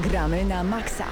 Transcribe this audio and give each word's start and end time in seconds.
Gramy 0.00 0.44
na 0.48 0.64
maksa. 0.64 1.04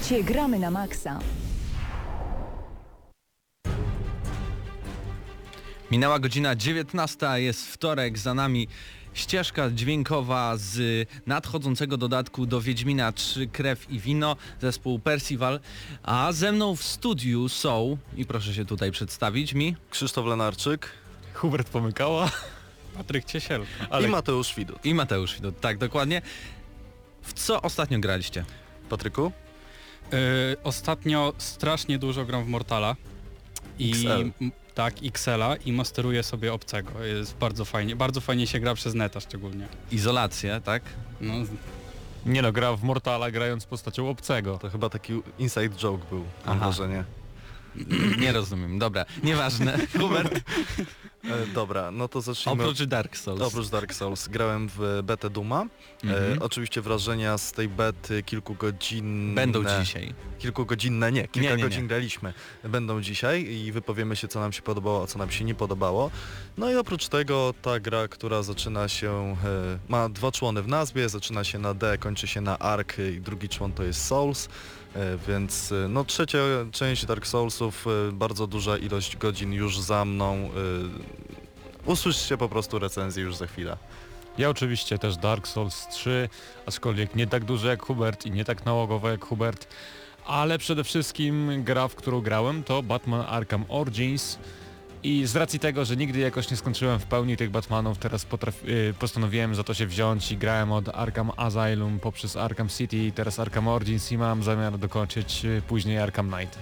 Słuchacie 0.00 0.24
Gramy 0.24 0.58
na 0.58 0.70
maksa. 0.70 1.18
Minęła 5.90 6.18
godzina 6.18 6.56
19, 6.56 7.26
jest 7.36 7.66
wtorek, 7.66 8.18
za 8.18 8.34
nami 8.34 8.68
ścieżka 9.14 9.70
dźwiękowa 9.70 10.56
z 10.56 11.08
nadchodzącego 11.26 11.96
dodatku 11.96 12.46
do 12.46 12.60
Wiedźmina 12.60 13.12
3 13.12 13.46
Krew 13.46 13.90
i 13.90 14.00
Wino, 14.00 14.36
zespół 14.60 14.98
Percival, 14.98 15.60
a 16.02 16.32
ze 16.32 16.52
mną 16.52 16.76
w 16.76 16.82
studiu 16.82 17.48
są, 17.48 17.96
i 18.16 18.24
proszę 18.24 18.54
się 18.54 18.64
tutaj 18.64 18.90
przedstawić 18.90 19.54
mi, 19.54 19.76
Krzysztof 19.90 20.26
Lenarczyk 20.26 20.88
Hubert 21.34 21.68
Pomykała, 21.68 22.30
Patryk 22.96 23.24
Ciesiel. 23.24 23.64
i 24.04 24.08
Mateusz 24.08 24.54
Widut. 24.54 24.84
i 24.84 24.94
Mateusz 24.94 25.34
Widut, 25.34 25.60
tak 25.60 25.78
dokładnie. 25.78 26.22
W 27.22 27.32
co 27.32 27.62
ostatnio 27.62 27.98
graliście? 27.98 28.44
Patryku? 28.88 29.32
Yy, 30.12 30.56
ostatnio 30.64 31.32
strasznie 31.38 31.98
dużo 31.98 32.24
gram 32.24 32.44
w 32.44 32.48
Mortala. 32.48 32.96
I 33.78 33.90
XL. 33.90 34.30
tak, 34.74 34.94
XL-a 35.04 35.56
i 35.56 35.72
masteruję 35.72 36.22
sobie 36.22 36.52
obcego. 36.52 37.04
Jest 37.04 37.36
bardzo 37.36 37.64
fajnie. 37.64 37.96
Bardzo 37.96 38.20
fajnie 38.20 38.46
się 38.46 38.60
gra 38.60 38.74
przez 38.74 38.94
neta 38.94 39.20
szczególnie. 39.20 39.68
Izolację, 39.92 40.60
tak? 40.64 40.82
No, 41.20 41.34
Nie 42.26 42.42
no, 42.42 42.52
gra 42.52 42.76
w 42.76 42.82
Mortala 42.82 43.30
grając 43.30 43.66
postacią 43.66 44.08
obcego. 44.10 44.58
To 44.58 44.70
chyba 44.70 44.88
taki 44.88 45.22
inside 45.38 45.68
joke 45.76 46.04
był, 46.10 46.18
mam 46.18 46.28
Aha. 46.56 46.58
wrażenie. 46.58 47.04
Nie 48.18 48.32
rozumiem, 48.32 48.78
dobra, 48.78 49.04
nieważne. 49.22 49.78
Hubert, 50.00 50.40
dobra, 51.54 51.90
no 51.90 52.08
to 52.08 52.20
zacznijmy. 52.20 52.62
oprócz 52.62 52.82
Dark 52.82 53.16
Souls. 53.16 53.42
Oprócz 53.42 53.68
Dark 53.68 53.94
Souls 53.94 54.28
grałem 54.28 54.68
w 54.76 55.00
betę 55.04 55.30
Duma. 55.30 55.66
Mhm. 56.04 56.38
E, 56.38 56.40
oczywiście 56.42 56.80
wrażenia 56.80 57.38
z 57.38 57.52
tej 57.52 57.68
bety 57.68 58.22
kilkugodzinne. 58.22 59.34
Będą 59.34 59.64
dzisiaj. 59.80 60.14
Kilkugodzinne, 60.38 61.12
nie, 61.12 61.28
kilka 61.28 61.40
Nie, 61.40 61.48
nie, 61.48 61.56
nie. 61.56 61.62
godzin 61.62 61.86
graliśmy. 61.88 62.34
Będą 62.64 63.00
dzisiaj 63.00 63.44
i 63.44 63.72
wypowiemy 63.72 64.16
się 64.16 64.28
co 64.28 64.40
nam 64.40 64.52
się 64.52 64.62
podobało, 64.62 65.02
a 65.02 65.06
co 65.06 65.18
nam 65.18 65.30
się 65.30 65.44
nie 65.44 65.54
podobało. 65.54 66.10
No 66.58 66.70
i 66.70 66.76
oprócz 66.76 67.08
tego 67.08 67.54
ta 67.62 67.80
gra, 67.80 68.08
która 68.08 68.42
zaczyna 68.42 68.88
się, 68.88 69.36
e, 69.44 69.78
ma 69.88 70.08
dwa 70.08 70.32
człony 70.32 70.62
w 70.62 70.68
nazwie, 70.68 71.08
zaczyna 71.08 71.44
się 71.44 71.58
na 71.58 71.74
D, 71.74 71.98
kończy 71.98 72.26
się 72.26 72.40
na 72.40 72.58
Ark 72.58 72.96
i 73.16 73.20
drugi 73.20 73.48
człon 73.48 73.72
to 73.72 73.82
jest 73.84 74.04
Souls. 74.06 74.48
E, 74.96 75.18
Więc 75.28 75.72
e, 75.72 75.88
no 75.88 76.04
trzecia 76.04 76.38
część 76.72 77.06
Dark 77.06 77.26
Soulsów, 77.26 77.86
e, 78.08 78.12
bardzo 78.12 78.46
duża 78.46 78.76
ilość 78.76 79.16
godzin 79.16 79.52
już 79.52 79.80
za 79.80 80.04
mną. 80.04 80.50
Usłyszcie 81.90 82.36
po 82.36 82.48
prostu 82.48 82.78
recenzję 82.78 83.22
już 83.22 83.36
za 83.36 83.46
chwilę. 83.46 83.76
Ja 84.38 84.50
oczywiście 84.50 84.98
też 84.98 85.16
Dark 85.16 85.48
Souls 85.48 85.88
3, 85.88 86.28
aczkolwiek 86.66 87.14
nie 87.14 87.26
tak 87.26 87.44
duży 87.44 87.66
jak 87.66 87.82
Hubert 87.82 88.26
i 88.26 88.30
nie 88.30 88.44
tak 88.44 88.64
nałogowy 88.64 89.08
jak 89.08 89.24
Hubert, 89.24 89.66
ale 90.26 90.58
przede 90.58 90.84
wszystkim 90.84 91.64
gra, 91.64 91.88
w 91.88 91.94
którą 91.94 92.20
grałem 92.20 92.62
to 92.62 92.82
Batman 92.82 93.24
Arkham 93.28 93.64
Origins 93.68 94.38
i 95.02 95.26
z 95.26 95.36
racji 95.36 95.58
tego, 95.58 95.84
że 95.84 95.96
nigdy 95.96 96.18
jakoś 96.18 96.50
nie 96.50 96.56
skończyłem 96.56 96.98
w 96.98 97.04
pełni 97.06 97.36
tych 97.36 97.50
Batmanów, 97.50 97.98
teraz 97.98 98.26
y, 98.68 98.94
postanowiłem 98.98 99.54
za 99.54 99.64
to 99.64 99.74
się 99.74 99.86
wziąć 99.86 100.32
i 100.32 100.36
grałem 100.36 100.72
od 100.72 100.88
Arkham 100.88 101.30
Asylum 101.36 102.00
poprzez 102.00 102.36
Arkham 102.36 102.68
City, 102.68 103.12
teraz 103.14 103.38
Arkham 103.38 103.68
Origins 103.68 104.12
i 104.12 104.18
mam 104.18 104.42
zamiar 104.42 104.78
dokończyć 104.78 105.44
y, 105.44 105.62
później 105.68 105.98
Arkham 105.98 106.30
Knight. 106.30 106.58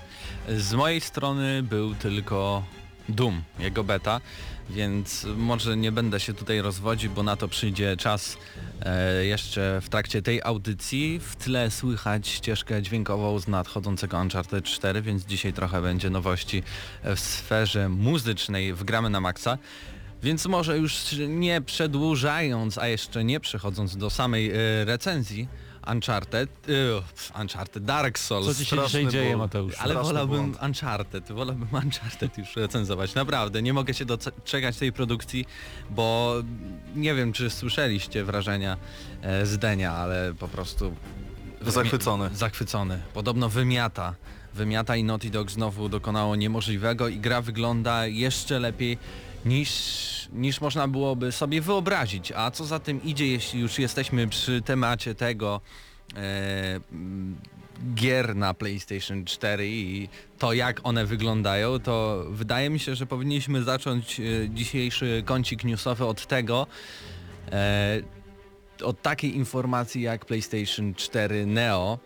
Z 0.48 0.74
mojej 0.74 1.00
strony 1.00 1.62
był 1.62 1.94
tylko 1.94 2.62
Doom, 3.08 3.42
jego 3.58 3.84
beta, 3.84 4.20
więc 4.70 5.26
może 5.36 5.76
nie 5.76 5.92
będę 5.92 6.20
się 6.20 6.34
tutaj 6.34 6.60
rozwodził, 6.60 7.10
bo 7.10 7.22
na 7.22 7.36
to 7.36 7.48
przyjdzie 7.48 7.96
czas 7.96 8.38
e, 8.80 9.24
jeszcze 9.24 9.80
w 9.82 9.88
trakcie 9.88 10.22
tej 10.22 10.42
audycji. 10.42 11.20
W 11.20 11.36
tle 11.36 11.70
słychać 11.70 12.28
ścieżkę 12.28 12.82
dźwiękową 12.82 13.38
z 13.38 13.48
nadchodzącego 13.48 14.18
Uncharted 14.18 14.64
4, 14.64 15.02
więc 15.02 15.24
dzisiaj 15.24 15.52
trochę 15.52 15.82
będzie 15.82 16.10
nowości 16.10 16.62
w 17.04 17.20
sferze 17.20 17.88
muzycznej 17.88 18.74
w 18.74 18.84
Gramy 18.84 19.10
na 19.10 19.20
Maxa. 19.20 19.58
Więc 20.22 20.46
może 20.46 20.78
już 20.78 21.14
nie 21.28 21.60
przedłużając, 21.60 22.78
a 22.78 22.88
jeszcze 22.88 23.24
nie 23.24 23.40
przechodząc 23.40 23.96
do 23.96 24.10
samej 24.10 24.50
e, 24.50 24.84
recenzji 24.84 25.48
Uncharted, 25.92 26.50
e, 26.68 27.40
Uncharted 27.40 27.84
Dark 27.84 28.18
Souls. 28.18 28.46
Co 28.46 28.54
ci 28.54 28.64
się 28.64 28.76
dzisiaj 28.86 29.08
dzieje, 29.08 29.30
ból. 29.30 29.38
Mateusz? 29.38 29.74
Ale 29.78 29.94
wolałbym 29.94 30.52
błąd. 30.52 30.62
Uncharted, 30.62 31.32
wolałbym 31.32 31.68
Uncharted 31.84 32.38
już 32.38 32.56
recenzować. 32.56 33.14
Naprawdę, 33.14 33.62
nie 33.62 33.72
mogę 33.72 33.94
się 33.94 34.04
doczekać 34.04 34.76
tej 34.76 34.92
produkcji, 34.92 35.44
bo 35.90 36.34
nie 36.96 37.14
wiem, 37.14 37.32
czy 37.32 37.50
słyszeliście 37.50 38.24
wrażenia 38.24 38.76
e, 39.22 39.46
z 39.46 39.58
Denia, 39.58 39.92
ale 39.92 40.34
po 40.38 40.48
prostu... 40.48 40.94
Zachwycony. 41.66 42.30
Zachwycony. 42.34 43.02
Podobno 43.14 43.48
wymiata. 43.48 44.14
Wymiata 44.54 44.96
i 44.96 45.04
Naughty 45.04 45.30
Dog 45.30 45.50
znowu 45.50 45.88
dokonało 45.88 46.36
niemożliwego 46.36 47.08
i 47.08 47.18
gra 47.18 47.42
wygląda 47.42 48.06
jeszcze 48.06 48.58
lepiej 48.58 48.98
niż, 49.44 49.70
niż 50.32 50.60
można 50.60 50.88
byłoby 50.88 51.32
sobie 51.32 51.60
wyobrazić. 51.60 52.32
A 52.36 52.50
co 52.50 52.64
za 52.64 52.78
tym 52.78 53.02
idzie, 53.02 53.26
jeśli 53.26 53.60
już 53.60 53.78
jesteśmy 53.78 54.28
przy 54.28 54.62
temacie 54.62 55.14
tego 55.14 55.60
e, 56.16 56.80
gier 57.94 58.36
na 58.36 58.54
PlayStation 58.54 59.24
4 59.24 59.68
i 59.68 60.08
to 60.38 60.52
jak 60.52 60.80
one 60.82 61.06
wyglądają, 61.06 61.78
to 61.78 62.24
wydaje 62.30 62.70
mi 62.70 62.78
się, 62.78 62.94
że 62.94 63.06
powinniśmy 63.06 63.62
zacząć 63.62 64.20
e, 64.20 64.24
dzisiejszy 64.50 65.22
kącik 65.26 65.64
newsowy 65.64 66.04
od 66.04 66.26
tego, 66.26 66.66
e, 67.52 68.00
od 68.84 69.02
takiej 69.02 69.36
informacji 69.36 70.02
jak 70.02 70.24
PlayStation 70.24 70.94
4 70.94 71.46
Neo. 71.46 71.98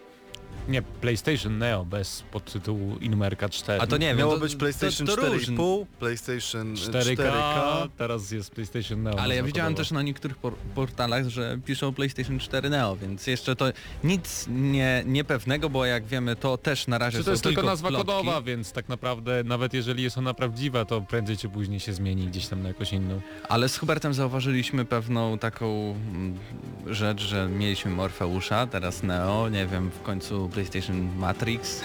Nie, 0.69 0.83
PlayStation 0.83 1.59
Neo 1.59 1.85
bez 1.85 2.23
podtytułu 2.33 2.97
i 3.01 3.11
numerka 3.11 3.49
4. 3.49 3.81
A 3.81 3.87
to 3.87 3.97
nie 3.97 4.07
wiem, 4.07 4.19
Miało 4.19 4.35
to- 4.35 4.41
być 4.41 4.57
PlayStation 4.57 5.07
to- 5.07 5.17
to 5.17 5.27
różnie. 5.33 5.57
4,5, 5.57 5.87
PlayStation 5.99 6.75
4K, 6.77 7.17
4K. 7.17 7.89
teraz 7.99 8.31
jest 8.31 8.51
PlayStation 8.51 9.03
Neo. 9.03 9.19
Ale 9.19 9.37
ja 9.37 9.43
widziałem 9.43 9.75
też 9.75 9.91
na 9.91 10.03
niektórych 10.03 10.37
por 10.37 10.55
portalach, 10.57 11.29
że 11.29 11.59
piszą 11.65 11.93
PlayStation 11.95 12.39
4 12.39 12.71
Neo, 12.71 12.97
więc 12.97 13.27
jeszcze 13.27 13.57
to 13.57 13.67
nic 14.05 14.47
nie, 14.49 15.03
niepewnego, 15.07 15.71
bo 15.71 15.85
jak 15.87 16.07
wiemy 16.07 16.37
to 16.37 16.57
też 16.59 16.87
na 16.87 16.99
razie 16.99 17.19
Czy 17.19 17.23
są 17.23 17.25
to 17.25 17.31
jest 17.31 17.43
tylko 17.43 17.63
nazwa 17.63 17.89
plotki. 17.89 18.07
kodowa, 18.07 18.43
więc 18.43 18.73
tak 18.73 18.89
naprawdę 18.89 19.45
nawet 19.45 19.75
jeżeli 19.75 20.03
jest 20.03 20.19
ona 20.19 20.35
prawdziwa, 20.35 20.85
to 20.85 21.01
prędzej 21.01 21.37
czy 21.37 21.49
później 21.49 21.81
się 21.81 21.93
zmieni 21.93 22.27
gdzieś 22.27 22.47
tam 22.49 22.63
na 22.63 22.69
jakąś 22.69 22.93
inną. 22.93 23.21
Ale 23.49 23.69
z 23.69 23.79
Hubertem 23.79 24.15
zauważyliśmy 24.15 24.85
pewną 24.85 25.39
taką 25.39 25.95
mm, 26.13 26.39
rzecz, 26.87 27.21
że 27.23 27.49
mieliśmy 27.49 27.91
Morfeusza, 27.91 28.67
teraz 28.67 29.03
Neo, 29.03 29.49
nie 29.49 29.67
wiem, 29.67 29.91
w 29.91 30.03
końcu 30.03 30.42
PlayStation 30.49 31.17
Matrix. 31.17 31.81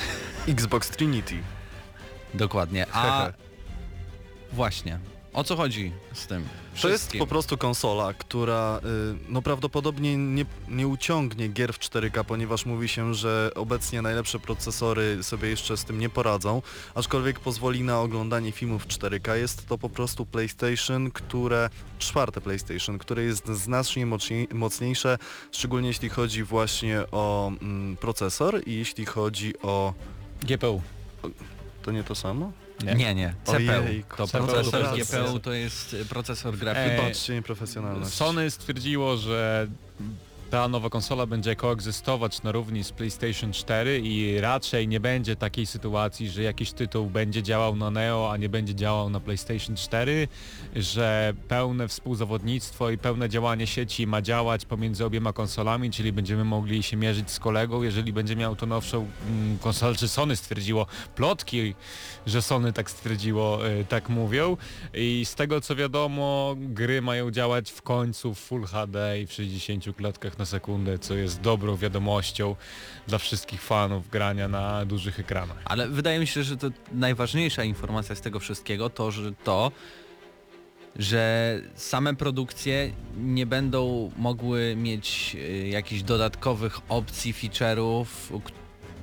Xbox 0.48 0.90
Trinity. 0.90 1.36
Dokładnie. 2.34 2.86
A 2.94 3.32
właśnie, 4.54 5.00
o 5.38 5.44
co 5.44 5.56
chodzi 5.56 5.92
z 6.14 6.28
tym? 6.28 6.48
To 6.82 6.90
jest 6.90 7.14
po 7.20 7.28
prostu 7.28 7.58
konsola, 7.58 8.14
która 8.14 8.80
y, 9.14 9.18
no 9.30 9.42
prawdopodobnie 9.42 10.18
nie, 10.18 10.46
nie 10.68 10.88
uciągnie 10.88 11.48
gier 11.48 11.74
w 11.74 11.80
4K, 11.80 12.24
ponieważ 12.24 12.66
mówi 12.66 12.88
się, 12.88 13.14
że 13.14 13.52
obecnie 13.56 14.02
najlepsze 14.02 14.40
procesory 14.40 15.24
sobie 15.24 15.50
jeszcze 15.50 15.78
z 15.78 15.84
tym 15.86 16.00
nie 16.00 16.10
poradzą, 16.10 16.62
aczkolwiek 16.96 17.40
pozwoli 17.40 17.84
na 17.84 18.02
oglądanie 18.02 18.52
filmów 18.52 18.84
w 18.84 18.88
4K. 18.88 19.34
Jest 19.34 19.68
to 19.68 19.78
po 19.78 19.90
prostu 19.90 20.26
PlayStation, 20.26 21.12
które, 21.12 21.70
czwarte 22.00 22.42
PlayStation, 22.42 22.98
które 22.98 23.24
jest 23.24 23.48
znacznie 23.48 24.06
mocniej- 24.06 24.54
mocniejsze, 24.54 25.18
szczególnie 25.52 25.88
jeśli 25.88 26.10
chodzi 26.10 26.44
właśnie 26.44 27.04
o 27.12 27.52
mm, 27.62 27.98
procesor 27.98 28.62
i 28.66 28.76
jeśli 28.76 29.06
chodzi 29.06 29.54
o... 29.62 29.94
GPU. 30.42 30.82
To 31.82 31.92
nie 31.92 32.04
to 32.04 32.16
samo? 32.16 32.52
Nie, 32.84 33.16
nie, 33.16 33.34
CPU. 33.44 33.56
Ojejku, 33.56 34.18
to 34.18 34.28
CPU, 34.28 34.48
procesor. 34.48 34.98
GPU 34.98 35.40
to 35.40 35.54
jest 35.54 35.94
y, 35.94 36.06
procesor 36.06 36.58
grafiki. 36.58 36.96
E, 36.96 36.98
Wybaczcie 37.02 37.34
nieprofesjonalność. 37.34 38.14
Sony 38.14 38.52
stwierdziło, 38.52 39.18
że 39.18 39.68
ta 40.50 40.68
nowa 40.68 40.90
konsola 40.90 41.26
będzie 41.26 41.56
koegzystować 41.56 42.44
na 42.44 42.52
równi 42.52 42.84
z 42.84 42.92
PlayStation 42.92 43.54
4 43.54 44.00
i 44.04 44.42
raczej 44.42 44.88
nie 44.88 45.00
będzie 45.00 45.36
takiej 45.36 45.66
sytuacji, 45.66 46.30
że 46.30 46.44
jakiś 46.44 46.72
tytuł 46.72 47.06
będzie 47.06 47.44
działał 47.44 47.76
na 47.76 47.92
Neo, 47.92 48.32
a 48.32 48.38
nie 48.38 48.50
będzie 48.50 48.76
działał 48.76 49.10
na 49.10 49.20
PlayStation 49.20 49.76
4, 49.76 50.28
że 50.76 51.34
pełne 51.48 51.88
współzawodnictwo 51.88 52.90
i 52.90 52.98
pełne 52.98 53.30
działanie 53.30 53.68
sieci 53.68 54.08
ma 54.08 54.22
działać 54.22 54.66
pomiędzy 54.66 55.06
obiema 55.06 55.34
konsolami, 55.34 55.92
czyli 55.92 56.14
będziemy 56.14 56.44
mogli 56.44 56.84
się 56.84 56.98
mierzyć 56.98 57.32
z 57.32 57.40
kolegą, 57.40 57.84
jeżeli 57.84 58.14
będzie 58.14 58.36
miał 58.36 58.56
to 58.56 58.66
nowszą 58.66 59.08
mm, 59.28 59.58
konsolę, 59.58 59.96
czy 59.96 60.08
Sony 60.08 60.36
stwierdziło, 60.36 60.86
plotki, 61.16 61.76
że 62.26 62.42
Sony 62.42 62.74
tak 62.74 62.92
stwierdziło, 62.92 63.68
y, 63.68 63.86
tak 63.90 64.10
mówią. 64.10 64.58
I 64.94 65.26
z 65.26 65.36
tego 65.36 65.62
co 65.62 65.76
wiadomo 65.76 66.56
gry 66.58 67.02
mają 67.02 67.32
działać 67.32 67.72
w 67.72 67.82
końcu 67.82 68.34
w 68.34 68.40
Full 68.40 68.66
HD 68.66 69.22
i 69.22 69.28
w 69.28 69.34
60 69.34 69.96
klatkach 69.98 70.37
na 70.40 70.46
sekundę, 70.46 71.00
co 71.00 71.16
jest 71.16 71.42
dobrą 71.42 71.76
wiadomością 71.76 72.56
dla 73.08 73.18
wszystkich 73.18 73.62
fanów 73.62 74.10
grania 74.10 74.48
na 74.48 74.86
dużych 74.86 75.20
ekranach. 75.20 75.58
Ale 75.66 75.88
wydaje 75.88 76.20
mi 76.20 76.28
się, 76.28 76.44
że 76.44 76.58
to 76.58 76.68
najważniejsza 76.92 77.64
informacja 77.64 78.16
z 78.16 78.22
tego 78.22 78.40
wszystkiego 78.40 78.90
to, 78.90 79.12
że 79.12 79.32
to, 79.44 79.72
że 80.96 81.62
same 81.76 82.16
produkcje 82.16 82.92
nie 83.18 83.46
będą 83.46 84.12
mogły 84.18 84.76
mieć 84.76 85.36
y, 85.40 85.68
jakichś 85.68 86.02
dodatkowych 86.02 86.80
opcji, 86.90 87.34
feature'ów 87.34 88.06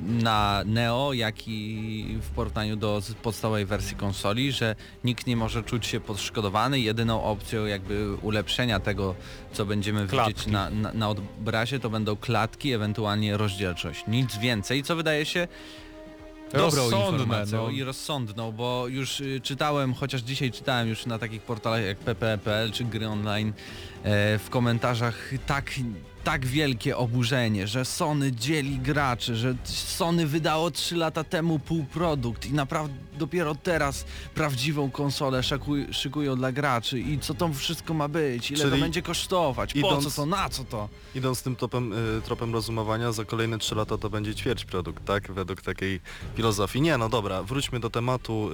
na 0.02 0.62
Neo, 0.66 1.12
jak 1.12 1.48
i 1.48 2.18
w 2.20 2.30
porównaniu 2.30 2.76
do 2.76 3.02
podstawowej 3.22 3.66
wersji 3.66 3.96
konsoli, 3.96 4.52
że 4.52 4.76
nikt 5.04 5.26
nie 5.26 5.36
może 5.36 5.62
czuć 5.62 5.86
się 5.86 6.00
podszkodowany. 6.00 6.80
Jedyną 6.80 7.24
opcją 7.24 7.66
jakby 7.66 8.16
ulepszenia 8.22 8.80
tego, 8.80 9.14
co 9.52 9.66
będziemy 9.66 10.00
widzieć 10.00 10.10
Klatki. 10.44 10.50
na, 10.50 10.70
na, 10.70 10.92
na 10.92 11.08
obrazie, 11.08 11.80
to 11.80 11.90
będą 11.90 12.16
klatki, 12.16 12.72
ewentualnie 12.72 13.36
rozdzielczość. 13.36 14.04
Nic 14.08 14.38
więcej, 14.38 14.82
co 14.82 14.96
wydaje 14.96 15.24
się 15.24 15.48
dobrą 16.52 16.64
Rozsądne, 16.64 17.18
informacją 17.18 17.62
no. 17.62 17.70
i 17.70 17.82
rozsądną, 17.82 18.52
bo 18.52 18.88
już 18.88 19.20
y, 19.20 19.40
czytałem, 19.40 19.94
chociaż 19.94 20.20
dzisiaj 20.20 20.50
czytałem 20.50 20.88
już 20.88 21.06
na 21.06 21.18
takich 21.18 21.42
portalach 21.42 21.84
jak 21.84 21.98
pp.pl 21.98 22.72
czy 22.72 22.84
gry 22.84 23.08
online 23.08 23.52
e, 24.04 24.38
w 24.38 24.50
komentarzach 24.50 25.30
tak, 25.46 25.70
tak 26.24 26.46
wielkie 26.46 26.96
oburzenie, 26.96 27.66
że 27.68 27.84
Sony 27.84 28.32
dzieli 28.32 28.78
graczy, 28.78 29.36
że 29.36 29.54
Sony 29.64 30.26
wydało 30.26 30.70
3 30.70 30.96
lata 30.96 31.24
temu 31.24 31.58
półprodukt 31.58 32.46
i 32.46 32.52
naprawdę 32.52 32.94
dopiero 33.18 33.54
teraz 33.54 34.04
prawdziwą 34.34 34.90
konsolę 34.90 35.42
szykuj, 35.42 35.86
szykują 35.92 36.36
dla 36.36 36.52
graczy 36.52 37.00
i 37.00 37.18
co 37.18 37.34
to 37.34 37.52
wszystko 37.52 37.94
ma 37.94 38.08
być, 38.08 38.50
ile 38.50 38.64
to 38.64 38.70
Czyli 38.70 38.82
będzie 38.82 39.02
kosztować, 39.02 39.72
po 39.72 39.78
idąc- 39.78 40.04
co 40.04 40.10
to, 40.10 40.26
na 40.26 40.48
co 40.48 40.64
to. 40.64 40.88
Idąc 41.14 41.42
tym 41.42 41.56
topem, 41.56 41.92
y, 41.92 42.22
tropem 42.24 42.52
rozumowania, 42.52 43.12
za 43.12 43.24
kolejne 43.24 43.58
3 43.58 43.74
lata 43.74 43.98
to 43.98 44.10
będzie 44.10 44.34
ćwierć 44.34 44.64
produkt, 44.64 45.04
tak? 45.04 45.32
Według 45.32 45.62
takiej 45.62 46.00
filozofii. 46.34 46.80
Nie, 46.80 46.98
no 46.98 47.08
dobra, 47.08 47.42
wróćmy 47.42 47.80
do 47.80 47.90
tematu. 47.90 48.50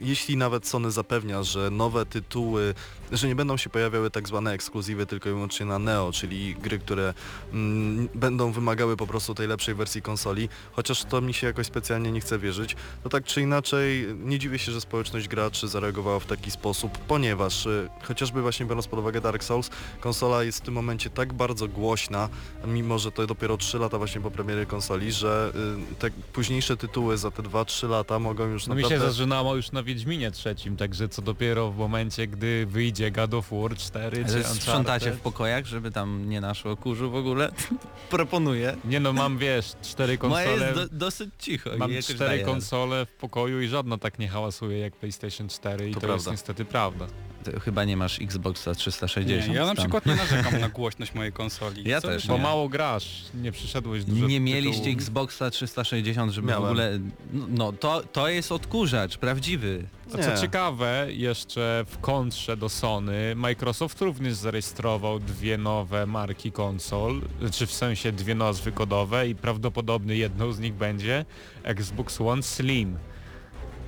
Y, 0.00 0.04
jeśli 0.04 0.36
nawet 0.36 0.66
Sony 0.66 0.90
zapewnia, 0.90 1.42
że 1.42 1.70
nowe 1.70 2.06
tytuły, 2.06 2.74
że 3.12 3.28
nie 3.28 3.34
będą 3.34 3.56
się 3.56 3.70
pojawiały 3.70 4.10
tak 4.10 4.28
zwane 4.28 4.52
ekskluzywy 4.52 5.06
tylko 5.06 5.28
i 5.28 5.32
wyłącznie 5.32 5.66
na 5.66 5.78
Neo, 5.78 6.12
czyli 6.12 6.54
gry, 6.54 6.78
które 6.78 7.14
mm, 7.52 8.08
będą 8.14 8.52
wymagały 8.52 8.96
po 8.96 9.06
prostu 9.06 9.34
tej 9.34 9.48
lepszej 9.48 9.74
wersji 9.74 10.02
konsoli, 10.02 10.48
chociaż 10.72 11.04
to 11.04 11.20
mi 11.20 11.34
się 11.34 11.46
jakoś 11.46 11.66
specjalnie 11.66 12.12
nie 12.12 12.20
chce 12.20 12.38
wierzyć, 12.38 12.76
to 13.02 13.08
tak 13.08 13.24
czy 13.24 13.40
inaczej 13.42 14.06
nie 14.24 14.38
dziwię 14.38 14.58
się, 14.58 14.72
że 14.72 14.80
społeczność 14.80 15.28
graczy 15.28 15.68
zareagowała 15.68 16.20
w 16.20 16.26
taki 16.26 16.50
sposób, 16.50 16.98
ponieważ 16.98 17.66
y, 17.66 17.88
chociażby 18.02 18.42
właśnie 18.42 18.66
biorąc 18.66 18.86
pod 18.86 18.98
uwagę 18.98 19.20
Dark 19.20 19.44
Souls, 19.44 19.70
konsola 20.00 20.42
jest 20.44 20.58
w 20.58 20.60
tym 20.60 20.74
momencie 20.74 21.10
tak 21.10 21.32
bardzo 21.32 21.68
głośna, 21.68 22.28
mimo 22.66 22.98
że 22.98 23.12
to 23.12 23.26
dopiero 23.26 23.56
3 23.56 23.78
lata 23.78 23.98
właśnie 23.98 24.20
po 24.20 24.30
premiery 24.30 24.66
konsoli, 24.66 25.12
że 25.12 25.52
y, 25.92 25.94
te 25.96 26.10
późniejsze 26.32 26.76
tytuły 26.76 27.18
za 27.18 27.30
te 27.30 27.42
2-3 27.42 27.88
lata 27.88 28.18
mogą 28.18 28.46
już 28.46 28.66
No 28.66 28.74
mi 28.74 28.80
się 28.82 28.88
naprawdę... 28.88 29.12
zażynało 29.12 29.56
już 29.56 29.72
na 29.72 29.82
Wiedźminie 29.82 30.30
trzecim, 30.30 30.76
także 30.76 31.08
co 31.08 31.22
dopiero 31.22 31.70
w 31.72 31.76
momencie, 31.76 32.26
gdy 32.26 32.66
wyjdzie 32.66 32.93
God 33.10 33.34
of 33.34 33.50
War 33.52 33.76
4 33.76 34.24
czy 34.24 34.44
sprzątacie 34.44 35.12
w 35.12 35.20
pokojach, 35.20 35.66
żeby 35.66 35.90
tam 35.90 36.28
nie 36.28 36.40
naszło 36.40 36.76
kurzu 36.76 37.10
w 37.10 37.14
ogóle? 37.14 37.52
Proponuję. 38.10 38.76
Nie 38.84 39.00
no, 39.00 39.12
mam 39.12 39.38
wiesz, 39.38 39.72
cztery 39.82 40.18
konsole... 40.18 40.66
jest 40.66 40.74
do, 40.74 40.88
dosyć 40.98 41.30
cicho. 41.38 41.70
Mam 41.78 41.90
cztery 42.02 42.44
konsole 42.44 43.06
w 43.06 43.12
pokoju 43.12 43.60
i 43.60 43.68
żadna 43.68 43.98
tak 43.98 44.18
nie 44.18 44.28
hałasuje 44.28 44.78
jak 44.78 44.96
PlayStation 44.96 45.48
4 45.48 45.90
i 45.90 45.94
To 45.94 46.00
to, 46.00 46.12
jest 46.12 46.30
niestety 46.30 46.64
prawda. 46.64 47.06
Ty 47.44 47.60
chyba 47.60 47.84
nie 47.84 47.96
masz 47.96 48.20
Xboxa 48.22 48.74
360. 48.74 49.48
Nie, 49.48 49.54
ja 49.54 49.60
na 49.60 49.66
tam. 49.66 49.76
przykład 49.76 50.06
nie 50.06 50.14
narzekam 50.16 50.60
na 50.60 50.68
głośność 50.78 51.14
mojej 51.14 51.32
konsoli. 51.32 51.82
Ja 51.88 52.00
Co 52.00 52.08
też 52.08 52.26
Bo 52.26 52.36
nie. 52.36 52.42
mało 52.42 52.68
grasz, 52.68 53.22
nie 53.34 53.52
przyszedłeś 53.52 54.04
dużo 54.04 54.26
Nie 54.26 54.40
mieliście 54.40 54.80
tytułów. 54.84 54.98
Xboxa 54.98 55.50
360, 55.50 56.32
żeby 56.32 56.46
w 56.46 56.50
Miałem. 56.50 56.64
ogóle... 56.64 56.98
No, 57.32 57.46
no 57.48 57.72
to, 57.72 58.02
to 58.12 58.28
jest 58.28 58.52
odkurzacz, 58.52 59.16
prawdziwy. 59.18 59.84
A 60.14 60.16
Nie. 60.16 60.22
co 60.24 60.40
ciekawe, 60.40 61.06
jeszcze 61.10 61.84
w 61.88 61.98
kontrze 61.98 62.56
do 62.56 62.68
Sony, 62.68 63.34
Microsoft 63.36 64.00
również 64.00 64.34
zarejestrował 64.34 65.20
dwie 65.20 65.58
nowe 65.58 66.06
marki 66.06 66.52
konsol, 66.52 67.20
czy 67.52 67.66
w 67.66 67.72
sensie 67.72 68.12
dwie 68.12 68.34
nazwy 68.34 68.72
kodowe 68.72 69.28
i 69.28 69.34
prawdopodobnie 69.34 70.14
jedną 70.16 70.52
z 70.52 70.58
nich 70.60 70.74
będzie 70.74 71.24
Xbox 71.62 72.20
One 72.20 72.42
Slim. 72.42 72.96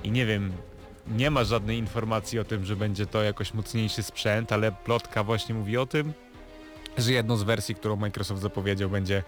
I 0.03 0.11
nie 0.11 0.25
wiem, 0.25 0.51
nie 1.11 1.31
ma 1.31 1.43
żadnej 1.43 1.77
informacji 1.77 2.39
o 2.39 2.43
tym, 2.43 2.65
że 2.65 2.75
będzie 2.75 3.05
to 3.05 3.23
jakoś 3.23 3.53
mocniejszy 3.53 4.03
sprzęt, 4.03 4.51
ale 4.51 4.71
plotka 4.71 5.23
właśnie 5.23 5.55
mówi 5.55 5.77
o 5.77 5.85
tym, 5.85 6.13
że 6.97 7.13
jedną 7.13 7.37
z 7.37 7.43
wersji, 7.43 7.75
którą 7.75 7.95
Microsoft 7.95 8.41
zapowiedział 8.41 8.89
będzie 8.89 9.23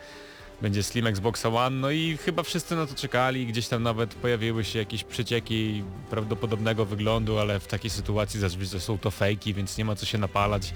będzie 0.62 0.84
Slim 0.84 1.08
Xbox 1.08 1.46
One, 1.46 1.70
no 1.78 1.92
i 1.92 2.18
chyba 2.18 2.44
wszyscy 2.44 2.76
na 2.76 2.86
to 2.88 2.96
czekali, 2.96 3.48
gdzieś 3.48 3.68
tam 3.68 3.84
nawet 3.84 4.14
pojawiły 4.16 4.64
się 4.64 4.80
jakieś 4.80 5.04
przecieki 5.04 5.84
prawdopodobnego 6.10 6.86
wyglądu, 6.86 7.40
ale 7.40 7.60
w 7.60 7.68
takiej 7.68 7.90
sytuacji 7.90 8.40
zazwyczaj 8.40 8.80
są 8.80 8.98
to 8.98 9.12
fejki, 9.12 9.54
więc 9.54 9.78
nie 9.78 9.86
ma 9.86 9.96
co 9.96 10.06
się 10.06 10.18
napalać. 10.18 10.74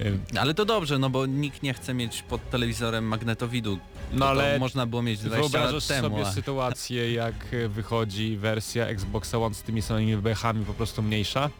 Ym, 0.00 0.22
Ale 0.40 0.54
to 0.54 0.64
dobrze, 0.64 0.98
no 0.98 1.10
bo 1.10 1.26
nikt 1.26 1.62
nie 1.62 1.74
chce 1.74 1.94
mieć 1.94 2.22
pod 2.22 2.50
telewizorem 2.50 3.04
magnetowidu. 3.04 3.78
No 4.12 4.26
ale 4.26 4.58
można 4.58 4.86
było 4.86 5.02
mieć 5.02 5.20
20 5.20 5.58
lat 5.64 5.86
temu. 5.86 6.08
sobie 6.18 6.32
sytuację, 6.32 7.12
jak 7.22 7.34
e, 7.52 7.68
wychodzi 7.68 8.36
wersja 8.36 8.86
Xbox 8.86 9.34
One 9.34 9.54
z 9.54 9.62
tymi 9.62 9.82
samymi 9.82 10.16
bechami 10.16 10.64
po 10.64 10.74
prostu 10.74 11.02
mniejsza, 11.02 11.50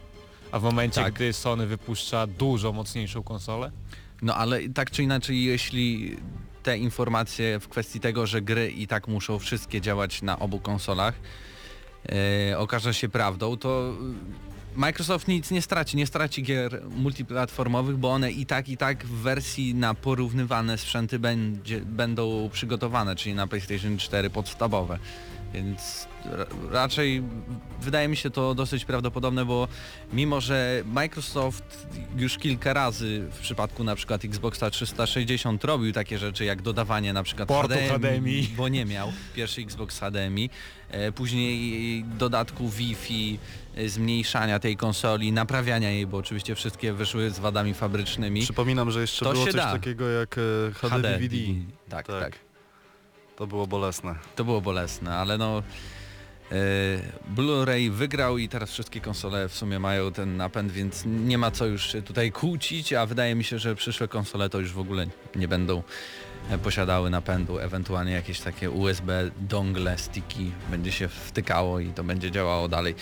a 0.51 0.59
w 0.59 0.63
momencie, 0.63 1.01
Tak. 1.01 1.13
gdy 1.13 1.33
Sony 1.33 1.67
wypuszcza 1.67 2.27
dużo 2.27 2.73
mocniejszą 2.73 3.23
konsolę? 3.23 3.71
No 4.21 4.35
ale 4.35 4.69
tak 4.69 4.91
czy 4.91 5.03
inaczej, 5.03 5.43
jeśli 5.43 6.17
te 6.67 6.77
informacje 6.77 7.59
w 7.59 7.67
kwestii 7.67 7.99
tego, 7.99 8.27
że 8.27 8.41
gry 8.41 8.71
i 8.71 8.87
tak 8.87 9.07
muszą 9.07 9.39
wszystkie 9.39 9.81
działać 9.81 10.21
na 10.21 10.39
obu 10.39 10.59
konsolach, 10.59 11.13
e, 12.51 12.57
okaże 12.57 12.93
się 12.93 13.09
prawdą, 13.09 13.57
to 13.57 13.93
e, 14.75 14.79
Microsoft 14.79 15.27
nic 15.27 15.51
nie 15.51 15.61
straci, 15.61 15.97
nie 15.97 16.07
straci 16.07 16.43
gier 16.43 16.81
multiplatformowych, 16.89 17.97
bo 17.97 18.11
one 18.11 18.31
i 18.31 18.45
tak 18.45 18.69
i 18.69 18.77
tak 18.77 19.05
w 19.05 19.21
wersji 19.21 19.75
na 19.75 19.93
porównywane 19.93 20.77
sprzęty 20.77 21.19
będzie, 21.19 21.81
będą 21.81 22.49
przygotowane, 22.53 23.15
czyli 23.15 23.35
na 23.35 23.47
PlayStation 23.47 23.97
4 23.97 24.29
podstawowe. 24.29 24.99
Więc 25.53 26.07
ra- 26.25 26.45
raczej 26.71 27.23
wydaje 27.81 28.07
mi 28.07 28.17
się 28.17 28.29
to 28.29 28.55
dosyć 28.55 28.85
prawdopodobne, 28.85 29.45
bo 29.45 29.67
mimo, 30.13 30.41
że 30.41 30.83
Microsoft 30.85 31.87
już 32.17 32.37
kilka 32.37 32.73
razy 32.73 33.27
w 33.31 33.39
przypadku 33.39 33.83
na 33.83 33.95
przykład 33.95 34.25
Xboxa 34.25 34.69
360 34.69 35.63
robił 35.63 35.93
takie 35.93 36.17
rzeczy 36.17 36.45
jak 36.45 36.61
dodawanie 36.61 37.13
na 37.13 37.23
przykład 37.23 37.47
Portu 37.49 37.73
HDMI. 37.89 38.47
bo 38.57 38.67
nie 38.67 38.85
miał 38.85 39.11
pierwszy 39.35 39.61
Xbox 39.61 39.99
HDMI, 39.99 40.49
e, 40.89 41.11
później 41.11 42.03
dodatku 42.03 42.69
Wi-Fi, 42.69 43.39
e, 43.75 43.89
zmniejszania 43.89 44.59
tej 44.59 44.77
konsoli, 44.77 45.31
naprawiania 45.31 45.91
jej, 45.91 46.07
bo 46.07 46.17
oczywiście 46.17 46.55
wszystkie 46.55 46.93
wyszły 46.93 47.29
z 47.31 47.39
wadami 47.39 47.73
fabrycznymi. 47.73 48.41
Przypominam, 48.41 48.91
że 48.91 49.01
jeszcze 49.01 49.25
To 49.25 49.31
było 49.33 49.45
coś 49.45 49.53
da. 49.55 49.71
takiego 49.71 50.09
jak 50.09 50.35
e, 50.37 50.41
HD, 50.73 51.01
DVD. 51.19 51.35
Tak, 51.89 52.07
Tak. 52.07 52.21
tak. 52.21 52.46
To 53.37 53.47
było 53.47 53.67
bolesne. 53.67 54.15
To 54.35 54.45
było 54.45 54.61
bolesne, 54.61 55.15
ale 55.15 55.37
no 55.37 55.63
e, 56.51 56.55
Blu-ray 57.35 57.91
wygrał 57.91 58.37
i 58.37 58.49
teraz 58.49 58.71
wszystkie 58.71 59.01
konsole 59.01 59.49
w 59.49 59.53
sumie 59.53 59.79
mają 59.79 60.11
ten 60.11 60.37
napęd, 60.37 60.71
więc 60.71 61.03
nie 61.05 61.37
ma 61.37 61.51
co 61.51 61.65
już 61.65 61.95
tutaj 62.05 62.31
kłócić, 62.31 62.93
a 62.93 63.05
wydaje 63.05 63.35
mi 63.35 63.43
się, 63.43 63.59
że 63.59 63.75
przyszłe 63.75 64.07
konsole 64.07 64.49
to 64.49 64.59
już 64.59 64.73
w 64.73 64.79
ogóle 64.79 65.05
nie 65.35 65.47
będą 65.47 65.83
posiadały 66.63 67.09
napędu, 67.09 67.59
ewentualnie 67.59 68.11
jakieś 68.11 68.39
takie 68.39 68.71
USB 68.71 69.31
dongle, 69.39 69.97
sticky 69.97 70.51
będzie 70.71 70.91
się 70.91 71.07
wtykało 71.07 71.79
i 71.79 71.87
to 71.87 72.03
będzie 72.03 72.31
działało 72.31 72.67
dalej. 72.67 72.95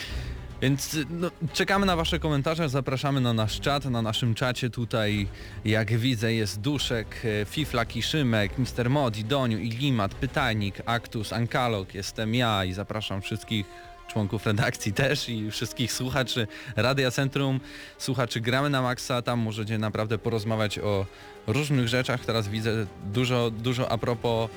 Więc 0.62 0.94
y, 0.94 1.06
no, 1.10 1.32
czekamy 1.54 1.86
na 1.86 1.96
Wasze 1.96 2.20
komentarze, 2.20 2.70
zapraszamy 2.70 3.22
na 3.22 3.34
nasz 3.34 3.60
czat. 3.60 3.86
Na 3.86 4.02
naszym 4.02 4.36
czacie 4.36 4.70
tutaj, 4.70 5.28
jak 5.66 5.98
widzę, 5.98 6.34
jest 6.34 6.60
Duszek, 6.60 7.22
e, 7.42 7.46
Fiflak 7.46 7.96
i 7.96 8.04
Szymek, 8.04 8.52
Mr. 8.58 8.90
Modi, 8.90 9.24
Doniu, 9.26 9.58
Iglimat, 9.58 10.16
Pytajnik, 10.16 10.82
Aktus, 10.86 11.34
Ankalog, 11.34 11.94
jestem 11.94 12.36
ja 12.36 12.66
i 12.66 12.74
zapraszam 12.74 13.22
wszystkich 13.22 13.66
członków 14.08 14.46
redakcji 14.46 14.94
też 15.04 15.30
i 15.30 15.52
wszystkich 15.52 15.94
słuchaczy 15.94 16.48
Radia 16.76 17.12
Centrum, 17.12 17.60
słuchaczy 17.98 18.42
Gramy 18.42 18.70
na 18.70 18.82
Maxa, 18.82 19.22
tam 19.22 19.40
możecie 19.40 19.78
naprawdę 19.78 20.18
porozmawiać 20.18 20.80
o 20.80 21.06
różnych 21.48 21.88
rzeczach. 21.88 22.26
Teraz 22.26 22.48
widzę 22.48 22.86
dużo, 23.14 23.52
dużo 23.52 23.92
a 23.92 23.98
propos 23.98 24.50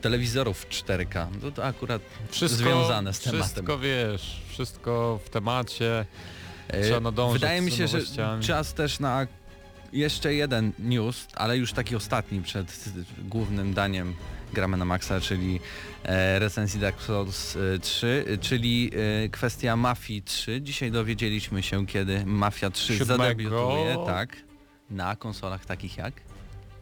telewizorów 0.00 0.66
4K. 0.68 1.26
No 1.42 1.50
to 1.50 1.64
akurat 1.64 2.02
Wszystko, 2.30 2.58
związane 2.62 3.14
z 3.14 3.20
tematem. 3.20 3.42
Wszystko 3.42 3.78
wiesz, 3.78 4.40
wszystko 4.64 5.20
w 5.24 5.30
temacie. 5.30 6.06
E, 6.68 6.82
Trzeba 6.82 7.00
nadążać 7.00 7.40
Wydaje 7.40 7.60
mi 7.60 7.70
się, 7.70 7.88
że 7.88 7.98
czas 8.40 8.74
też 8.74 9.00
na 9.00 9.26
jeszcze 9.92 10.34
jeden 10.34 10.72
news, 10.78 11.26
ale 11.34 11.58
już 11.58 11.72
taki 11.72 11.96
ostatni 11.96 12.42
przed 12.42 12.84
głównym 13.18 13.74
daniem 13.74 14.14
gramy 14.52 14.76
na 14.76 14.84
maksa, 14.84 15.20
czyli 15.20 15.60
e, 16.04 16.38
recenzji 16.38 16.80
Dark 16.80 17.02
Souls 17.02 17.56
e, 17.56 17.78
3, 17.78 18.24
e, 18.28 18.38
czyli 18.38 18.90
e, 19.24 19.28
kwestia 19.28 19.76
Mafii 19.76 20.22
3. 20.22 20.60
Dzisiaj 20.62 20.90
dowiedzieliśmy 20.90 21.62
się, 21.62 21.86
kiedy 21.86 22.26
Mafia 22.26 22.70
3 22.70 22.98
Siódmego. 22.98 23.22
zadebiutuje, 23.22 23.96
tak, 24.06 24.36
na 24.90 25.16
konsolach 25.16 25.66
takich 25.66 25.96
jak? 25.96 26.14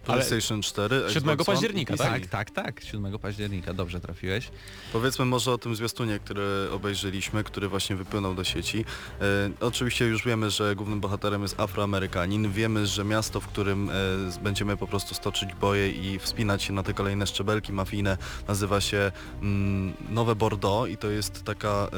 Ale 0.08 0.24
PlayStation 0.24 0.62
4, 0.62 0.96
7 0.96 1.30
Xbox 1.30 1.48
One 1.48 1.56
października, 1.56 1.94
i 1.94 1.98
tak? 1.98 2.08
Tak, 2.10 2.26
tak, 2.26 2.50
tak, 2.50 2.84
7 2.84 3.18
października, 3.18 3.74
dobrze 3.74 4.00
trafiłeś. 4.00 4.50
Powiedzmy 4.92 5.24
może 5.24 5.52
o 5.52 5.58
tym 5.58 5.76
zwiastunie, 5.76 6.18
który 6.18 6.68
obejrzeliśmy, 6.72 7.44
który 7.44 7.68
właśnie 7.68 7.96
wypłynął 7.96 8.34
do 8.34 8.44
sieci. 8.44 8.84
E, 9.20 9.50
oczywiście 9.60 10.04
już 10.06 10.24
wiemy, 10.24 10.50
że 10.50 10.76
głównym 10.76 11.00
bohaterem 11.00 11.42
jest 11.42 11.60
Afroamerykanin. 11.60 12.52
Wiemy, 12.52 12.86
że 12.86 13.04
miasto, 13.04 13.40
w 13.40 13.46
którym 13.46 13.90
e, 13.90 13.92
będziemy 14.42 14.76
po 14.76 14.86
prostu 14.86 15.14
stoczyć 15.14 15.54
boje 15.54 15.90
i 15.90 16.18
wspinać 16.18 16.62
się 16.62 16.72
na 16.72 16.82
te 16.82 16.94
kolejne 16.94 17.26
szczebelki 17.26 17.72
mafijne, 17.72 18.16
nazywa 18.48 18.80
się 18.80 19.12
mm, 19.42 19.94
Nowe 20.08 20.34
Bordeaux 20.34 20.90
i 20.90 20.96
to 20.96 21.10
jest 21.10 21.44
taka 21.44 21.68
e, 21.68 21.88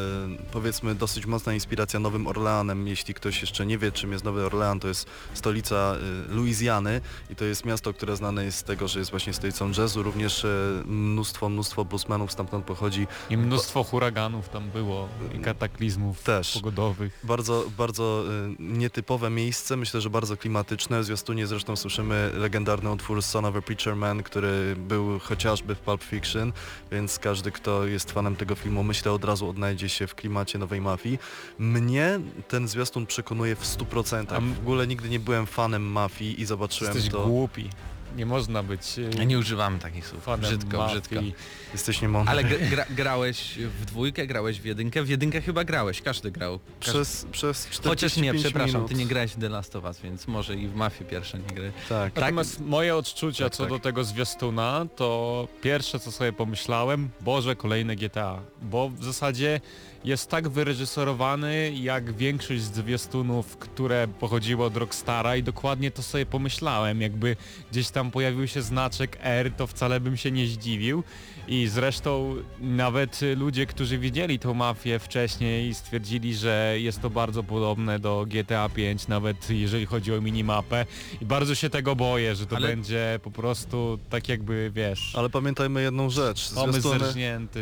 powiedzmy 0.52 0.94
dosyć 0.94 1.26
mocna 1.26 1.54
inspiracja 1.54 2.00
Nowym 2.00 2.26
Orleanem. 2.26 2.88
Jeśli 2.88 3.14
ktoś 3.14 3.40
jeszcze 3.40 3.66
nie 3.66 3.78
wie, 3.78 3.92
czym 3.92 4.12
jest 4.12 4.24
Nowy 4.24 4.46
Orlean, 4.46 4.80
to 4.80 4.88
jest 4.88 5.06
stolica 5.34 5.96
e, 6.30 6.34
Luizjany 6.34 7.00
i 7.30 7.36
to 7.36 7.44
jest 7.44 7.64
miasto, 7.64 7.92
które 8.00 8.16
znane 8.16 8.44
jest 8.44 8.58
z 8.58 8.62
tego, 8.62 8.88
że 8.88 8.98
jest 8.98 9.10
właśnie 9.10 9.32
stolicą 9.32 9.70
jazzu. 9.78 10.02
Również 10.02 10.44
e, 10.44 10.48
mnóstwo, 10.86 11.48
mnóstwo 11.48 11.84
bluesmenów 11.84 12.32
stamtąd 12.32 12.64
pochodzi. 12.64 13.06
I 13.30 13.36
mnóstwo 13.36 13.84
huraganów 13.84 14.48
tam 14.48 14.70
było 14.70 15.08
i 15.34 15.38
kataklizmów 15.38 16.22
Też. 16.22 16.52
pogodowych. 16.54 17.20
Bardzo, 17.24 17.64
bardzo 17.78 18.24
y, 18.50 18.54
nietypowe 18.58 19.30
miejsce, 19.30 19.76
myślę, 19.76 20.00
że 20.00 20.10
bardzo 20.10 20.36
klimatyczne. 20.36 21.00
W 21.00 21.04
zwiastunie 21.04 21.46
zresztą 21.46 21.76
słyszymy 21.76 22.30
legendarny 22.34 22.90
utwór 22.90 23.22
Son 23.22 23.44
of 23.44 23.56
a 23.56 23.62
Preacher 23.62 23.96
Man, 23.96 24.22
który 24.22 24.76
był 24.76 25.18
chociażby 25.18 25.74
w 25.74 25.78
Pulp 25.78 26.02
Fiction, 26.02 26.52
więc 26.92 27.18
każdy, 27.18 27.50
kto 27.52 27.86
jest 27.86 28.10
fanem 28.12 28.36
tego 28.36 28.54
filmu, 28.54 28.82
myślę 28.82 29.12
od 29.12 29.24
razu 29.24 29.48
odnajdzie 29.48 29.88
się 29.88 30.06
w 30.06 30.14
klimacie 30.14 30.58
nowej 30.58 30.80
mafii. 30.80 31.18
Mnie 31.58 32.20
ten 32.48 32.68
zwiastun 32.68 33.06
przekonuje 33.06 33.56
w 33.56 33.64
100%. 33.64 34.24
A 34.32 34.36
m- 34.36 34.54
W 34.54 34.58
ogóle 34.58 34.86
nigdy 34.86 35.08
nie 35.08 35.20
byłem 35.20 35.46
fanem 35.46 35.92
mafii 35.92 36.40
i 36.40 36.44
zobaczyłem 36.44 36.94
Jesteś 36.94 37.12
to. 37.12 37.26
głupi. 37.26 37.70
Nie 38.16 38.26
można 38.26 38.62
być 38.62 38.82
e, 39.18 39.26
Nie 39.26 39.38
używamy 39.38 39.78
takich 39.78 40.06
słów, 40.06 40.26
brzydko, 40.38 40.78
mafii. 40.78 41.00
brzydko. 41.00 41.40
Jesteś 41.72 42.02
niemądry. 42.02 42.30
Ale 42.30 42.44
gra, 42.44 42.58
gra, 42.70 42.84
grałeś 42.90 43.58
w 43.58 43.84
dwójkę, 43.84 44.26
grałeś 44.26 44.60
w 44.60 44.64
jedynkę, 44.64 45.02
w 45.02 45.08
jedynkę 45.08 45.40
chyba 45.40 45.64
grałeś, 45.64 46.02
każdy 46.02 46.30
grał. 46.30 46.58
Każdy... 46.80 46.92
Przez, 46.92 47.26
przez 47.32 47.68
45 47.68 47.84
Chociaż 47.90 48.16
nie, 48.16 48.34
przepraszam, 48.34 48.74
minut. 48.74 48.88
ty 48.88 48.94
nie 48.94 49.06
grałeś 49.06 49.32
w 49.32 49.40
The 49.40 49.48
Last 49.48 49.76
of 49.76 49.84
Us, 49.84 50.00
więc 50.00 50.26
może 50.26 50.54
i 50.56 50.68
w 50.68 50.74
Mafii 50.74 51.10
pierwsze 51.10 51.38
nie 51.38 51.54
gry. 51.54 51.72
Tak. 51.88 52.16
Natomiast 52.16 52.60
moje 52.60 52.96
odczucia 52.96 53.44
Tak, 53.44 53.52
co 53.52 53.62
tak. 53.62 53.72
do 53.72 53.78
tego 53.78 54.04
zwiastuna, 54.04 54.86
to 54.96 55.48
pierwsze 55.62 56.00
co 56.00 56.12
sobie 56.12 56.32
pomyślałem, 56.32 57.08
Boże, 57.20 57.56
kolejne 57.56 57.96
GTA. 57.96 58.40
Bo 58.62 58.88
w 58.88 59.04
zasadzie 59.04 59.60
jest 60.04 60.30
tak 60.30 60.48
wyreżyserowany 60.48 61.72
jak 61.74 62.12
większość 62.12 62.62
zwiastunów, 62.62 63.56
które 63.56 64.08
pochodziły 64.08 64.64
od 64.64 64.76
Rockstara 64.76 65.36
i 65.36 65.42
dokładnie 65.42 65.90
to 65.90 66.02
sobie 66.02 66.26
pomyślałem, 66.26 67.00
jakby 67.00 67.36
gdzieś 67.70 67.90
tam 67.90 68.10
pojawił 68.10 68.48
się 68.48 68.62
znaczek 68.62 69.18
R, 69.20 69.52
to 69.56 69.66
wcale 69.66 70.00
bym 70.00 70.16
się 70.16 70.30
nie 70.30 70.46
zdziwił. 70.46 71.02
I 71.48 71.68
zresztą 71.68 72.36
nawet 72.60 73.20
ludzie, 73.36 73.66
którzy 73.66 73.98
widzieli 73.98 74.38
tą 74.38 74.54
mafię 74.54 74.98
wcześniej 74.98 75.74
stwierdzili, 75.74 76.34
że 76.34 76.74
jest 76.78 77.02
to 77.02 77.10
bardzo 77.10 77.42
podobne 77.42 77.98
do 77.98 78.24
GTA 78.28 78.68
5, 78.68 79.08
nawet 79.08 79.50
jeżeli 79.50 79.86
chodzi 79.86 80.14
o 80.14 80.20
minimapę. 80.20 80.86
I 81.20 81.24
bardzo 81.26 81.54
się 81.54 81.70
tego 81.70 81.96
boję, 81.96 82.34
że 82.36 82.46
to 82.46 82.56
Ale- 82.56 82.68
będzie 82.68 83.20
po 83.22 83.30
prostu 83.30 83.98
tak 84.10 84.28
jakby, 84.28 84.70
wiesz, 84.74 85.12
Ale 85.16 85.30
pamiętajmy 85.30 85.82
jedną 85.82 86.10
rzecz. 86.10 86.48
Zwiastuny, 86.48 87.10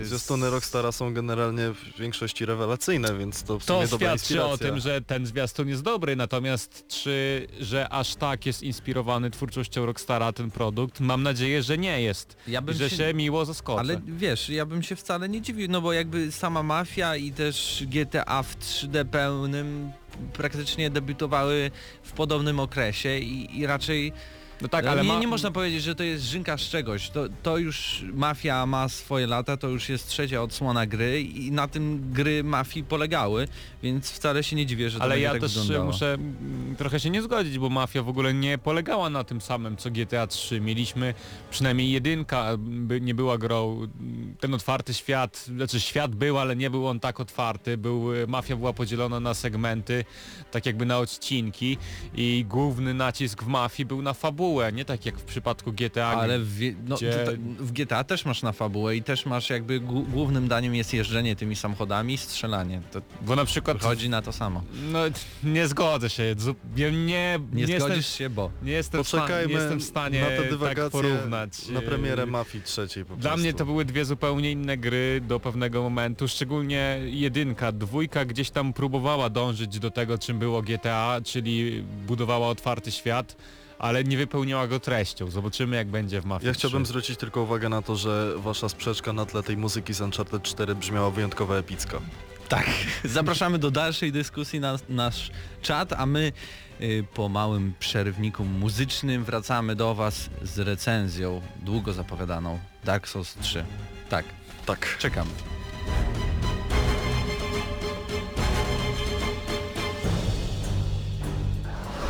zwiastuny 0.05 0.51
Rockstara 0.51 0.93
są 0.93 1.15
generalnie 1.15 1.63
w 1.71 1.99
większości 1.99 2.47
rewelacyjne, 2.47 3.19
więc 3.19 3.43
to 3.43 3.59
w 3.59 3.65
To 3.67 3.75
sumie 3.77 3.89
dobra 3.89 4.09
świadczy 4.09 4.43
o 4.45 4.51
inspiracja. 4.51 4.67
tym, 4.71 4.81
że 4.81 5.01
ten 5.03 5.27
zwiastun 5.27 5.69
jest 5.69 5.83
dobry, 5.83 6.17
natomiast 6.17 6.85
czy, 6.89 7.47
że 7.61 7.89
aż 7.89 8.15
tak 8.15 8.47
jest 8.47 8.63
inspirowany 8.63 9.31
twórczością 9.31 9.87
Rockstara 9.87 10.33
ten 10.33 10.51
produkt? 10.51 11.01
Mam 11.01 11.23
nadzieję, 11.23 11.63
że 11.63 11.79
nie 11.79 12.03
jest. 12.03 12.37
Ja 12.49 12.61
I 12.61 12.63
bym 12.63 12.75
że 12.75 12.91
się- 12.91 12.97
się 12.97 13.15
miło 13.15 13.45
zaskoczę. 13.77 13.81
Ale 13.81 14.01
wiesz, 14.07 14.49
ja 14.49 14.67
bym 14.67 14.83
się 14.83 14.97
wcale 14.97 15.29
nie 15.29 15.41
dziwił, 15.41 15.69
no 15.71 15.81
bo 15.81 15.93
jakby 15.93 16.33
sama 16.33 16.63
Mafia 16.63 17.17
i 17.17 17.33
też 17.33 17.85
GTA 17.87 18.43
w 18.43 18.59
3D 18.59 19.05
pełnym 19.05 19.93
praktycznie 20.33 20.91
debiutowały 20.91 21.71
w 22.03 22.13
podobnym 22.13 22.61
okresie 22.61 23.19
i, 23.19 23.59
i 23.59 23.67
raczej 23.67 24.13
No 24.61 24.69
tak, 24.69 24.87
ale 24.87 25.03
nie, 25.03 25.09
ma... 25.09 25.19
nie 25.19 25.29
można 25.29 25.51
powiedzieć, 25.51 25.83
że 25.83 25.95
to 25.95 26.03
jest 26.03 26.25
żynka 26.25 26.59
z 26.59 26.61
czegoś. 26.61 27.11
To, 27.11 27.25
to 27.43 27.59
już 27.59 28.05
Mafia 28.13 28.67
ma 28.67 28.89
swoje 28.89 29.27
lata, 29.27 29.57
to 29.57 29.69
już 29.69 29.89
jest 29.89 30.09
trzecia 30.09 30.43
odsłona 30.43 30.87
gry 30.87 31.23
i 31.23 31.53
na 31.53 31.69
tym 31.69 32.13
gry 32.13 32.45
Mafii 32.45 32.85
polegały, 32.85 33.49
więc 33.83 34.11
wcale 34.11 34.43
się 34.45 34.57
nie 34.57 34.67
dziwię, 34.67 34.91
że 34.91 34.99
to 34.99 35.05
Ale 35.05 35.21
ja 35.21 35.33
tak 35.33 35.41
też 35.41 35.59
wyglądało. 35.59 35.85
muszę 35.93 36.15
mm, 36.15 36.77
trochę 36.77 37.01
się 37.01 37.11
nie 37.11 37.23
zgodzić, 37.23 37.59
bo 37.59 37.69
Mafia 37.69 38.03
w 38.03 38.09
ogóle 38.09 38.35
nie 38.35 38.59
polegała 38.59 39.11
na 39.11 39.25
tym 39.25 39.41
samym 39.41 39.77
co 39.77 39.91
GTA 39.91 40.27
3. 40.27 40.61
Mieliśmy 40.61 41.15
przynajmniej 41.51 41.91
jedynka, 41.91 42.49
by 42.59 43.01
nie 43.01 43.15
była 43.15 43.39
grą, 43.39 43.75
mm, 43.77 44.35
ten 44.41 44.55
otwarty 44.55 44.95
świat, 44.95 45.45
znaczy 45.57 45.81
świat 45.81 46.15
był, 46.15 46.39
ale 46.39 46.57
nie 46.57 46.71
był 46.71 46.87
on 46.87 47.01
tak 47.01 47.21
otwarty. 47.21 47.77
Był, 47.77 48.15
y, 48.15 48.27
Mafia 48.27 48.57
była 48.57 48.73
podzielona 48.73 49.21
na 49.21 49.35
segmenty, 49.35 50.05
tak 50.51 50.67
jakby 50.67 50.87
na 50.87 50.99
odcinki 50.99 51.77
i 52.15 52.45
główny 52.49 52.95
nacisk 52.95 53.43
w 53.43 53.47
Mafii 53.47 53.87
był 53.87 54.03
na 54.03 54.15
fabułę, 54.15 54.48
nie 54.73 54.85
tak 54.85 55.07
jak 55.07 55.19
w 55.19 55.25
przypadku 55.25 55.73
GTA. 55.73 56.07
Ale 56.07 56.39
w, 56.39 56.59
no, 56.89 56.97
gdzie- 56.97 57.25
w 57.59 57.73
GTA 57.73 58.05
też 58.05 58.25
masz 58.25 58.43
na 58.43 58.53
fabułę 58.53 58.97
i 58.97 59.03
też 59.03 59.27
masz 59.27 59.51
jakby 59.51 59.81
głó- 59.81 60.05
głównym 60.11 60.49
daniem 60.49 60.75
jest 60.75 60.95
jeżdżenie 60.95 61.37
tymi 61.37 61.57
samochodami 61.57 62.15
i 62.15 62.19
strzelanie. 62.19 62.81
To 62.93 63.01
Bo 63.23 63.37
na 63.37 63.45
przykład... 63.45 63.81
chodzi 63.83 64.09
na 64.09 64.23
to 64.23 64.33
samo. 64.33 64.63
No 64.93 64.99
nie 65.45 65.69
zgodzę 65.69 66.11
się, 66.11 66.35
nie, 66.77 66.91
nie, 66.93 66.97
Nie, 66.97 67.39
nie 67.53 67.61
jestem, 67.61 67.81
zgodzisz 67.81 68.07
się, 68.19 68.31
bo... 68.31 68.51
nie 68.63 68.73
jestem, 68.73 69.01
Poczekajmy 69.05 69.55
nie 69.55 69.61
jestem 69.61 69.79
w 69.79 69.85
stanie 69.85 70.21
na 70.21 70.27
te 70.27 70.37
tak 70.37 70.51
dywagacje 70.51 70.91
porównać. 70.91 71.69
na 71.69 71.83
premierę 71.83 72.23
Yy, 72.23 72.31
Mafii 72.31 72.65
trzeciej 72.65 73.05
po 73.05 73.17
Dla 73.17 73.23
prostu. 73.31 73.41
mnie 73.41 73.55
to 73.55 73.65
były 73.65 73.85
dwie 73.85 74.05
zupełnie 74.05 74.51
inne 74.53 74.77
gry 74.77 75.21
do 75.29 75.41
pewnego 75.41 75.83
momentu, 75.83 76.29
szczególnie 76.29 77.01
jedynka, 77.05 77.73
dwójka 77.73 78.25
gdzieś 78.25 78.51
tam 78.51 78.73
próbowała 78.73 79.31
dążyć 79.31 79.79
do 79.79 79.91
tego, 79.91 80.19
czym 80.19 80.39
było 80.39 80.63
GTA, 80.63 81.21
czyli 81.25 81.83
budowała 82.07 82.49
otwarty 82.49 82.91
świat, 82.93 83.37
ale 83.79 84.05
nie 84.05 84.17
wypełniała 84.17 84.67
go 84.69 84.81
treścią. 84.81 85.31
Zobaczymy 85.31 85.77
jak 85.77 85.89
będzie 85.89 86.21
w 86.21 86.25
Mafii 86.25 86.47
Ja 86.47 86.53
chciałbym 86.55 86.83
3. 86.85 86.89
zwrócić 86.89 87.19
tylko 87.19 87.43
uwagę 87.43 87.69
na 87.69 87.83
to, 87.83 87.97
że 87.97 88.33
wasza 88.37 88.69
sprzeczka 88.69 89.13
na 89.13 89.27
tle 89.27 89.43
tej 89.43 89.57
muzyki 89.57 89.95
z 89.95 90.01
Uncharted 90.01 90.43
4 90.43 90.75
brzmiała 90.75 91.11
wyjątkowo 91.11 91.59
epicko. 91.59 92.01
Tak. 92.49 92.67
Zapraszamy 93.05 93.59
do 93.59 93.71
dalszej 93.71 94.13
dyskusji 94.13 94.61
na 94.61 94.79
nasz 94.89 95.31
czat, 95.63 95.93
a 95.93 96.07
my 96.07 96.33
y, 96.81 97.05
po 97.15 97.29
małym 97.29 97.73
przerwniku 97.79 98.45
muzycznym 98.45 99.25
wracamy 99.25 99.77
do 99.77 99.95
Was 99.95 100.31
z 100.43 100.59
recenzją 100.59 101.41
długo 101.63 101.93
zapowiadaną 101.93 102.59
Dark 102.85 103.09
Souls 103.09 103.35
3. 103.41 103.65
Tak, 104.09 104.25
Tak. 104.67 104.99
czekamy. 104.99 105.31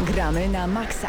Gramy 0.06 0.48
na 0.48 0.66
maksa. 0.66 1.08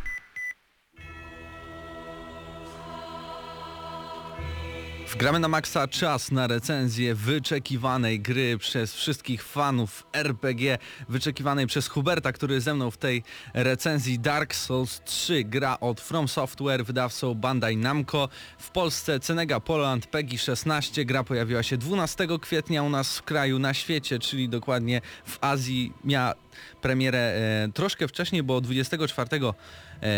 Wgramy 5.21 5.39
na 5.39 5.47
maksa 5.47 5.87
czas 5.87 6.31
na 6.31 6.47
recenzję 6.47 7.15
wyczekiwanej 7.15 8.19
gry 8.19 8.57
przez 8.57 8.95
wszystkich 8.95 9.43
fanów 9.43 10.07
RPG, 10.13 10.77
wyczekiwanej 11.09 11.67
przez 11.67 11.87
Huberta, 11.87 12.31
który 12.31 12.61
ze 12.61 12.73
mną 12.73 12.91
w 12.91 12.97
tej 12.97 13.23
recenzji 13.53 14.19
Dark 14.19 14.55
Souls 14.55 15.01
3, 15.05 15.43
gra 15.43 15.79
od 15.79 16.01
From 16.01 16.27
Software, 16.27 16.85
wydawcą 16.85 17.35
Bandai 17.35 17.77
Namco. 17.77 18.29
W 18.57 18.69
Polsce 18.69 19.19
Cenega 19.19 19.59
Poland 19.59 20.07
PEGI 20.07 20.37
16, 20.37 21.05
gra 21.05 21.23
pojawiła 21.23 21.63
się 21.63 21.77
12 21.77 22.27
kwietnia 22.41 22.83
u 22.83 22.89
nas 22.89 23.17
w 23.17 23.23
kraju, 23.23 23.59
na 23.59 23.73
świecie, 23.73 24.19
czyli 24.19 24.49
dokładnie 24.49 25.01
w 25.25 25.37
Azji 25.41 25.93
miała 26.03 26.33
premierę 26.81 27.19
e, 27.19 27.69
troszkę 27.73 28.07
wcześniej, 28.07 28.43
bo 28.43 28.61
24 28.61 29.29
e, 29.37 29.53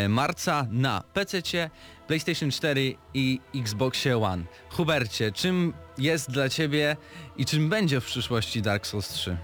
marca 0.09 0.67
na 0.71 1.03
PC, 1.13 1.41
PlayStation 2.07 2.51
4 2.51 2.95
i 3.13 3.39
Xboxie 3.55 4.17
One. 4.17 4.43
Hubercie, 4.69 5.31
czym 5.31 5.73
jest 5.97 6.31
dla 6.31 6.49
Ciebie 6.49 6.97
i 7.37 7.45
czym 7.45 7.69
będzie 7.69 8.01
w 8.01 8.05
przyszłości 8.05 8.61
Dark 8.61 8.87
Souls 8.87 9.09
3? 9.09 9.37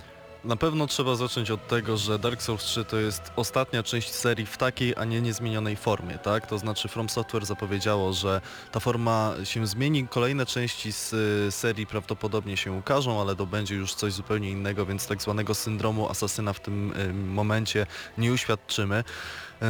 Na 0.43 0.55
pewno 0.55 0.87
trzeba 0.87 1.15
zacząć 1.15 1.51
od 1.51 1.67
tego, 1.67 1.97
że 1.97 2.19
Dark 2.19 2.41
Souls 2.41 2.63
3 2.63 2.85
to 2.85 2.97
jest 2.97 3.31
ostatnia 3.35 3.83
część 3.83 4.11
serii 4.11 4.45
w 4.45 4.57
takiej, 4.57 4.93
a 4.97 5.05
nie 5.05 5.21
niezmienionej 5.21 5.75
formie, 5.75 6.17
tak? 6.17 6.47
To 6.47 6.57
znaczy 6.57 6.87
From 6.87 7.09
Software 7.09 7.45
zapowiedziało, 7.45 8.13
że 8.13 8.41
ta 8.71 8.79
forma 8.79 9.33
się 9.43 9.67
zmieni, 9.67 10.07
kolejne 10.07 10.45
części 10.45 10.91
z 10.91 11.13
y, 11.13 11.51
serii 11.51 11.85
prawdopodobnie 11.85 12.57
się 12.57 12.71
ukażą, 12.71 13.21
ale 13.21 13.35
to 13.35 13.45
będzie 13.45 13.75
już 13.75 13.93
coś 13.93 14.13
zupełnie 14.13 14.51
innego, 14.51 14.85
więc 14.85 15.07
tak 15.07 15.21
zwanego 15.21 15.55
syndromu 15.55 16.09
asasyna 16.09 16.53
w 16.53 16.59
tym 16.59 16.93
y, 16.97 17.13
momencie 17.13 17.85
nie 18.17 18.33
uświadczymy. 18.33 19.03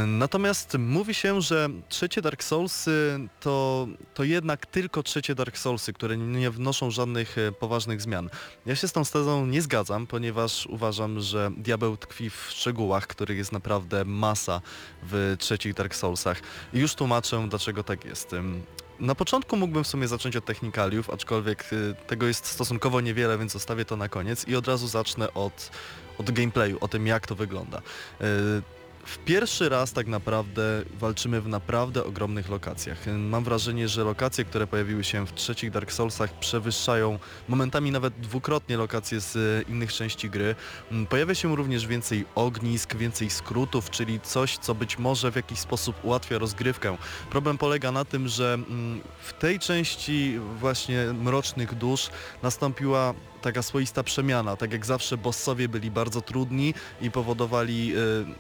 Natomiast 0.08 0.78
mówi 0.80 1.14
się, 1.14 1.42
że 1.42 1.70
trzecie 1.90 2.22
Dark 2.22 2.44
Soulsy 2.44 3.20
to, 3.40 3.88
to 4.14 4.24
jednak 4.24 4.66
tylko 4.66 5.04
trzecie 5.04 5.36
Dark 5.36 5.58
Soulsy, 5.58 5.94
które 5.94 6.18
nie 6.18 6.52
wnoszą 6.52 6.92
żadnych 6.92 7.38
e, 7.38 7.52
poważnych 7.52 8.02
zmian. 8.02 8.30
Ja 8.66 8.76
się 8.76 8.88
z 8.88 8.92
tą 8.92 9.06
tezą 9.06 9.46
nie 9.46 9.62
zgadzam, 9.62 10.08
ponieważ 10.08 10.66
uważam, 10.66 11.20
że 11.20 11.52
diabeł 11.58 11.98
tkwi 11.98 12.30
w 12.30 12.48
szczegółach, 12.50 13.08
których 13.08 13.38
jest 13.38 13.52
naprawdę 13.52 14.06
masa 14.06 14.62
w 15.04 15.36
trzecich 15.40 15.74
Dark 15.74 15.96
Soulsach. 15.96 16.42
I 16.74 16.80
już 16.80 16.96
tłumaczę, 16.96 17.48
dlaczego 17.50 17.84
tak 17.84 18.06
jest. 18.06 18.36
Na 19.00 19.16
początku 19.16 19.58
mógłbym 19.58 19.84
w 19.84 19.88
sumie 19.88 20.08
zacząć 20.08 20.36
od 20.36 20.46
technikaliów, 20.46 21.10
aczkolwiek 21.10 21.74
y, 21.74 21.96
tego 22.08 22.28
jest 22.28 22.46
stosunkowo 22.46 23.02
niewiele, 23.02 23.38
więc 23.38 23.52
zostawię 23.52 23.86
to 23.86 23.98
na 23.98 24.10
koniec 24.10 24.48
i 24.48 24.56
od 24.56 24.68
razu 24.68 24.88
zacznę 24.88 25.34
od, 25.34 25.72
od 26.18 26.32
gameplayu, 26.32 26.78
o 26.82 26.88
tym 26.88 27.08
jak 27.08 27.28
to 27.28 27.36
wygląda. 27.36 27.82
W 29.10 29.18
pierwszy 29.18 29.70
raz 29.70 29.94
tak 29.94 30.08
naprawdę 30.08 30.84
walczymy 31.00 31.42
w 31.42 31.48
naprawdę 31.48 32.04
ogromnych 32.04 32.50
lokacjach. 32.50 32.98
Mam 33.18 33.44
wrażenie, 33.44 33.88
że 33.88 34.04
lokacje, 34.04 34.46
które 34.46 34.68
pojawiły 34.68 35.04
się 35.04 35.26
w 35.26 35.34
trzecich 35.34 35.72
Dark 35.72 35.92
Soulsach 35.92 36.40
przewyższają 36.40 37.20
momentami 37.48 37.92
nawet 37.92 38.20
dwukrotnie 38.20 38.78
lokacje 38.78 39.20
z 39.20 39.36
e, 39.36 39.72
innych 39.72 39.94
części 39.94 40.30
gry. 40.30 40.56
Mm, 40.92 41.06
Pojawia 41.06 41.36
się 41.36 41.56
również 41.56 41.88
więcej 41.88 42.26
ognisk, 42.36 42.96
więcej 42.96 43.30
skrótów, 43.30 43.90
czyli 43.90 44.20
coś, 44.20 44.58
co 44.58 44.76
być 44.76 45.00
może 45.00 45.32
w 45.32 45.36
jakiś 45.36 45.60
sposób 45.60 45.96
ułatwia 46.04 46.38
rozgrywkę. 46.38 46.98
Problem 47.30 47.58
polega 47.58 47.92
na 47.92 48.06
tym, 48.06 48.28
że 48.28 48.54
mm, 48.54 49.02
w 49.22 49.34
tej 49.34 49.60
części 49.60 50.40
właśnie 50.60 51.06
Mrocznych 51.14 51.76
Dusz 51.76 52.10
nastąpiła 52.44 53.14
taka 53.42 53.62
swoista 53.62 54.04
przemiana. 54.04 54.56
Tak 54.56 54.72
jak 54.74 54.86
zawsze 54.86 55.18
bossowie 55.18 55.70
byli 55.70 55.92
bardzo 55.92 56.22
trudni 56.22 56.74
i 57.02 57.12
powodowali 57.12 57.94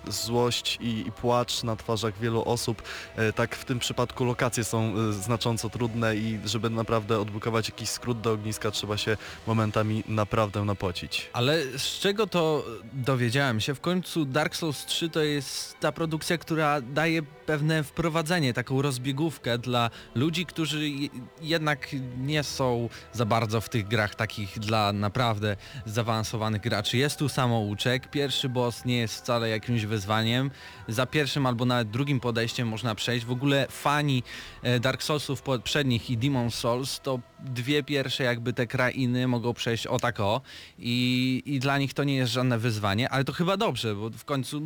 e, 0.07 0.11
złość 0.11 0.77
i, 0.81 1.07
i 1.07 1.11
płacz 1.11 1.63
na 1.63 1.75
twarzach 1.75 2.19
wielu 2.19 2.43
osób, 2.45 2.81
e, 3.15 3.33
tak 3.33 3.55
w 3.55 3.65
tym 3.65 3.79
przypadku 3.79 4.25
lokacje 4.25 4.63
są 4.63 4.93
e, 5.09 5.13
znacząco 5.13 5.69
trudne 5.69 6.15
i 6.15 6.39
żeby 6.45 6.69
naprawdę 6.69 7.19
odblokować 7.19 7.69
jakiś 7.69 7.89
skrót 7.89 8.21
do 8.21 8.31
ogniska 8.31 8.71
trzeba 8.71 8.97
się 8.97 9.17
momentami 9.47 10.03
naprawdę 10.07 10.65
napocić. 10.65 11.29
Ale 11.33 11.63
z 11.77 11.99
czego 11.99 12.27
to 12.27 12.65
dowiedziałem 12.93 13.59
się? 13.61 13.75
W 13.75 13.81
końcu 13.81 14.25
Dark 14.25 14.55
Souls 14.55 14.85
3 14.85 15.09
to 15.09 15.19
jest 15.23 15.79
ta 15.79 15.91
produkcja, 15.91 16.37
która 16.37 16.81
daje 16.81 17.21
pewne 17.21 17.83
wprowadzenie, 17.83 18.53
taką 18.53 18.81
rozbiegówkę 18.81 19.57
dla 19.57 19.89
ludzi, 20.15 20.45
którzy 20.45 20.89
je- 20.89 21.09
jednak 21.41 21.87
nie 22.17 22.43
są 22.43 22.89
za 23.13 23.25
bardzo 23.25 23.61
w 23.61 23.69
tych 23.69 23.87
grach 23.87 24.15
takich 24.15 24.59
dla 24.59 24.88
naprawdę 24.95 25.55
zaawansowanych 25.85 26.61
graczy. 26.61 26.97
Jest 26.97 27.19
tu 27.19 27.29
samouczek, 27.29 28.09
pierwszy 28.09 28.49
boss 28.49 28.85
nie 28.85 28.97
jest 28.97 29.15
wcale 29.15 29.49
jakimś 29.49 29.85
wyzwaniem, 29.85 30.51
za 30.87 31.05
pierwszym 31.05 31.45
albo 31.45 31.65
nawet 31.65 31.89
drugim 31.89 32.19
podejściem 32.19 32.67
można 32.67 32.95
przejść. 32.95 33.25
W 33.25 33.31
ogóle 33.31 33.67
fani 33.69 34.23
e, 34.63 34.79
Dark 34.79 35.03
Soulsów 35.03 35.41
poprzednich 35.41 36.09
i 36.09 36.17
Demon 36.17 36.51
Souls 36.51 36.99
to 36.99 37.19
dwie 37.39 37.83
pierwsze 37.83 38.23
jakby 38.23 38.53
te 38.53 38.67
krainy 38.67 39.27
mogą 39.27 39.53
przejść 39.53 39.87
o 39.87 39.99
tak 39.99 40.19
o 40.19 40.41
i, 40.79 41.43
i 41.45 41.59
dla 41.59 41.77
nich 41.77 41.93
to 41.93 42.03
nie 42.03 42.15
jest 42.15 42.31
żadne 42.31 42.59
wyzwanie, 42.59 43.09
ale 43.09 43.23
to 43.23 43.33
chyba 43.33 43.57
dobrze, 43.57 43.95
bo 43.95 44.09
w 44.09 44.25
końcu 44.25 44.61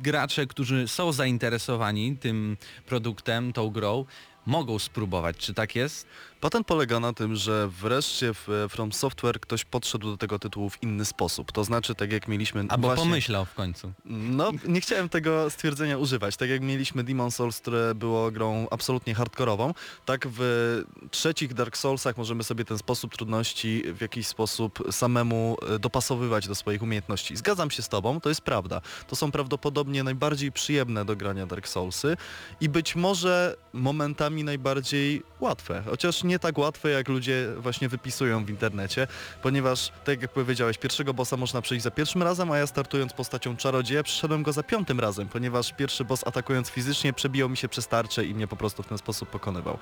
gracze, 0.00 0.46
którzy 0.46 0.88
są 0.88 1.12
zainteresowani 1.12 2.16
tym 2.16 2.56
produktem, 2.86 3.52
tą 3.52 3.70
grą, 3.70 4.04
mogą 4.46 4.78
spróbować. 4.78 5.36
Czy 5.36 5.54
tak 5.54 5.76
jest? 5.76 6.06
Patent 6.46 6.66
polega 6.66 7.00
na 7.00 7.12
tym, 7.12 7.36
że 7.36 7.68
wreszcie 7.68 8.34
w 8.34 8.66
From 8.68 8.92
Software 8.92 9.40
ktoś 9.40 9.64
podszedł 9.64 10.10
do 10.10 10.16
tego 10.16 10.38
tytułu 10.38 10.70
w 10.70 10.82
inny 10.82 11.04
sposób. 11.04 11.52
To 11.52 11.64
znaczy 11.64 11.94
tak 11.94 12.12
jak 12.12 12.28
mieliśmy 12.28 12.64
Albo 12.68 12.88
właśnie... 12.88 13.04
pomyślał 13.04 13.44
w 13.44 13.54
końcu. 13.54 13.92
No, 14.04 14.50
nie 14.68 14.80
chciałem 14.80 15.08
tego 15.08 15.50
stwierdzenia 15.50 15.98
używać. 15.98 16.36
Tak 16.36 16.50
jak 16.50 16.62
mieliśmy 16.62 17.04
Demon 17.04 17.30
Souls, 17.30 17.60
które 17.60 17.94
było 17.94 18.30
grą 18.30 18.66
absolutnie 18.70 19.14
hardkorową, 19.14 19.74
tak 20.04 20.28
w 20.30 20.82
trzecich 21.10 21.54
Dark 21.54 21.76
Soulsach 21.76 22.16
możemy 22.16 22.44
sobie 22.44 22.64
ten 22.64 22.78
sposób 22.78 23.16
trudności 23.16 23.82
w 23.92 24.00
jakiś 24.00 24.26
sposób 24.26 24.78
samemu 24.90 25.56
e, 25.68 25.78
dopasowywać 25.78 26.48
do 26.48 26.54
swoich 26.54 26.82
umiejętności. 26.82 27.36
Zgadzam 27.36 27.70
się 27.70 27.82
z 27.82 27.88
Tobą, 27.88 28.20
to 28.20 28.28
jest 28.28 28.40
prawda. 28.40 28.80
To 29.06 29.16
są 29.16 29.30
prawdopodobnie 29.30 30.04
najbardziej 30.04 30.52
przyjemne 30.52 31.04
do 31.04 31.16
grania 31.16 31.46
Dark 31.46 31.68
Soulsy 31.68 32.16
i 32.60 32.68
być 32.68 32.96
może 32.96 33.56
momentami 33.72 34.44
najbardziej 34.44 35.22
łatwe. 35.40 35.82
Chociaż 35.90 36.24
nie 36.24 36.35
tak 36.38 36.58
łatwe, 36.58 36.90
jak 36.90 37.08
ludzie 37.08 37.48
właśnie 37.56 37.88
wypisują 37.88 38.44
w 38.44 38.50
internecie, 38.50 39.06
ponieważ, 39.42 39.92
tak 40.04 40.22
jak 40.22 40.32
powiedziałeś, 40.32 40.78
pierwszego 40.78 41.14
bossa 41.14 41.36
można 41.36 41.62
przejść 41.62 41.84
za 41.84 41.90
pierwszym 41.90 42.22
razem, 42.22 42.50
a 42.52 42.58
ja 42.58 42.66
startując 42.66 43.12
postacią 43.12 43.56
czarodzieja 43.56 44.02
przyszedłem 44.02 44.42
go 44.42 44.52
za 44.52 44.62
piątym 44.62 45.00
razem, 45.00 45.28
ponieważ 45.28 45.72
pierwszy 45.72 46.04
boss 46.04 46.26
atakując 46.26 46.68
fizycznie 46.68 47.12
przebijał 47.12 47.48
mi 47.48 47.56
się 47.56 47.68
przez 47.68 47.88
tarczę 47.88 48.24
i 48.24 48.34
mnie 48.34 48.46
po 48.48 48.56
prostu 48.56 48.82
w 48.82 48.86
ten 48.86 48.98
sposób 48.98 49.28
pokonywał. 49.30 49.78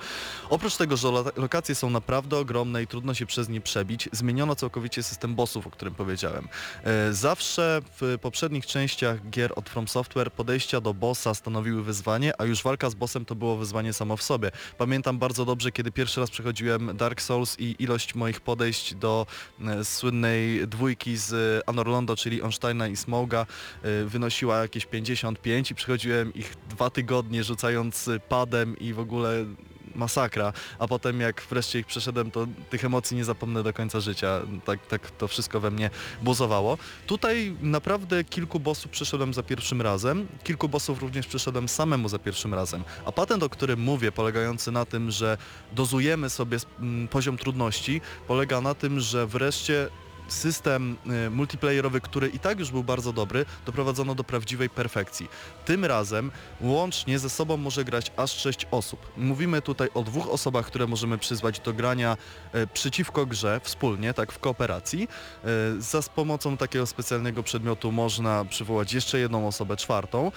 Oprócz 0.49 0.75
tego, 0.75 0.97
że 0.97 1.07
lo- 1.11 1.31
lokacje 1.35 1.75
są 1.75 1.89
naprawdę 1.89 2.37
ogromne 2.37 2.83
i 2.83 2.87
trudno 2.87 3.13
się 3.13 3.25
przez 3.25 3.49
nie 3.49 3.61
przebić, 3.61 4.09
zmieniono 4.11 4.55
całkowicie 4.55 5.03
system 5.03 5.35
bossów, 5.35 5.67
o 5.67 5.71
którym 5.71 5.95
powiedziałem. 5.95 6.47
E, 6.83 7.13
Zawsze 7.13 7.81
w 8.01 8.17
poprzednich 8.21 8.65
częściach 8.65 9.29
gier 9.29 9.53
od 9.55 9.69
From 9.69 9.87
Software 9.87 10.31
podejścia 10.31 10.81
do 10.81 10.93
bossa 10.93 11.33
stanowiły 11.33 11.83
wyzwanie, 11.83 12.33
a 12.41 12.45
już 12.45 12.63
walka 12.63 12.89
z 12.89 12.95
bossem 12.95 13.25
to 13.25 13.35
było 13.35 13.57
wyzwanie 13.57 13.93
samo 13.93 14.17
w 14.17 14.23
sobie. 14.23 14.51
Pamiętam 14.77 15.17
bardzo 15.19 15.45
dobrze, 15.45 15.71
kiedy 15.71 15.91
pierwszy 15.91 16.19
raz 16.21 16.29
przechodziłem 16.35 16.97
Dark 16.97 17.21
Souls 17.21 17.59
i 17.59 17.75
ilość 17.79 18.15
moich 18.15 18.41
podejść 18.41 18.95
do 18.95 19.27
e, 19.61 19.85
słynnej 19.85 20.67
dwójki 20.67 21.17
z 21.17 21.63
Anor 21.67 21.87
Londo, 21.87 22.15
czyli 22.15 22.41
Onsteina 22.41 22.87
i 22.87 22.95
Smoga 22.95 23.41
e, 23.41 24.05
wynosiła 24.05 24.61
jakieś 24.61 24.85
55 24.85 25.71
i 25.71 25.75
przechodziłem 25.75 26.33
ich 26.33 26.55
dwa 26.69 26.89
tygodnie 26.89 27.43
rzucając 27.43 28.09
padem 28.29 28.79
i 28.79 28.93
w 28.93 28.99
ogóle 28.99 29.45
masakra, 29.95 30.53
a 30.79 30.87
potem 30.87 31.19
jak 31.19 31.41
wreszcie 31.41 31.79
ich 31.79 31.85
przeszedłem, 31.85 32.31
to 32.31 32.47
tych 32.69 32.85
emocji 32.85 33.17
nie 33.17 33.25
zapomnę 33.25 33.63
do 33.63 33.73
końca 33.73 33.99
życia. 33.99 34.41
Tak, 34.65 34.87
tak 34.87 35.11
to 35.11 35.27
wszystko 35.27 35.59
we 35.59 35.71
mnie 35.71 35.89
buzowało. 36.21 36.77
Tutaj 37.07 37.55
naprawdę 37.61 38.23
kilku 38.23 38.59
bossów 38.59 38.91
przeszedłem 38.91 39.33
za 39.33 39.43
pierwszym 39.43 39.81
razem, 39.81 40.27
kilku 40.43 40.69
bossów 40.69 41.01
również 41.01 41.27
przeszedłem 41.27 41.69
samemu 41.69 42.09
za 42.09 42.19
pierwszym 42.19 42.53
razem. 42.53 42.83
A 43.05 43.11
patent, 43.11 43.43
o 43.43 43.49
którym 43.49 43.79
mówię, 43.79 44.11
polegający 44.11 44.71
na 44.71 44.85
tym, 44.85 45.11
że 45.11 45.37
dozujemy 45.71 46.29
sobie 46.29 46.57
mm, 46.79 47.07
poziom 47.07 47.37
trudności, 47.37 48.01
polega 48.27 48.61
na 48.61 48.73
tym, 48.73 48.99
że 48.99 49.27
wreszcie 49.27 49.89
system 50.27 50.97
y, 51.27 51.29
multiplayerowy, 51.29 52.01
który 52.01 52.27
i 52.27 52.39
tak 52.39 52.59
już 52.59 52.71
był 52.71 52.83
bardzo 52.83 53.13
dobry, 53.13 53.45
doprowadzono 53.65 54.15
do 54.15 54.23
prawdziwej 54.23 54.69
perfekcji. 54.69 55.29
Tym 55.65 55.85
razem 55.85 56.31
łącznie 56.61 57.19
ze 57.19 57.29
sobą 57.29 57.57
może 57.57 57.85
grać 57.85 58.11
aż 58.17 58.31
6 58.31 58.67
osób. 58.71 59.11
Mówimy 59.17 59.61
tutaj 59.61 59.89
o 59.93 60.03
dwóch 60.03 60.29
osobach, 60.29 60.65
które 60.65 60.87
możemy 60.87 61.17
przyzwać 61.17 61.59
do 61.59 61.73
grania 61.73 62.17
e, 62.53 62.67
przeciwko 62.67 63.25
grze 63.25 63.61
wspólnie, 63.63 64.13
tak 64.13 64.31
w 64.31 64.39
kooperacji. 64.39 65.07
E, 65.43 65.47
za 65.81 66.01
pomocą 66.15 66.57
takiego 66.57 66.85
specjalnego 66.85 67.43
przedmiotu 67.43 67.91
można 67.91 68.45
przywołać 68.45 68.93
jeszcze 68.93 69.19
jedną 69.19 69.47
osobę 69.47 69.77
czwartą. 69.77 70.31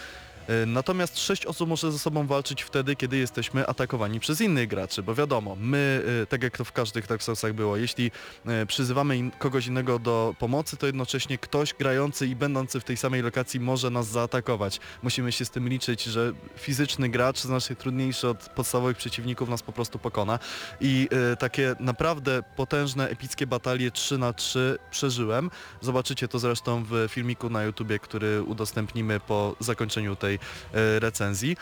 E, 0.49 0.67
Natomiast 0.67 1.19
sześć 1.19 1.47
osób 1.47 1.69
może 1.69 1.93
ze 1.93 1.99
sobą 1.99 2.27
walczyć 2.27 2.63
wtedy, 2.63 2.97
kiedy 2.97 3.17
jesteśmy 3.17 3.67
atakowani 3.67 4.21
przez 4.21 4.41
innych 4.41 4.69
graczy, 4.69 5.03
bo 5.03 5.15
wiadomo, 5.15 5.57
my, 5.61 6.03
e, 6.23 6.27
tak 6.27 6.43
jak 6.43 6.59
to 6.59 6.65
w 6.65 6.73
każdych 6.73 7.07
Dark 7.07 7.23
Soulsach 7.23 7.53
było, 7.53 7.77
jeśli 7.77 8.11
e, 8.47 8.67
przyzywamy 8.67 9.31
kogoś 9.39 9.67
innego 9.67 9.99
do 9.99 10.35
pomocy, 10.39 10.77
to 10.77 10.87
jednocześnie 10.87 11.39
ktoś 11.39 11.75
grający 11.75 12.27
i 12.27 12.37
będący 12.37 12.81
w 12.81 12.85
tej 12.85 12.97
samej 12.97 13.23
lokacji 13.23 13.61
może 13.61 13.91
nas 13.91 14.07
zaatakować. 14.07 14.81
Musimy 15.03 15.33
się 15.33 15.45
z 15.45 15.51
tym 15.51 15.69
liczyć, 15.69 16.05
że 16.05 16.33
fizyczny 16.57 17.09
gracz 17.09 17.41
znacznie 17.41 17.77
trudniejszy 17.77 18.29
od 18.29 18.49
podstawowych 18.49 18.97
przeciwników 18.97 19.49
nas 19.49 19.63
po 19.63 19.73
prostu 19.73 19.99
pokona 19.99 20.39
i 20.81 21.09
takie 21.39 21.77
naprawdę 21.81 22.43
potężne, 22.57 23.09
epickie 23.09 23.47
batalie 23.47 23.91
3 23.91 24.19
na 24.19 24.33
3 24.33 24.79
przeżyłem. 24.91 25.51
Zobaczycie 25.81 26.29
to 26.29 26.39
zresztą 26.39 26.85
w 26.85 27.07
filmiku 27.09 27.51
na 27.51 27.65
YouTubie, 27.65 27.99
który 27.99 28.43
udostępnimy 28.43 29.21
po 29.21 29.57
zakończeniu 29.61 30.17
tej 30.17 30.38
e, 30.73 30.99
recenzji. 31.01 31.57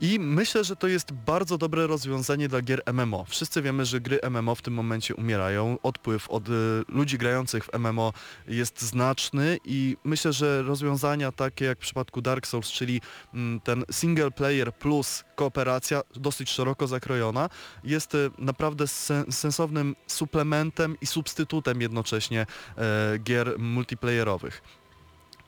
I 0.00 0.18
myślę, 0.20 0.64
że 0.64 0.76
to 0.76 0.88
jest 0.88 1.12
bardzo 1.12 1.58
dobre 1.58 1.86
rozwiązanie 1.86 2.48
dla 2.48 2.62
gier 2.62 2.82
MMO. 2.92 3.24
Wszyscy 3.24 3.62
wiemy, 3.62 3.84
że 3.84 4.00
gry 4.00 4.20
MMO 4.30 4.54
w 4.54 4.62
tym 4.62 4.74
momencie 4.74 5.14
umierają. 5.14 5.78
Odpływ 5.82 6.30
od 6.30 6.48
y, 6.48 6.52
ludzi 6.88 7.18
grających 7.18 7.64
w 7.64 7.78
MMO 7.78 8.12
jest 8.48 8.82
znaczny 8.82 9.58
i 9.64 9.96
myślę, 10.04 10.32
że 10.32 10.62
rozwiązania 10.62 11.32
takie 11.32 11.64
jak 11.64 11.78
w 11.78 11.80
przypadku 11.80 12.22
Dark 12.22 12.46
Souls, 12.46 12.68
czyli 12.68 13.00
mm, 13.34 13.60
ten 13.60 13.84
single 13.90 14.30
player 14.30 14.74
plus 14.74 15.24
kooperacja 15.34 16.02
dosyć 16.16 16.50
szeroko 16.50 16.86
zakrojona, 16.86 17.48
jest 17.84 18.14
y, 18.14 18.30
naprawdę 18.38 18.88
sen 18.88 19.32
sensownym 19.32 19.96
suplementem 20.06 20.96
i 21.00 21.06
substytutem 21.06 21.80
jednocześnie 21.80 22.46
e, 22.78 23.18
gier 23.18 23.58
multiplayerowych. 23.58 24.62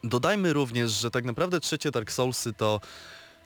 Dodajmy 0.05 0.53
również, 0.53 0.91
że 0.91 1.11
tak 1.11 1.25
naprawdę 1.25 1.61
trzecie 1.61 1.91
Dark 1.91 2.13
Soulsy 2.13 2.53
to 2.53 2.81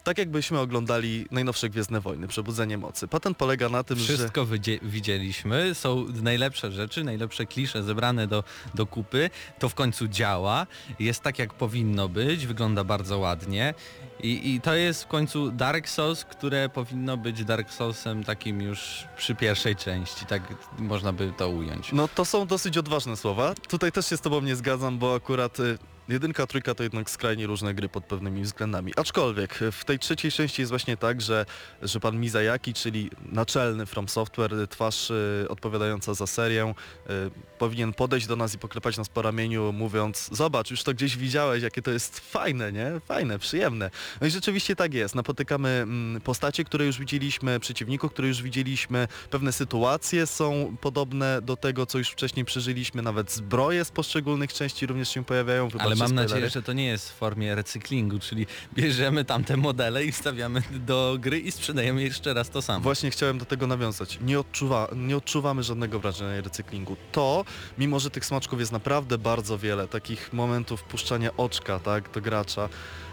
tak 0.04 0.18
jakbyśmy 0.18 0.58
oglądali 0.58 1.26
najnowsze 1.30 1.68
Gwiezdne 1.70 2.00
Wojny, 2.00 2.28
Przebudzenie 2.28 2.78
Mocy. 2.78 3.08
Patent 3.08 3.36
polega 3.38 3.68
na 3.68 3.84
tym, 3.84 3.98
że... 3.98 4.04
Wszystko 4.14 4.44
wydzie- 4.46 4.78
widzieliśmy, 4.82 5.74
są 5.74 6.06
najlepsze 6.22 6.72
rzeczy, 6.72 7.04
najlepsze 7.04 7.46
klisze 7.46 7.82
zebrane 7.82 8.26
do, 8.26 8.44
do 8.74 8.86
kupy, 8.86 9.30
to 9.58 9.68
w 9.68 9.74
końcu 9.74 10.08
działa, 10.08 10.66
jest 10.98 11.20
tak 11.22 11.38
jak 11.38 11.54
powinno 11.54 12.08
być, 12.08 12.46
wygląda 12.46 12.84
bardzo 12.84 13.18
ładnie 13.18 13.74
i, 14.22 14.54
i 14.54 14.60
to 14.60 14.74
jest 14.74 15.04
w 15.04 15.06
końcu 15.06 15.50
Dark 15.50 15.88
Souls, 15.88 16.24
które 16.24 16.68
powinno 16.68 17.16
być 17.16 17.44
Dark 17.44 17.72
Soulsem 17.72 18.24
takim 18.24 18.60
już 18.62 19.04
przy 19.16 19.34
pierwszej 19.34 19.76
części, 19.76 20.26
tak 20.26 20.42
można 20.78 21.12
by 21.12 21.32
to 21.36 21.48
ująć. 21.48 21.92
No 21.92 22.08
to 22.08 22.24
są 22.24 22.46
dosyć 22.46 22.78
odważne 22.78 23.16
słowa. 23.16 23.54
Tutaj 23.68 23.92
też 23.92 24.06
się 24.08 24.16
z 24.16 24.20
tobą 24.20 24.40
nie 24.40 24.56
zgadzam, 24.56 24.98
bo 24.98 25.14
akurat 25.14 25.60
y, 25.60 25.78
jedynka, 26.11 26.46
trójka 26.46 26.75
to 26.75 26.83
jednak 26.83 27.11
skrajnie 27.11 27.46
różne 27.46 27.75
gry 27.75 27.88
pod 27.88 28.05
pewnymi 28.05 28.42
względami. 28.42 28.92
Aczkolwiek 28.96 29.62
y, 29.62 29.73
w 29.73 29.85
tej 29.85 29.99
trzeciej 29.99 30.33
części 30.33 30.62
jest 30.62 30.70
właśnie 30.70 30.96
tak, 30.96 31.20
że, 31.20 31.46
że 31.83 32.01
pan 32.01 32.20
Mizajaki, 32.20 32.75
czyli 32.75 33.11
naczelny 33.33 33.87
From 33.87 34.09
Software, 34.09 34.55
y, 34.55 34.66
twarz 34.66 35.11
y, 35.11 35.46
odpowiadająca 35.49 36.14
za 36.14 36.27
serię, 36.27 36.75
y, 37.11 37.31
powinien 37.59 37.92
podejść 37.92 38.27
do 38.27 38.37
nas 38.37 38.55
i 38.55 38.59
poklepać 38.59 38.96
nas 38.96 39.09
po 39.09 39.23
ramieniu, 39.23 39.73
mówiąc 39.73 40.29
zobacz, 40.33 40.70
już 40.70 40.83
to 40.83 40.94
gdzieś 40.94 41.16
widziałeś, 41.16 41.62
jakie 41.62 41.83
to 41.83 41.90
jest 41.90 42.20
fajne, 42.20 42.73
nie? 42.73 43.01
Fajne, 43.07 43.38
przyjemne. 43.38 43.90
No 44.20 44.27
i 44.27 44.31
rzeczywiście 44.31 44.77
tak 44.77 44.94
jest. 44.94 45.14
Napotykamy 45.14 45.68
mm, 45.68 46.20
postacie, 46.20 46.64
które 46.64 46.87
już 46.87 46.99
widzieliśmy, 46.99 47.61
przeciwników, 47.61 48.12
które 48.12 48.29
już 48.29 48.42
widzieliśmy, 48.42 49.09
pewne 49.31 49.53
sytuacje 49.53 50.27
są 50.27 50.77
podobne 50.81 51.42
do 51.42 51.57
tego, 51.57 51.87
co 51.87 51.99
już 51.99 52.09
wcześniej 52.09 52.44
przeżyliśmy, 52.44 53.03
nawet 53.03 53.33
zbroje 53.33 53.85
z 53.85 53.90
poszczególnych 53.90 54.53
części 54.53 54.87
również 54.87 55.09
się 55.09 55.25
pojawiają. 55.25 55.68
Mam 56.00 56.14
nadzieję, 56.14 56.50
że 56.50 56.62
to 56.62 56.72
nie 56.72 56.86
jest 56.86 57.10
w 57.10 57.14
formie 57.14 57.54
recyklingu, 57.54 58.18
czyli 58.18 58.46
bierzemy 58.74 59.24
tamte 59.24 59.56
modele 59.56 60.04
i 60.04 60.12
wstawiamy 60.12 60.62
do 60.70 61.16
gry 61.20 61.38
i 61.38 61.52
sprzedajemy 61.52 62.02
jeszcze 62.02 62.34
raz 62.34 62.50
to 62.50 62.62
samo. 62.62 62.80
Właśnie 62.80 63.10
chciałem 63.10 63.38
do 63.38 63.44
tego 63.44 63.66
nawiązać. 63.66 64.18
Nie, 64.20 64.40
odczuwa, 64.40 64.88
nie 64.96 65.16
odczuwamy 65.16 65.62
żadnego 65.62 66.00
wrażenia 66.00 66.40
recyklingu. 66.40 66.96
To, 67.12 67.44
mimo 67.78 68.00
że 68.00 68.10
tych 68.10 68.24
smaczków 68.26 68.60
jest 68.60 68.72
naprawdę 68.72 69.18
bardzo 69.18 69.58
wiele, 69.58 69.88
takich 69.88 70.32
momentów 70.32 70.82
puszczania 70.82 71.30
oczka 71.36 71.78
tak, 71.78 72.10
do 72.10 72.20
gracza, 72.20 72.68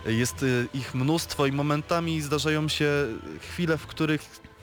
jest 0.06 0.44
y, 0.44 0.68
ich 0.74 0.96
mnóstwo 0.96 1.46
i 1.46 1.52
momentami 1.52 2.22
zdarzają 2.22 2.68
się 2.70 2.92
chwile, 3.42 3.78
w 3.78 3.88
których 3.88 4.22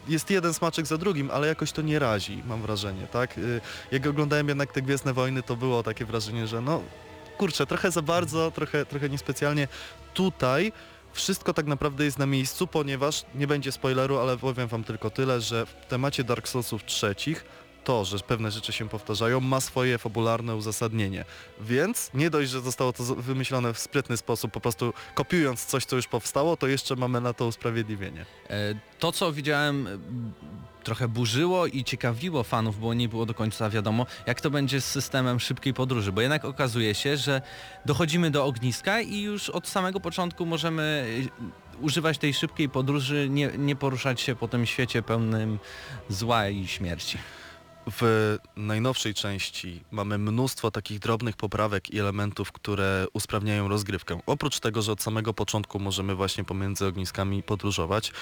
jest 0.08 0.30
jeden 0.30 0.54
smaczek 0.54 0.86
za 0.86 0.98
drugim, 0.98 1.30
ale 1.30 1.46
jakoś 1.46 1.72
to 1.72 1.82
nie 1.82 1.98
razi, 1.98 2.42
mam 2.46 2.62
wrażenie, 2.62 3.06
tak? 3.06 3.38
Y, 3.38 3.60
Jak 3.92 4.06
oglądałem 4.06 4.48
jednak 4.48 4.72
te 4.72 4.82
Gwiezdne 4.82 5.12
Wojny, 5.12 5.42
to 5.42 5.56
było 5.56 5.82
takie 5.82 6.04
wrażenie, 6.04 6.46
że 6.46 6.60
no, 6.60 6.82
kurczę, 7.36 7.66
trochę 7.66 7.90
za 7.90 8.02
bardzo, 8.02 8.50
trochę, 8.50 8.86
trochę 8.86 9.08
niespecjalnie. 9.08 9.68
Tutaj 10.14 10.72
wszystko 11.12 11.54
tak 11.54 11.66
naprawdę 11.66 12.04
jest 12.04 12.18
na 12.18 12.26
miejscu, 12.26 12.66
ponieważ, 12.66 13.24
nie 13.34 13.46
będzie 13.46 13.72
spoileru, 13.72 14.18
ale 14.18 14.36
powiem 14.36 14.68
wam 14.68 14.84
tylko 14.84 15.10
tyle, 15.10 15.40
że 15.40 15.66
w 15.66 15.86
temacie 15.88 16.24
Dark 16.24 16.48
Soulsów 16.48 16.84
trzecich 16.84 17.44
to, 17.84 18.04
że 18.04 18.18
pewne 18.18 18.50
rzeczy 18.50 18.72
się 18.72 18.88
powtarzają, 18.88 19.40
ma 19.40 19.60
swoje 19.60 19.98
fabularne 19.98 20.56
uzasadnienie. 20.56 21.24
Więc 21.60 22.10
nie 22.14 22.30
dość, 22.30 22.50
że 22.50 22.60
zostało 22.60 22.92
to 22.92 23.04
wymyślone 23.04 23.74
w 23.74 23.78
sprytny 23.78 24.16
sposób, 24.16 24.52
po 24.52 24.60
prostu 24.60 24.92
kopiując 25.14 25.64
coś, 25.64 25.84
co 25.84 25.96
już 25.96 26.06
powstało, 26.06 26.56
to 26.56 26.66
jeszcze 26.66 26.96
mamy 26.96 27.20
na 27.20 27.32
to 27.32 27.46
usprawiedliwienie. 27.46 28.26
E, 28.50 28.74
To, 28.98 29.12
co 29.12 29.32
widziałem, 29.32 29.86
e, 29.86 29.90
trochę 30.84 31.08
burzyło 31.08 31.66
i 31.66 31.84
ciekawiło 31.84 32.42
fanów, 32.42 32.80
bo 32.80 32.94
nie 32.94 33.08
było 33.08 33.26
do 33.26 33.34
końca 33.34 33.70
wiadomo, 33.70 34.06
jak 34.26 34.40
to 34.40 34.50
będzie 34.50 34.80
z 34.80 34.84
systemem 34.84 35.40
szybkiej 35.40 35.74
podróży, 35.74 36.12
bo 36.12 36.20
jednak 36.20 36.44
okazuje 36.44 36.94
się, 36.94 37.16
że 37.16 37.42
dochodzimy 37.86 38.30
do 38.30 38.44
ogniska 38.44 39.00
i 39.00 39.20
już 39.20 39.50
od 39.50 39.68
samego 39.68 40.00
początku 40.00 40.46
możemy 40.46 41.06
e, 41.78 41.80
używać 41.80 42.18
tej 42.18 42.34
szybkiej 42.34 42.68
podróży, 42.68 43.26
nie, 43.30 43.50
nie 43.58 43.76
poruszać 43.76 44.20
się 44.20 44.34
po 44.36 44.48
tym 44.48 44.66
świecie 44.66 45.02
pełnym 45.02 45.58
zła 46.08 46.48
i 46.48 46.66
śmierci. 46.66 47.18
W 47.90 48.36
najnowszej 48.56 49.14
części 49.14 49.84
mamy 49.90 50.18
mnóstwo 50.18 50.70
takich 50.70 50.98
drobnych 50.98 51.36
poprawek 51.36 51.90
i 51.90 52.00
elementów, 52.00 52.52
które 52.52 53.06
usprawniają 53.12 53.68
rozgrywkę. 53.68 54.20
Oprócz 54.26 54.60
tego, 54.60 54.82
że 54.82 54.92
od 54.92 55.02
samego 55.02 55.34
początku 55.34 55.78
możemy 55.80 56.14
właśnie 56.14 56.44
pomiędzy 56.44 56.86
ogniskami 56.86 57.42
podróżować 57.42 58.12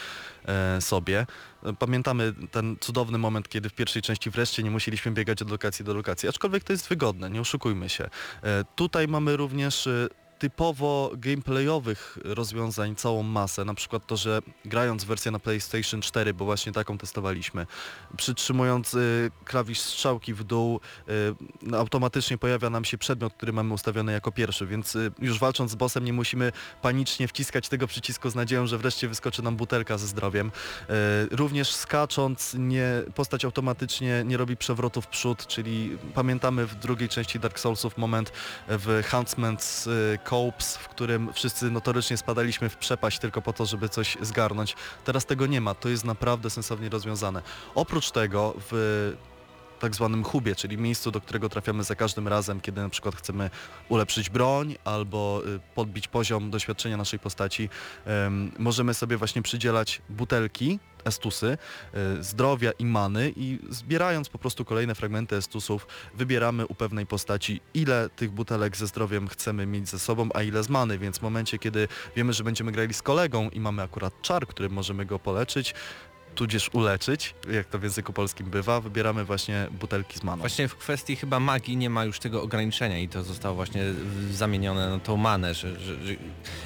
e, 0.45 0.81
sobie. 0.81 1.27
E, 1.65 1.73
Pamiętamy 1.73 2.35
ten 2.51 2.77
cudowny 2.81 3.19
moment, 3.19 3.49
kiedy 3.49 3.69
w 3.69 3.75
pierwszej 3.75 4.03
części 4.03 4.31
wreszcie 4.31 4.63
nie 4.63 4.71
musieliśmy 4.71 5.13
biegać 5.13 5.43
od 5.43 5.51
lokacji 5.51 5.85
do 5.85 5.95
lokacji, 5.95 6.29
aczkolwiek 6.29 6.65
to 6.65 6.73
jest 6.73 6.89
wygodne, 6.89 7.31
nie 7.31 7.41
oszukujmy 7.41 7.89
się. 7.89 8.05
E, 8.43 8.65
tutaj 8.77 9.09
mamy 9.09 9.37
również 9.37 9.87
e, 9.87 10.09
typowo 10.43 11.11
gameplayowych 11.15 12.19
rozwiązań 12.25 12.97
całą 12.97 13.23
masę, 13.23 13.65
na 13.65 13.75
przykład 13.75 14.07
to, 14.07 14.17
że 14.17 14.43
grając 14.65 15.05
wersję 15.05 15.31
na 15.31 15.39
PlayStation 15.39 16.03
4, 16.03 16.35
bo 16.35 16.45
właśnie 16.45 16.73
taką 16.73 16.99
testowaliśmy, 16.99 17.67
przytrzymując 18.17 18.95
y, 18.95 19.31
klawisz 19.45 19.81
strzałki 19.81 20.35
w 20.35 20.45
dół, 20.45 20.81
y, 21.09 21.13
no, 21.63 21.79
automatycznie 21.79 22.39
pojawia 22.39 22.71
nam 22.71 22.85
się 22.85 22.99
przedmiot, 22.99 23.35
który 23.35 23.53
mamy 23.53 23.75
ustawiony 23.75 24.13
jako 24.13 24.33
pierwszy, 24.33 24.67
więc 24.67 24.97
y, 24.97 25.13
już 25.19 25.39
walcząc 25.39 25.71
z 25.71 25.75
bossem 25.75 26.05
nie 26.05 26.13
musimy 26.13 26.53
panicznie 26.83 27.29
wciskać 27.29 27.69
tego 27.69 27.87
przycisku 27.87 28.31
z 28.31 28.35
nadzieją, 28.35 28.67
że 28.67 28.79
wreszcie 28.79 29.09
wyskoczy 29.09 29.43
nam 29.43 29.57
butelka 29.57 29.99
ze 29.99 30.07
zdrowiem. 30.07 30.47
Y, 31.31 31.37
również 31.37 31.75
skacząc 31.75 32.55
nie, 32.59 32.87
postać 33.15 33.45
automatycznie 33.45 34.23
nie 34.25 34.37
robi 34.37 34.57
przewrotu 34.57 35.03
w 35.03 35.07
przód, 35.07 35.47
czyli 35.47 35.99
pamiętamy 36.15 36.67
w 36.67 36.75
drugiej 36.75 37.09
części 37.09 37.41
Dark 37.41 37.59
Soulsów 37.59 37.99
moment 37.99 38.33
w 38.69 39.03
Huntsman's 39.11 39.89
y, 40.33 40.53
Copes, 40.53 40.77
w 40.77 40.89
którym 40.89 41.33
wszyscy 41.33 41.71
notorycznie 41.71 42.17
spadaliśmy 42.17 42.69
w 42.69 42.77
przepaść 42.77 43.19
tylko 43.19 43.43
po 43.43 43.53
to, 43.53 43.67
żeby 43.67 43.89
coś 43.89 44.17
zgarnąć. 44.21 44.77
Teraz 45.05 45.27
tego 45.27 45.47
nie 45.47 45.61
ma, 45.61 45.75
to 45.75 45.89
jest 45.89 46.05
naprawdę 46.05 46.51
sensownie 46.51 46.89
rozwiązane. 46.89 47.43
Oprócz 47.75 48.11
tego 48.11 48.55
w 48.71 49.13
tak 49.83 49.95
zwanym 49.95 50.25
hubie, 50.25 50.55
czyli 50.55 50.79
miejscu, 50.79 51.11
do 51.11 51.21
którego 51.21 51.49
trafiamy 51.49 51.85
za 51.85 51.95
każdym 51.95 52.29
razem, 52.29 52.61
kiedy 52.61 52.81
na 52.81 52.89
przykład 52.89 53.17
chcemy 53.17 53.51
ulepszyć 53.89 54.31
broń 54.31 54.75
albo 54.85 55.43
y, 55.47 55.61
podbić 55.75 56.09
poziom 56.09 56.51
doświadczenia 56.51 56.97
naszej 56.97 57.19
postaci, 57.19 57.69
em, 58.05 58.53
możemy 58.59 58.95
sobie 58.95 59.17
właśnie 59.17 59.43
przydzielać 59.43 60.03
butelki, 60.09 60.79
estusy, 61.05 61.59
y, 62.19 62.23
zdrowia 62.23 62.73
i 62.79 62.85
many 62.85 63.33
i 63.37 63.59
zbierając 63.71 64.29
po 64.29 64.39
prostu 64.39 64.65
kolejne 64.65 64.95
fragmenty 64.95 65.37
estusów 65.37 65.87
wybieramy 66.15 66.67
u 66.67 66.75
pewnej 66.75 67.07
postaci 67.07 67.61
ile 67.75 68.09
tych 68.17 68.31
butelek 68.31 68.77
ze 68.77 68.87
zdrowiem 68.87 69.29
chcemy 69.29 69.67
mieć 69.67 69.89
ze 69.89 69.99
sobą, 69.99 70.29
a 70.35 70.43
ile 70.43 70.63
z 70.63 70.69
many, 70.69 70.99
więc 70.99 71.19
w 71.19 71.23
momencie 71.23 71.59
kiedy 71.59 71.89
wiemy, 72.17 72.33
że 72.33 72.45
będziemy 72.45 72.73
grali 72.73 72.95
z 72.95 73.03
kolegą 73.03 73.51
i 73.51 73.61
mamy 73.61 73.83
akurat 73.83 74.23
czar, 74.23 74.47
którym 74.47 74.73
możemy 74.73 75.07
go 75.07 75.19
poleczyć, 75.19 75.75
tudzież 76.35 76.71
uleczyć, 76.73 77.35
jak 77.53 77.67
to 77.67 77.79
w 77.79 77.83
języku 77.83 78.13
polskim 78.13 78.51
bywa, 78.51 78.81
wybieramy 78.81 79.25
właśnie 79.25 79.67
butelki 79.71 80.19
z 80.19 80.23
maną. 80.23 80.41
Właśnie 80.41 80.69
w 80.69 80.77
kwestii 80.77 81.17
chyba 81.17 81.41
magii 81.41 81.77
nie 81.77 81.91
ma 81.91 82.05
już 82.05 82.19
tego 82.19 82.43
ograniczenia 82.43 82.99
i 82.99 83.09
to 83.09 83.23
zostało 83.23 83.55
właśnie 83.55 83.83
zamienione 84.31 84.91
na 84.91 84.99
tą 84.99 85.17
manę, 85.17 85.55
że, 85.55 85.81
że, 85.81 86.07
że 86.07 86.15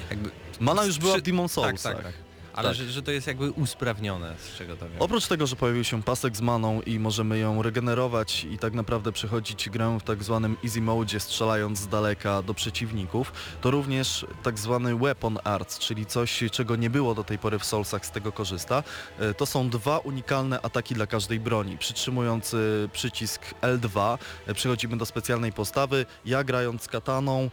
jakby 0.09 0.29
Mana 0.59 0.85
już 0.85 0.97
była 0.97 1.17
w 1.17 1.21
Demon 1.21 1.45
Tak, 1.47 1.51
Soulsach. 1.53 1.95
tak, 1.95 2.03
tak. 2.03 2.13
Ale 2.57 2.69
Tak. 2.69 2.77
że, 2.77 2.91
że 2.91 3.01
to 3.01 3.11
jest 3.11 3.27
jakby 3.27 3.51
usprawnione, 3.51 4.35
z 4.39 4.57
czego 4.57 4.77
to 4.77 4.89
wiem. 4.89 4.97
Oprócz 5.01 5.27
tego, 5.27 5.47
że 5.47 5.55
pojawił 5.55 5.83
się 5.83 6.03
pasek 6.03 6.35
z 6.35 6.41
maną 6.41 6.81
i 6.81 6.99
możemy 6.99 7.39
ją 7.39 7.61
regenerować 7.61 8.43
i 8.43 8.57
tak 8.57 8.73
naprawdę 8.73 9.11
przechodzić 9.11 9.69
grę 9.69 9.97
w 10.01 10.03
tak 10.03 10.23
zwanym 10.23 10.57
easy 10.65 10.81
mode, 10.81 11.19
strzelając 11.19 11.79
z 11.79 11.87
daleka 11.87 12.41
do 12.41 12.53
przeciwników, 12.53 13.31
to 13.61 13.71
również 13.71 14.25
tak 14.43 14.59
zwany 14.59 14.95
weapon 14.95 15.39
arts, 15.43 15.79
czyli 15.79 16.05
coś, 16.05 16.43
czego 16.51 16.75
nie 16.75 16.89
było 16.89 17.15
do 17.15 17.23
tej 17.23 17.37
pory 17.37 17.59
w 17.59 17.65
Soulsach, 17.65 18.05
z 18.05 18.11
tego 18.11 18.31
korzysta. 18.31 18.83
E, 19.19 19.33
To 19.33 19.45
są 19.45 19.69
dwa 19.69 19.97
unikalne 19.97 20.61
ataki 20.61 20.95
dla 20.95 21.07
każdej 21.07 21.39
broni. 21.39 21.77
Przytrzymując 21.77 22.53
e, 22.53 22.57
przycisk 22.93 23.41
L2 23.61 24.17
e, 24.47 24.53
przechodzimy 24.53 24.97
do 24.97 25.05
specjalnej 25.05 25.53
postawy. 25.53 26.05
Ja 26.25 26.43
grając 26.43 26.87
kataną 26.87 27.49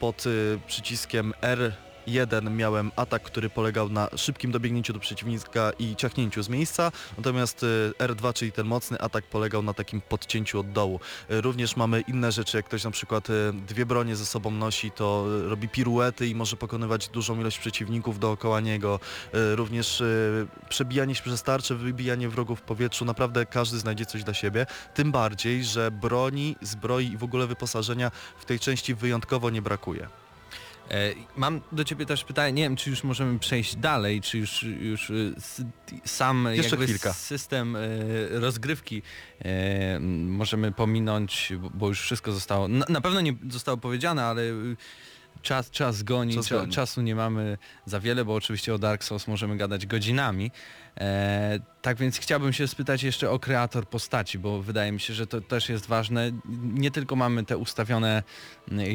pod 0.00 0.24
przyciskiem 0.66 1.32
R 1.42 1.72
1 2.06 2.56
miałem 2.56 2.90
atak, 2.96 3.22
który 3.22 3.50
polegał 3.50 3.88
na 3.88 4.08
szybkim 4.16 4.52
dobiegnięciu 4.52 4.92
do 4.92 4.98
przeciwnika 4.98 5.72
i 5.78 5.96
ciachnięciu 5.96 6.42
z 6.42 6.48
miejsca, 6.48 6.92
natomiast 7.16 7.62
y, 7.62 7.92
R2, 7.98 8.32
czyli 8.32 8.52
ten 8.52 8.66
mocny 8.66 8.98
atak 8.98 9.24
polegał 9.24 9.62
na 9.62 9.74
takim 9.74 10.00
podcięciu 10.00 10.60
od 10.60 10.72
dołu. 10.72 11.00
Y, 11.30 11.40
Również 11.40 11.76
mamy 11.76 12.00
inne 12.00 12.32
rzeczy, 12.32 12.56
jak 12.56 12.66
ktoś 12.66 12.84
na 12.84 12.90
przykład 12.90 13.30
y, 13.30 13.52
dwie 13.52 13.86
bronie 13.86 14.16
ze 14.16 14.26
sobą 14.26 14.50
nosi, 14.50 14.90
to 14.90 15.26
robi 15.48 15.68
piruety 15.68 16.26
i 16.26 16.34
może 16.34 16.56
pokonywać 16.56 17.08
dużą 17.08 17.40
ilość 17.40 17.58
przeciwników 17.58 18.18
dookoła 18.18 18.60
niego. 18.60 19.00
Również 19.32 20.02
przebijanie 20.68 21.14
się 21.14 21.22
przez 21.22 21.42
tarczę, 21.42 21.74
wybijanie 21.74 22.28
wrogów 22.28 22.58
w 22.58 22.62
powietrzu, 22.62 23.04
naprawdę 23.04 23.46
każdy 23.46 23.78
znajdzie 23.78 24.06
coś 24.06 24.24
dla 24.24 24.34
siebie. 24.34 24.66
Tym 24.94 25.12
bardziej, 25.12 25.64
że 25.64 25.90
broni, 25.90 26.56
zbroi 26.62 27.06
i 27.06 27.16
w 27.16 27.24
ogóle 27.24 27.46
wyposażenia 27.46 28.10
w 28.38 28.44
tej 28.44 28.58
części 28.60 28.94
wyjątkowo 28.94 29.50
nie 29.50 29.62
brakuje. 29.62 30.21
E, 30.92 31.14
Mam 31.36 31.60
do 31.72 31.84
Ciebie 31.84 32.06
też 32.06 32.24
pytanie, 32.24 32.52
nie 32.52 32.62
wiem 32.62 32.76
czy 32.76 32.90
już 32.90 33.04
możemy 33.04 33.38
przejść 33.38 33.76
dalej, 33.76 34.20
czy 34.20 34.38
już, 34.38 34.62
już 34.62 35.10
y, 35.10 35.34
sam 36.04 36.48
Jeszcze 36.52 36.70
jakby 36.70 36.86
chwilka. 36.86 37.12
system 37.12 37.76
e, 37.76 37.80
rozgrywki 38.30 39.02
m, 39.38 40.28
możemy 40.30 40.72
pominąć, 40.72 41.52
bo- 41.74 41.88
już 41.88 42.00
wszystko 42.00 42.32
zostało, 42.32 42.68
na, 42.68 43.00
pewno 43.00 43.20
nie 43.20 43.34
zostało 43.50 43.76
powiedziane, 43.78 44.24
ale 44.24 44.42
y, 44.42 44.76
czas, 45.42 45.70
czas 45.70 46.02
goni, 46.02 46.34
Czas 46.34 46.46
cza, 46.46 46.54
goni. 46.58 46.72
czasu 46.72 47.02
nie 47.02 47.14
mamy 47.14 47.58
za 47.86 48.00
wiele, 48.00 48.24
bo 48.24 48.34
oczywiście 48.34 48.74
o 48.74 48.78
Dark 48.78 49.04
Souls 49.04 49.28
możemy 49.28 49.56
gadać 49.56 49.86
godzinami. 49.86 50.50
E, 51.00 51.58
tak 51.82 51.96
więc 51.96 52.18
chciałbym 52.18 52.52
się 52.52 52.68
spytać 52.68 53.02
jeszcze 53.02 53.30
o 53.30 53.38
kreator 53.38 53.88
postaci, 53.88 54.38
bo 54.38 54.62
wydaje 54.62 54.92
mi 54.92 55.00
się, 55.00 55.14
że 55.14 55.26
to 55.26 55.40
też 55.40 55.68
jest 55.68 55.86
ważne. 55.86 56.30
Nie 56.62 56.90
tylko 56.90 57.16
mamy 57.16 57.44
te 57.44 57.56
ustawione 57.58 58.22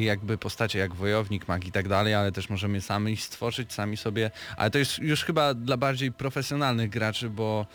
jakby 0.00 0.38
postacie 0.38 0.78
jak 0.78 0.94
wojownik, 0.94 1.48
mag 1.48 1.66
i 1.66 1.72
tak 1.72 1.88
dalej, 1.88 2.14
ale 2.14 2.32
też 2.32 2.50
możemy 2.50 2.80
sami 2.80 3.16
stworzyć, 3.16 3.72
sami 3.72 3.96
sobie, 3.96 4.30
ale 4.56 4.70
to 4.70 4.78
jest 4.78 4.98
już 4.98 5.24
chyba 5.24 5.54
dla 5.54 5.76
bardziej 5.76 6.12
profesjonalnych 6.12 6.90
graczy, 6.90 7.30
bo 7.30 7.66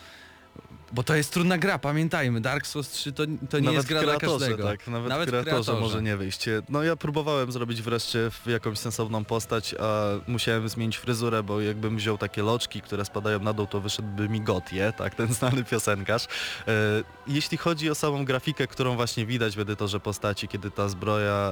bo 0.94 1.04
to 1.04 1.16
jest 1.16 1.34
trudna 1.34 1.58
gra, 1.58 1.80
pamiętajmy, 1.80 2.42
Dark 2.42 2.68
Souls 2.68 2.90
3 2.90 3.14
to, 3.14 3.24
to 3.50 3.60
nie 3.60 3.66
nawet 3.66 3.74
jest 3.74 3.88
gra 3.88 4.02
dla 4.04 4.16
kreatorze, 4.16 4.46
każdego. 4.46 4.70
Tak, 4.70 4.88
nawet, 4.88 5.10
Nawet 5.10 5.30
kreatorze, 5.30 5.74
może 5.74 6.02
nie 6.02 6.18
wyjść. 6.18 6.46
No 6.70 6.84
ja 6.84 6.96
próbowałem 6.96 7.52
zrobić 7.52 7.82
wreszcie 7.82 8.32
jakąś 8.46 8.78
sensowną 8.78 9.26
postać, 9.26 9.76
a 9.80 10.06
musiałem 10.28 10.70
zmienić 10.70 10.98
fryzurę, 10.98 11.44
bo 11.44 11.62
jakbym 11.62 11.98
wziął 11.98 12.18
takie 12.18 12.44
loczki, 12.44 12.82
które 12.82 13.06
spadają 13.06 13.40
na 13.40 13.54
dół, 13.54 13.68
to 13.68 13.82
wyszedłby 13.82 14.30
mi 14.30 14.42
Gotie, 14.42 14.94
tak, 14.98 15.16
ten 15.16 15.34
znany 15.34 15.64
piosenkarz. 15.64 16.26
E, 16.26 16.72
jeśli 17.28 17.58
chodzi 17.58 17.90
o 17.90 17.96
samą 17.96 18.26
grafikę, 18.26 18.68
którą 18.68 18.96
właśnie 18.96 19.26
widać 19.26 19.56
w 19.56 19.60
edytorze 19.60 20.00
postaci, 20.00 20.48
kiedy 20.48 20.72
ta 20.72 20.90
zbroja 20.90 21.52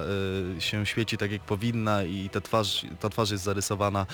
e, 0.58 0.62
się 0.62 0.86
świeci 0.86 1.18
tak 1.18 1.32
jak 1.32 1.42
powinna 1.42 2.04
i 2.04 2.30
ta 2.30 2.42
twarz, 2.42 2.86
ta 3.00 3.10
twarz 3.10 3.32
jest 3.32 3.44
zarysowana, 3.44 4.06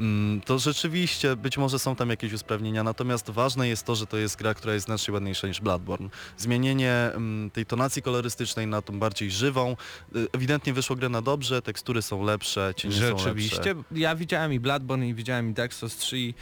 mm, 0.00 0.40
to 0.40 0.58
rzeczywiście 0.58 1.36
być 1.36 1.58
może 1.58 1.78
są 1.78 1.96
tam 1.96 2.10
jakieś 2.10 2.32
usprawnienia, 2.32 2.82
natomiast 2.82 3.30
ważne 3.30 3.68
jest 3.68 3.86
to, 3.86 3.94
że 3.94 4.06
to 4.06 4.16
jest 4.16 4.36
gra, 4.36 4.54
która 4.54 4.73
jest 4.74 4.86
znacznie 4.86 5.14
ładniejsza 5.14 5.46
niż 5.46 5.60
Bloodborne. 5.60 6.08
Zmienienie 6.36 6.92
mm, 6.92 7.50
tej 7.50 7.66
tonacji 7.66 8.02
kolorystycznej 8.02 8.66
na 8.66 8.82
tą 8.82 8.98
bardziej 8.98 9.30
żywą, 9.30 9.76
y, 10.16 10.26
ewidentnie 10.32 10.72
wyszło 10.72 10.96
grę 10.96 11.08
na 11.08 11.22
dobrze, 11.22 11.62
tekstury 11.62 12.02
są 12.02 12.22
lepsze, 12.24 12.72
cienie 12.76 12.94
są 12.94 13.18
Rzeczywiście. 13.18 13.74
Ja 13.92 14.16
widziałem 14.16 14.52
i 14.52 14.60
Bloodborne 14.60 15.08
i 15.08 15.14
widziałem 15.14 15.50
i 15.50 15.54
Dark 15.54 15.72
Souls 15.74 15.96
3 15.96 16.18
i 16.18 16.34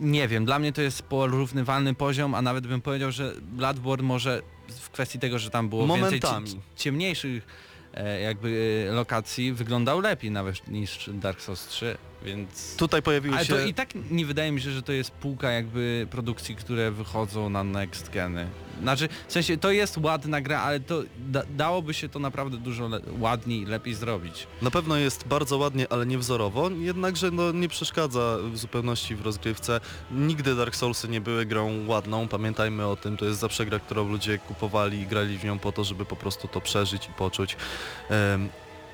nie 0.00 0.28
wiem, 0.28 0.44
dla 0.44 0.58
mnie 0.58 0.72
to 0.72 0.82
jest 0.82 1.02
porównywalny 1.02 1.94
poziom, 1.94 2.34
a 2.34 2.42
nawet 2.42 2.66
bym 2.66 2.80
powiedział, 2.80 3.12
że 3.12 3.32
Bloodborne 3.52 4.04
może 4.08 4.42
w 4.80 4.90
kwestii 4.90 5.18
tego, 5.18 5.38
że 5.38 5.50
tam 5.50 5.68
było 5.68 5.86
Momentami. 5.86 6.44
więcej 6.46 6.60
ci- 6.60 6.82
ciemniejszych 6.82 7.46
e, 7.94 8.20
jakby 8.20 8.86
e, 8.90 8.92
lokacji 8.92 9.52
wyglądał 9.52 10.00
lepiej 10.00 10.30
nawet 10.30 10.68
niż 10.68 11.10
Dark 11.14 11.40
Souls 11.40 11.66
3, 11.66 11.96
więc... 12.22 12.76
Tutaj 12.76 13.02
pojawiły 13.02 13.36
Ale 13.36 13.44
się... 13.44 13.54
to 13.54 13.60
i 13.60 13.74
tak 13.74 13.88
nie 14.10 14.26
wydaje 14.26 14.52
mi 14.52 14.60
się, 14.60 14.70
że 14.70 14.82
to 14.82 14.92
jest 14.92 15.10
półka 15.10 15.50
jakby 15.50 16.06
produkcji, 16.10 16.56
które 16.56 16.90
wychodzą 16.90 17.50
na 17.50 17.64
next 17.64 18.10
geny. 18.10 18.46
Znaczy, 18.82 19.08
w 19.28 19.32
sensie 19.32 19.56
to 19.56 19.70
jest 19.70 19.96
ładna 19.98 20.40
gra, 20.40 20.60
ale 20.60 20.80
to 20.80 21.02
da, 21.18 21.42
dałoby 21.56 21.94
się 21.94 22.08
to 22.08 22.18
naprawdę 22.18 22.56
dużo 22.56 22.88
le- 22.88 23.00
ładniej 23.18 23.62
i 23.62 23.66
lepiej 23.66 23.94
zrobić. 23.94 24.46
Na 24.62 24.70
pewno 24.70 24.96
jest 24.96 25.28
bardzo 25.28 25.56
ładnie, 25.56 25.92
ale 25.92 26.06
niewzorowo, 26.06 26.70
jednakże 26.70 27.30
no, 27.30 27.52
nie 27.52 27.68
przeszkadza 27.68 28.36
w 28.52 28.58
zupełności 28.58 29.16
w 29.16 29.22
rozgrywce. 29.22 29.80
Nigdy 30.10 30.54
Dark 30.54 30.76
Soulsy 30.76 31.08
nie 31.08 31.20
były 31.20 31.46
grą 31.46 31.86
ładną, 31.86 32.28
pamiętajmy 32.28 32.86
o 32.86 32.96
tym, 32.96 33.16
to 33.16 33.24
jest 33.24 33.40
zawsze 33.40 33.66
gra, 33.66 33.78
którą 33.78 34.08
ludzie 34.08 34.38
kupowali 34.38 35.00
i 35.00 35.06
grali 35.06 35.38
w 35.38 35.44
nią 35.44 35.58
po 35.58 35.72
to, 35.72 35.84
żeby 35.84 36.04
po 36.04 36.16
prostu 36.16 36.48
to 36.48 36.60
przeżyć 36.60 37.06
i 37.06 37.12
poczuć. 37.12 37.56
Em, 38.10 38.48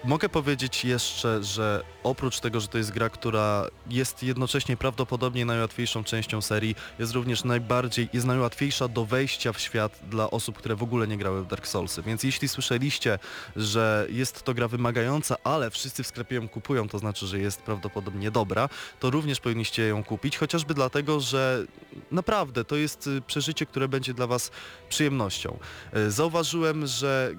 Mogę 0.06 0.28
powiedzieć 0.28 0.84
jeszcze, 0.84 1.44
że 1.44 1.82
oprócz 2.02 2.40
tego, 2.40 2.60
że 2.60 2.68
to 2.68 2.78
jest 2.78 2.92
gra, 2.92 3.08
która 3.08 3.66
jest 3.90 4.22
jednocześnie 4.22 4.76
prawdopodobnie 4.76 5.44
najłatwiejszą 5.44 6.04
częścią 6.04 6.42
serii, 6.42 6.76
jest 6.98 7.12
również 7.12 7.44
najbardziej, 7.44 8.08
jest 8.12 8.26
najłatwiejsza 8.26 8.88
do 8.88 9.04
wejścia 9.04 9.52
w 9.52 9.60
świat 9.60 10.00
dla 10.10 10.30
osób, 10.30 10.58
które 10.58 10.76
w 10.76 10.82
ogóle 10.82 11.08
nie 11.08 11.16
grały 11.16 11.44
w 11.44 11.46
Dark 11.46 11.66
Soulsy. 11.66 12.02
Więc 12.02 12.22
jeśli 12.22 12.48
słyszeliście, 12.48 13.18
że 13.56 14.06
jest 14.10 14.42
to 14.42 14.54
gra 14.54 14.68
wymagająca, 14.68 15.36
ale 15.44 15.70
wszyscy 15.70 16.02
w 16.02 16.06
sklepie 16.06 16.36
ją 16.36 16.48
kupują, 16.48 16.88
to 16.88 16.98
znaczy, 16.98 17.26
że 17.26 17.38
jest 17.38 17.62
prawdopodobnie 17.62 18.30
dobra, 18.30 18.68
to 19.00 19.10
również 19.10 19.40
powinniście 19.40 19.82
ją 19.82 20.04
kupić, 20.04 20.38
chociażby 20.38 20.74
dlatego, 20.74 21.20
że 21.20 21.64
naprawdę 22.10 22.64
to 22.64 22.76
jest 22.76 23.06
y, 23.06 23.20
przeżycie, 23.26 23.66
które 23.66 23.88
będzie 23.88 24.14
dla 24.14 24.26
Was 24.26 24.50
przyjemnością. 24.88 25.58
Y, 25.96 26.10
Zauważyłem, 26.10 26.86
że 26.86 27.34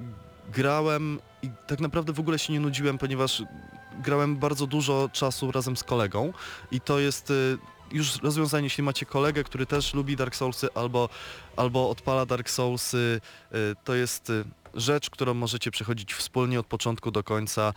grałem 0.53 1.19
i 1.45 1.51
tak 1.67 1.79
naprawdę 1.79 2.13
w 2.13 2.19
ogóle 2.19 2.39
się 2.39 2.53
nie 2.53 2.59
nudziłem, 2.59 2.97
ponieważ 2.97 3.43
grałem 4.03 4.37
bardzo 4.37 4.67
dużo 4.67 5.09
czasu 5.13 5.51
razem 5.51 5.77
z 5.77 5.83
kolegą 5.83 6.33
i 6.71 6.81
to 6.81 6.99
jest 6.99 7.31
y, 7.31 7.57
już 7.91 8.23
rozwiązanie, 8.23 8.63
jeśli 8.63 8.83
macie 8.83 9.05
kolegę, 9.05 9.43
który 9.43 9.65
też 9.65 9.93
lubi 9.93 10.15
Dark 10.15 10.35
Soulsy 10.35 10.67
albo, 10.75 11.09
albo 11.55 11.89
odpala 11.89 12.25
Dark 12.25 12.49
Soulsy, 12.49 13.21
y, 13.51 13.75
to 13.83 13.95
jest 13.95 14.29
y, 14.29 14.43
rzecz, 14.73 15.09
którą 15.09 15.33
możecie 15.33 15.71
przechodzić 15.71 16.13
wspólnie 16.13 16.59
od 16.59 16.65
początku 16.65 17.11
do 17.11 17.23
końca. 17.23 17.73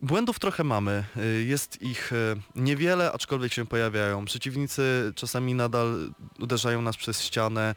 Błędów 0.00 0.38
trochę 0.38 0.64
mamy, 0.64 1.04
jest 1.46 1.82
ich 1.82 2.12
niewiele, 2.54 3.12
aczkolwiek 3.12 3.52
się 3.52 3.66
pojawiają. 3.66 4.24
Przeciwnicy 4.24 5.12
czasami 5.14 5.54
nadal 5.54 6.14
uderzają 6.38 6.82
nas 6.82 6.96
przez 6.96 7.22
ścianę, 7.22 7.74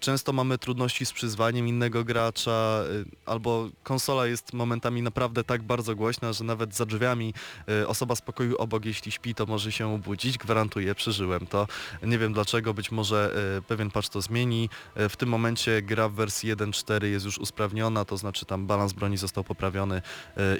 często 0.00 0.32
mamy 0.32 0.58
trudności 0.58 1.06
z 1.06 1.12
przyzwaniem 1.12 1.68
innego 1.68 2.04
gracza, 2.04 2.82
y, 2.90 3.04
albo 3.26 3.68
konsola 3.82 4.26
jest 4.26 4.52
momentami 4.52 5.02
naprawdę 5.02 5.44
tak 5.44 5.62
bardzo 5.62 5.94
głośna, 5.94 6.32
że 6.32 6.44
nawet 6.44 6.74
za 6.74 6.86
drzwiami 6.86 7.34
y, 7.82 7.88
osoba 7.88 8.14
z 8.14 8.20
pokoju 8.20 8.56
obok, 8.56 8.84
jeśli 8.84 9.12
śpi, 9.12 9.34
to 9.34 9.46
może 9.46 9.72
się 9.72 9.94
obudzić. 9.94 10.38
Gwarantuję, 10.38 10.94
przeżyłem 10.94 11.46
to. 11.46 11.66
Nie 12.02 12.18
wiem 12.18 12.32
dlaczego, 12.32 12.74
być 12.74 12.90
może 12.90 13.34
y, 13.58 13.62
pewien 13.62 13.90
patch 13.90 14.08
to 14.08 14.20
zmieni. 14.20 14.70
W 14.96 15.16
tym 15.16 15.28
momencie 15.28 15.82
gra 15.82 16.08
w 16.08 16.12
wersji 16.12 16.56
1.4 16.56 17.04
jest 17.04 17.24
już 17.26 17.38
usprawniona, 17.38 18.04
to 18.04 18.16
znaczy 18.16 18.46
tam 18.46 18.66
balans 18.66 18.92
broni 18.92 19.16
został 19.16 19.44
poprawiony 19.44 20.02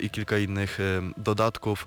i 0.03 0.11
kilka 0.11 0.39
innych 0.39 0.79
dodatków. 1.17 1.87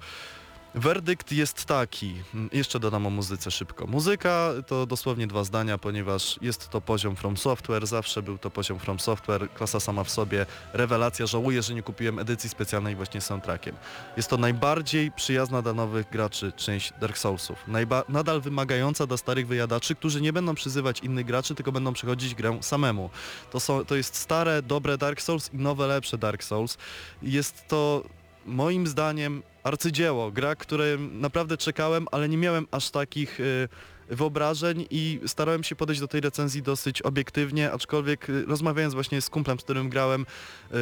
Werdykt 0.75 1.31
jest 1.31 1.65
taki, 1.65 2.15
jeszcze 2.53 2.79
dodam 2.79 3.07
o 3.07 3.09
muzyce 3.09 3.51
szybko. 3.51 3.87
Muzyka 3.87 4.49
to 4.67 4.85
dosłownie 4.85 5.27
dwa 5.27 5.43
zdania, 5.43 5.77
ponieważ 5.77 6.39
jest 6.41 6.69
to 6.69 6.81
poziom 6.81 7.15
From 7.15 7.37
Software, 7.37 7.87
zawsze 7.87 8.21
był 8.21 8.37
to 8.37 8.49
poziom 8.49 8.79
From 8.79 8.99
Software, 8.99 9.53
klasa 9.53 9.79
sama 9.79 10.03
w 10.03 10.09
sobie, 10.09 10.45
rewelacja, 10.73 11.25
żałuję, 11.25 11.61
że 11.61 11.73
nie 11.73 11.83
kupiłem 11.83 12.19
edycji 12.19 12.49
specjalnej 12.49 12.95
właśnie 12.95 13.21
z 13.21 13.25
soundtrackiem. 13.25 13.75
Jest 14.17 14.29
to 14.29 14.37
najbardziej 14.37 15.11
przyjazna 15.11 15.61
dla 15.61 15.73
nowych 15.73 16.09
graczy 16.09 16.51
część 16.55 16.93
Dark 17.01 17.17
Soulsów, 17.17 17.59
Najba 17.67 18.03
nadal 18.09 18.41
wymagająca 18.41 19.07
dla 19.07 19.17
starych 19.17 19.47
wyjadaczy, 19.47 19.95
którzy 19.95 20.21
nie 20.21 20.33
będą 20.33 20.55
przyzywać 20.55 20.99
innych 20.99 21.25
graczy, 21.25 21.55
tylko 21.55 21.71
będą 21.71 21.93
przechodzić 21.93 22.35
grę 22.35 22.57
samemu. 22.61 23.09
To, 23.51 23.59
są, 23.59 23.85
to 23.85 23.95
jest 23.95 24.15
stare, 24.15 24.61
dobre 24.61 24.97
Dark 24.97 25.21
Souls 25.21 25.53
i 25.53 25.57
nowe, 25.57 25.87
lepsze 25.87 26.17
Dark 26.17 26.43
Souls. 26.43 26.77
Jest 27.21 27.67
to 27.67 28.03
moim 28.45 28.87
zdaniem 28.87 29.43
arcydzieło, 29.63 30.31
gra, 30.31 30.55
której 30.55 30.99
naprawdę 30.99 31.57
czekałem, 31.57 32.07
ale 32.11 32.29
nie 32.29 32.37
miałem 32.37 32.67
aż 32.71 32.89
takich 32.89 33.39
y, 33.39 33.67
wyobrażeń 34.09 34.85
i 34.89 35.19
starałem 35.25 35.63
się 35.63 35.75
podejść 35.75 36.01
do 36.01 36.07
tej 36.07 36.21
recenzji 36.21 36.61
dosyć 36.61 37.01
obiektywnie, 37.01 37.71
aczkolwiek 37.71 38.29
y, 38.29 38.45
rozmawiając 38.45 38.93
właśnie 38.93 39.21
z 39.21 39.29
kumplem, 39.29 39.59
z 39.59 39.63
którym 39.63 39.89
grałem, 39.89 40.25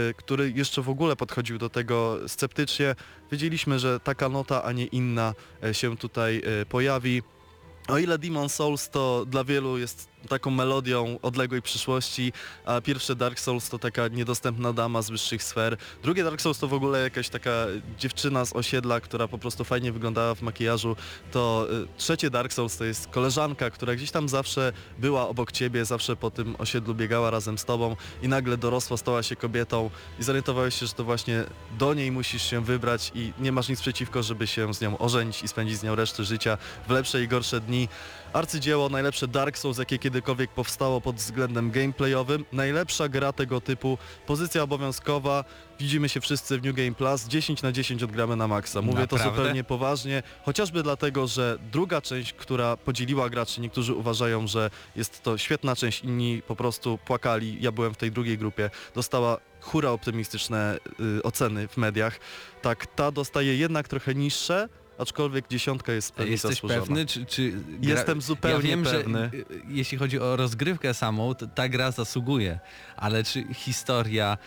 y, 0.10 0.14
który 0.18 0.52
jeszcze 0.56 0.82
w 0.82 0.90
ogóle 0.90 1.16
podchodził 1.16 1.58
do 1.58 1.70
tego 1.70 2.18
sceptycznie, 2.28 2.96
wiedzieliśmy, 3.32 3.80
że 3.80 4.00
taka 4.00 4.30
nota, 4.30 4.64
a 4.64 4.72
nie 4.72 4.86
inna 4.86 5.34
się 5.72 5.98
tutaj 5.98 6.42
pojawi. 6.70 7.22
O 7.88 7.98
ile 7.98 8.18
Demon 8.18 8.50
Souls 8.50 8.90
to 8.90 9.26
dla 9.26 9.44
wielu 9.44 9.78
jest 9.78 10.10
taką 10.28 10.52
melodią 10.52 11.20
odległej 11.22 11.62
przyszłości, 11.62 12.34
a 12.66 12.82
pierwsze 12.82 13.16
Dark 13.16 13.40
Souls 13.40 13.70
to 13.70 13.80
taka 13.80 14.08
niedostępna 14.08 14.74
dama 14.74 15.02
z 15.02 15.10
wyższych 15.10 15.44
sfer. 15.44 15.78
Drugie 16.04 16.24
Dark 16.24 16.42
Souls 16.42 16.60
to 16.60 16.68
w 16.68 16.74
ogóle 16.74 17.02
jakaś 17.02 17.30
taka 17.30 17.52
dziewczyna 18.00 18.46
z 18.46 18.56
osiedla, 18.56 19.00
która 19.00 19.28
po 19.28 19.38
prostu 19.38 19.64
fajnie 19.64 19.92
wyglądała 19.92 20.36
w 20.36 20.42
makijażu. 20.42 20.96
To 21.32 21.68
y, 21.72 21.88
trzecie 21.98 22.30
Dark 22.30 22.54
Souls 22.54 22.78
to 22.78 22.86
jest 22.86 23.08
koleżanka, 23.08 23.70
która 23.70 23.96
gdzieś 23.96 24.12
tam 24.12 24.30
zawsze 24.30 24.74
była 25.00 25.28
obok 25.28 25.52
ciebie, 25.52 25.86
zawsze 25.86 26.16
po 26.16 26.32
tym 26.32 26.56
osiedlu 26.60 26.96
biegała 26.96 27.30
razem 27.30 27.58
z 27.58 27.66
tobą 27.66 27.96
i 28.22 28.28
nagle 28.28 28.58
dorosła, 28.58 28.98
stała 28.98 29.24
się 29.24 29.36
kobietą 29.36 29.90
i 30.20 30.24
zorientowałeś 30.24 30.80
się, 30.80 30.86
że 30.86 30.94
to 30.94 31.04
właśnie 31.04 31.44
do 31.80 31.94
niej 31.94 32.12
musisz 32.12 32.44
się 32.44 32.64
wybrać 32.64 33.12
i 33.16 33.34
nie 33.40 33.52
masz 33.52 33.70
nic 33.70 33.82
przeciwko, 33.82 34.24
żeby 34.24 34.48
się 34.48 34.74
z 34.74 34.82
nią 34.82 34.98
ożenić 34.98 35.44
i 35.44 35.48
spędzić 35.48 35.78
z 35.78 35.84
nią 35.84 35.96
resztę 35.96 36.24
życia 36.24 36.58
w 36.88 36.92
lepsze 36.92 37.24
i 37.24 37.28
gorsze 37.28 37.62
dni. 37.62 37.88
Arcydzieło, 38.34 38.90
najlepsze 38.90 39.28
Dark 39.28 39.58
Souls, 39.58 39.78
jakie 39.78 40.00
kiedykolwiek 40.00 40.52
powstało 40.52 41.02
pod 41.02 41.16
względem 41.16 41.72
gameplayowym. 41.72 42.46
Najlepsza 42.54 43.10
gra 43.10 43.34
tego 43.34 43.62
typu, 43.62 43.98
pozycja 44.28 44.64
obowiązkowa, 44.64 45.44
widzimy 45.80 46.10
się 46.10 46.22
wszyscy 46.22 46.60
w 46.60 46.64
New 46.64 46.76
Game 46.76 46.92
Plus, 46.92 47.28
10 47.28 47.62
na 47.62 47.72
10 47.72 48.04
odgramy 48.04 48.36
na 48.36 48.48
maksa. 48.48 48.82
Mówię 48.82 49.08
to 49.08 49.16
Naprawdę? 49.16 49.42
zupełnie 49.42 49.64
poważnie, 49.64 50.24
chociażby 50.44 50.84
dlatego, 50.84 51.28
że 51.28 51.58
druga 51.72 52.02
część, 52.02 52.34
która 52.34 52.78
podzieliła 52.78 53.30
graczy, 53.30 53.62
niektórzy 53.62 53.94
uważają, 53.94 54.48
że 54.48 54.70
jest 54.96 55.24
to 55.24 55.38
świetna 55.38 55.76
część, 55.76 56.04
inni 56.04 56.42
po 56.48 56.56
prostu 56.56 56.98
płakali, 57.06 57.58
ja 57.62 57.72
byłem 57.72 57.94
w 57.94 57.98
tej 57.98 58.12
drugiej 58.12 58.38
grupie, 58.38 58.70
dostała 58.96 59.38
hura 59.62 59.92
optymistyczne 59.92 60.78
y, 61.18 61.24
oceny 61.24 61.68
w 61.68 61.78
mediach. 61.78 62.20
Tak, 62.62 62.86
ta 62.86 63.12
dostaje 63.12 63.58
jednak 63.58 63.88
trochę 63.88 64.16
niższe, 64.16 64.70
aczkolwiek 65.00 65.48
dziesiątka 65.48 65.94
jest 65.94 66.12
pewnie 66.12 66.32
Jesteś 66.32 66.52
zasłużona. 66.52 66.82
pewny, 66.82 67.06
czy... 67.06 67.26
czy 67.26 67.52
gra... 67.52 67.94
Jestem 67.94 68.22
zupełnie 68.22 68.70
ja 68.70 68.76
wiem, 68.76 68.86
pewny. 68.86 69.30
Że, 69.34 69.38
y, 69.38 69.40
y, 69.40 69.62
jeśli 69.68 69.98
chodzi 69.98 70.20
o 70.20 70.36
rozgrywkę 70.36 70.94
samą, 70.94 71.36
to 71.36 71.48
ta 71.48 71.70
gra 71.70 71.92
zasługuje, 71.92 72.60
ale 72.96 73.24
czy 73.24 73.54
historia, 73.54 74.38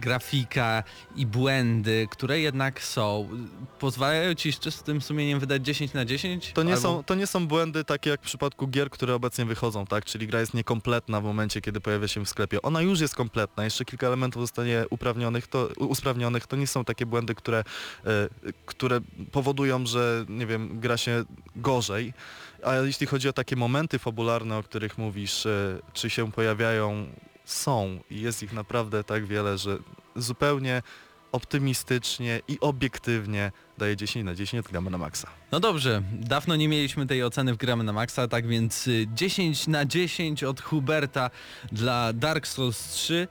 grafika 0.00 0.82
i 1.16 1.26
błędy, 1.26 2.08
które 2.10 2.40
jednak 2.40 2.82
są, 2.82 3.28
y, 3.74 3.78
pozwalają 3.80 4.34
ci 4.34 4.52
z 4.52 4.58
czystym 4.58 5.00
sumieniem 5.00 5.40
wydać 5.40 5.62
10 5.62 5.92
na 5.92 6.04
10? 6.04 6.52
To 6.52 6.62
nie, 6.62 6.72
Albo- 6.72 6.82
są, 6.82 7.04
to 7.04 7.14
nie 7.14 7.26
są 7.26 7.46
błędy 7.46 7.84
takie 7.84 8.10
jak 8.10 8.20
w 8.20 8.24
przypadku 8.24 8.68
gier, 8.68 8.90
które 8.90 9.14
obecnie 9.14 9.44
wychodzą, 9.44 9.86
tak? 9.86 10.04
Czyli 10.04 10.26
gra 10.26 10.40
jest 10.40 10.54
niekompletna 10.54 11.20
w 11.20 11.24
momencie, 11.24 11.60
kiedy 11.60 11.80
pojawia 11.80 12.08
się 12.08 12.24
w 12.24 12.28
sklepie. 12.28 12.62
Ona 12.62 12.82
już 12.82 13.00
jest 13.00 13.14
kompletna, 13.14 13.64
jeszcze 13.64 13.84
kilka 13.84 14.06
elementów 14.06 14.42
zostanie 14.42 14.84
uprawnionych, 14.90 15.46
to, 15.46 15.68
usprawnionych. 15.78 16.46
To 16.46 16.56
nie 16.56 16.66
są 16.66 16.84
takie 16.84 17.06
błędy, 17.06 17.34
które, 17.34 17.58
e, 17.58 18.28
które 18.66 19.00
powodują, 19.32 19.86
że 19.86 20.24
nie 20.28 20.46
wiem, 20.46 20.80
gra 20.80 20.96
się 20.96 21.24
gorzej. 21.56 22.14
A 22.64 22.74
jeśli 22.74 23.06
chodzi 23.06 23.28
o 23.28 23.32
takie 23.32 23.56
momenty 23.56 23.98
fabularne, 23.98 24.56
o 24.58 24.62
których 24.62 24.98
mówisz, 24.98 25.46
e, 25.46 25.78
czy 25.92 26.10
się 26.10 26.32
pojawiają, 26.32 27.06
są 27.50 28.00
i 28.10 28.20
jest 28.20 28.42
ich 28.42 28.52
naprawdę 28.52 29.04
tak 29.04 29.26
wiele, 29.26 29.58
że 29.58 29.78
zupełnie 30.16 30.82
optymistycznie 31.32 32.40
i 32.48 32.60
obiektywnie 32.60 33.52
daje 33.78 33.96
10 33.96 34.24
na 34.24 34.34
10 34.34 34.66
odgramy 34.66 34.90
na 34.90 34.98
maksa. 34.98 35.28
No 35.52 35.60
dobrze, 35.60 36.02
dawno 36.12 36.56
nie 36.56 36.68
mieliśmy 36.68 37.06
tej 37.06 37.24
oceny 37.24 37.54
w 37.54 37.56
gramy 37.56 37.84
na 37.84 37.92
maksa, 37.92 38.28
tak 38.28 38.46
więc 38.46 38.86
y, 38.86 39.06
10 39.14 39.66
na 39.66 39.84
10 39.84 40.44
od 40.44 40.60
Huberta 40.60 41.30
dla 41.72 42.12
Dark 42.12 42.46
Souls 42.46 42.88
3. 42.88 43.28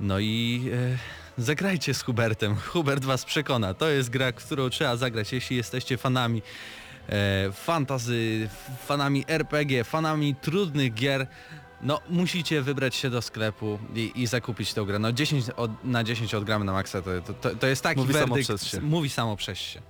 No 0.00 0.18
i 0.18 0.64
e, 0.72 1.42
zagrajcie 1.42 1.94
z 1.94 2.02
Hubertem. 2.02 2.56
Hubert 2.56 3.04
was 3.04 3.24
przekona. 3.24 3.74
To 3.74 3.88
jest 3.88 4.10
gra, 4.10 4.32
którą 4.32 4.70
trzeba 4.70 4.96
zagrać, 4.96 5.32
jeśli 5.32 5.56
jesteście 5.56 5.96
fanami 5.96 6.42
e, 7.08 7.52
fantazy, 7.52 8.48
fanami 8.86 9.24
RPG, 9.28 9.84
fanami 9.84 10.34
trudnych 10.34 10.94
gier. 10.94 11.26
No 11.82 12.00
musicie 12.08 12.62
wybrać 12.62 12.94
się 12.94 13.10
do 13.10 13.22
sklepu 13.22 13.78
i, 13.94 14.12
i 14.14 14.26
zakupić 14.26 14.74
tę 14.74 14.84
grę. 14.84 14.98
No 14.98 15.12
10 15.12 15.44
od, 15.56 15.84
na 15.84 16.04
10 16.04 16.34
od 16.34 16.44
gramy 16.44 16.64
na 16.64 16.72
maksa 16.72 17.02
to, 17.02 17.10
to, 17.26 17.34
to, 17.34 17.56
to 17.56 17.66
jest 17.66 17.82
taki 17.82 18.00
Mówi 18.00 18.14
samo 18.14 18.26
werdykt. 18.26 18.46
przez 18.46 18.64
się. 18.66 18.80
Mówi 18.80 19.10
samo 19.10 19.36
przez 19.36 19.58
się. 19.58 19.80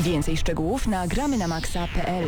Więcej 0.00 0.36
szczegółów 0.36 0.86
na 0.86 1.06
gramy 1.06 1.38
na 1.38 1.48
maxa.pl. 1.48 2.24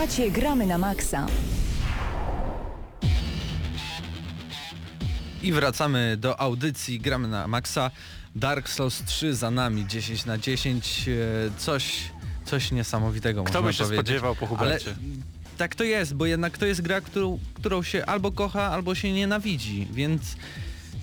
Słuchacie 0.00 0.30
Gramy 0.30 0.66
na 0.66 0.78
Maxa. 0.78 1.26
I 5.42 5.52
wracamy 5.52 6.16
do 6.16 6.40
audycji, 6.40 7.00
gramy 7.00 7.28
na 7.28 7.48
Maxa. 7.48 7.90
Dark 8.34 8.68
Souls 8.68 9.04
3 9.04 9.34
za 9.34 9.50
nami, 9.50 9.86
10 9.86 10.24
na 10.24 10.38
10, 10.38 11.08
e, 11.08 11.12
coś, 11.58 12.02
coś 12.44 12.72
niesamowitego 12.72 13.44
Kto 13.44 13.62
można 13.62 13.68
by 13.68 13.72
się 13.72 13.84
powiedzieć. 13.84 14.06
spodziewał 14.06 14.36
po 14.36 14.46
Ale 14.46 14.56
Hubercie? 14.56 14.94
tak 15.56 15.74
to 15.74 15.84
jest, 15.84 16.14
bo 16.14 16.26
jednak 16.26 16.58
to 16.58 16.66
jest 16.66 16.80
gra, 16.80 17.00
którą, 17.00 17.38
którą 17.54 17.82
się 17.82 18.06
albo 18.06 18.32
kocha, 18.32 18.62
albo 18.62 18.94
się 18.94 19.12
nienawidzi, 19.12 19.88
więc 19.92 20.22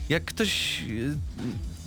jak 0.09 0.25
ktoś, 0.25 0.81
e, 0.81 0.85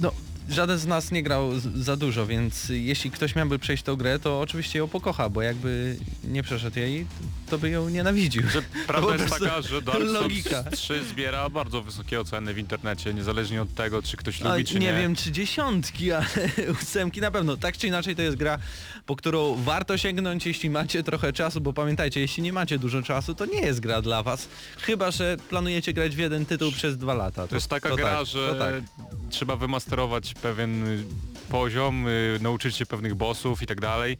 no 0.00 0.12
żaden 0.50 0.78
z 0.78 0.86
nas 0.86 1.10
nie 1.10 1.22
grał 1.22 1.50
za 1.74 1.96
dużo, 1.96 2.26
więc 2.26 2.68
jeśli 2.68 3.10
ktoś 3.10 3.34
miałby 3.34 3.58
przejść 3.58 3.82
tą 3.82 3.96
grę, 3.96 4.18
to 4.18 4.40
oczywiście 4.40 4.78
ją 4.78 4.88
pokocha, 4.88 5.28
bo 5.28 5.42
jakby 5.42 5.96
nie 6.24 6.42
przeszedł 6.42 6.78
jej, 6.78 7.06
to 7.50 7.58
by 7.58 7.70
ją 7.70 7.88
nienawidził. 7.88 8.42
Że 8.48 8.62
prawda 8.86 9.12
jest 9.12 9.38
taka, 9.38 9.62
że 9.62 9.82
Dark 9.82 9.98
Souls 9.98 10.12
logika. 10.12 10.64
3 10.64 11.04
zbiera 11.04 11.48
bardzo 11.48 11.82
wysokie 11.82 12.20
oceny 12.20 12.54
w 12.54 12.58
internecie, 12.58 13.14
niezależnie 13.14 13.62
od 13.62 13.74
tego, 13.74 14.02
czy 14.02 14.16
ktoś 14.16 14.40
lubi, 14.40 14.64
czy 14.64 14.74
nie, 14.74 14.86
nie. 14.86 14.92
wiem 14.92 15.16
czy 15.16 15.32
dziesiątki, 15.32 16.12
ale 16.12 16.26
ósemki 16.82 17.20
na 17.20 17.30
pewno. 17.30 17.56
Tak 17.56 17.78
czy 17.78 17.86
inaczej 17.86 18.16
to 18.16 18.22
jest 18.22 18.36
gra, 18.36 18.58
po 19.06 19.16
którą 19.16 19.54
warto 19.54 19.98
sięgnąć, 19.98 20.46
jeśli 20.46 20.70
macie 20.70 21.02
trochę 21.02 21.32
czasu, 21.32 21.60
bo 21.60 21.72
pamiętajcie, 21.72 22.20
jeśli 22.20 22.42
nie 22.42 22.52
macie 22.52 22.78
dużo 22.78 23.02
czasu, 23.02 23.34
to 23.34 23.46
nie 23.46 23.60
jest 23.60 23.80
gra 23.80 24.02
dla 24.02 24.22
was. 24.22 24.48
Chyba, 24.78 25.10
że 25.10 25.36
planujecie 25.48 25.92
grać 25.92 26.16
w 26.16 26.18
jeden 26.18 26.46
tytuł 26.46 26.72
przez 26.72 26.98
dwa 26.98 27.14
lata. 27.14 27.48
To 27.48 27.54
jest 27.54 27.68
taka 27.68 27.88
to 27.88 27.96
gra, 27.96 28.16
tak, 28.16 28.26
że 28.26 28.48
to 28.48 28.58
tak. 28.58 28.74
trzeba 29.30 29.56
wymasterować 29.56 30.34
pewien 30.42 30.86
y, 30.88 31.04
poziom, 31.48 32.08
y, 32.08 32.38
nauczyć 32.40 32.76
się 32.76 32.86
pewnych 32.86 33.14
bossów 33.14 33.62
i 33.62 33.66
tak 33.66 33.80
dalej. 33.80 34.18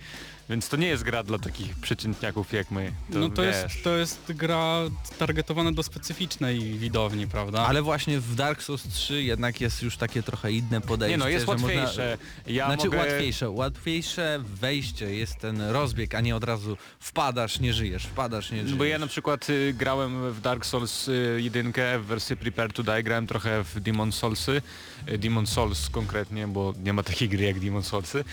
Więc 0.51 0.68
to 0.68 0.76
nie 0.76 0.86
jest 0.86 1.03
gra 1.03 1.22
dla 1.22 1.38
takich 1.38 1.76
przeciętniaków 1.76 2.53
jak 2.53 2.70
my. 2.70 2.92
No 3.11 3.30
to 3.30 3.42
wiesz. 3.42 3.57
jest, 3.62 3.84
to 3.84 3.96
jest 3.96 4.32
gra 4.32 4.80
targetowana 5.18 5.72
do 5.72 5.82
specyficznej 5.82 6.61
widowni, 6.61 7.26
prawda? 7.26 7.66
Ale 7.66 7.82
właśnie 7.82 8.20
w 8.20 8.34
Dark 8.34 8.62
Souls 8.62 8.82
3 8.88 9.22
jednak 9.22 9.61
jest 9.61 9.82
już 9.82 9.96
takie 9.96 10.22
trochę 10.22 10.53
inne 10.53 10.80
podejście. 10.80 11.18
Nie 11.18 11.24
no, 11.24 11.28
jest 11.28 11.46
że 11.46 11.53
można- 11.53 11.68
łatwiejsze. 11.68 12.18
Ja 12.46 12.66
znaczy 12.66 12.84
mogę... 12.84 12.98
łatwiejsze, 12.98 13.51
łatwiejsze 13.51 14.42
wejście, 14.44 15.14
jest 15.14 15.38
ten 15.38 15.61
rozbieg, 15.61 16.14
a 16.14 16.20
nie 16.20 16.36
od 16.36 16.44
razu 16.44 16.76
wpadasz, 17.01 17.61
nie 17.61 17.72
żyjesz, 17.72 18.07
wpadasz, 18.07 18.51
nie 18.51 18.57
żyjesz. 18.59 18.70
No 18.70 18.76
Bo 18.76 18.84
ja 18.84 18.98
na 18.98 19.07
przykład 19.07 19.51
y, 19.51 19.74
grałem 19.78 20.32
w 20.32 20.40
Dark 20.40 20.66
Souls 20.66 21.09
y, 21.09 21.38
1 21.42 21.72
w 21.98 22.05
wersji 22.07 22.36
Prepare 22.36 22.72
to 22.72 22.82
Die, 22.82 23.03
grałem 23.03 23.26
trochę 23.26 23.64
w 23.64 23.80
Demon 23.80 24.12
Soulsy, 24.12 24.62
y, 25.09 25.18
Demon 25.18 25.46
Souls 25.46 25.88
konkretnie, 25.90 26.48
bo 26.48 26.74
nie 26.82 26.92
ma 26.92 27.03
takiej 27.03 27.28
gry 27.28 27.44
jak 27.44 27.61
Demon 27.61 27.82
Soulsy 27.82 28.18
y, 28.18 28.24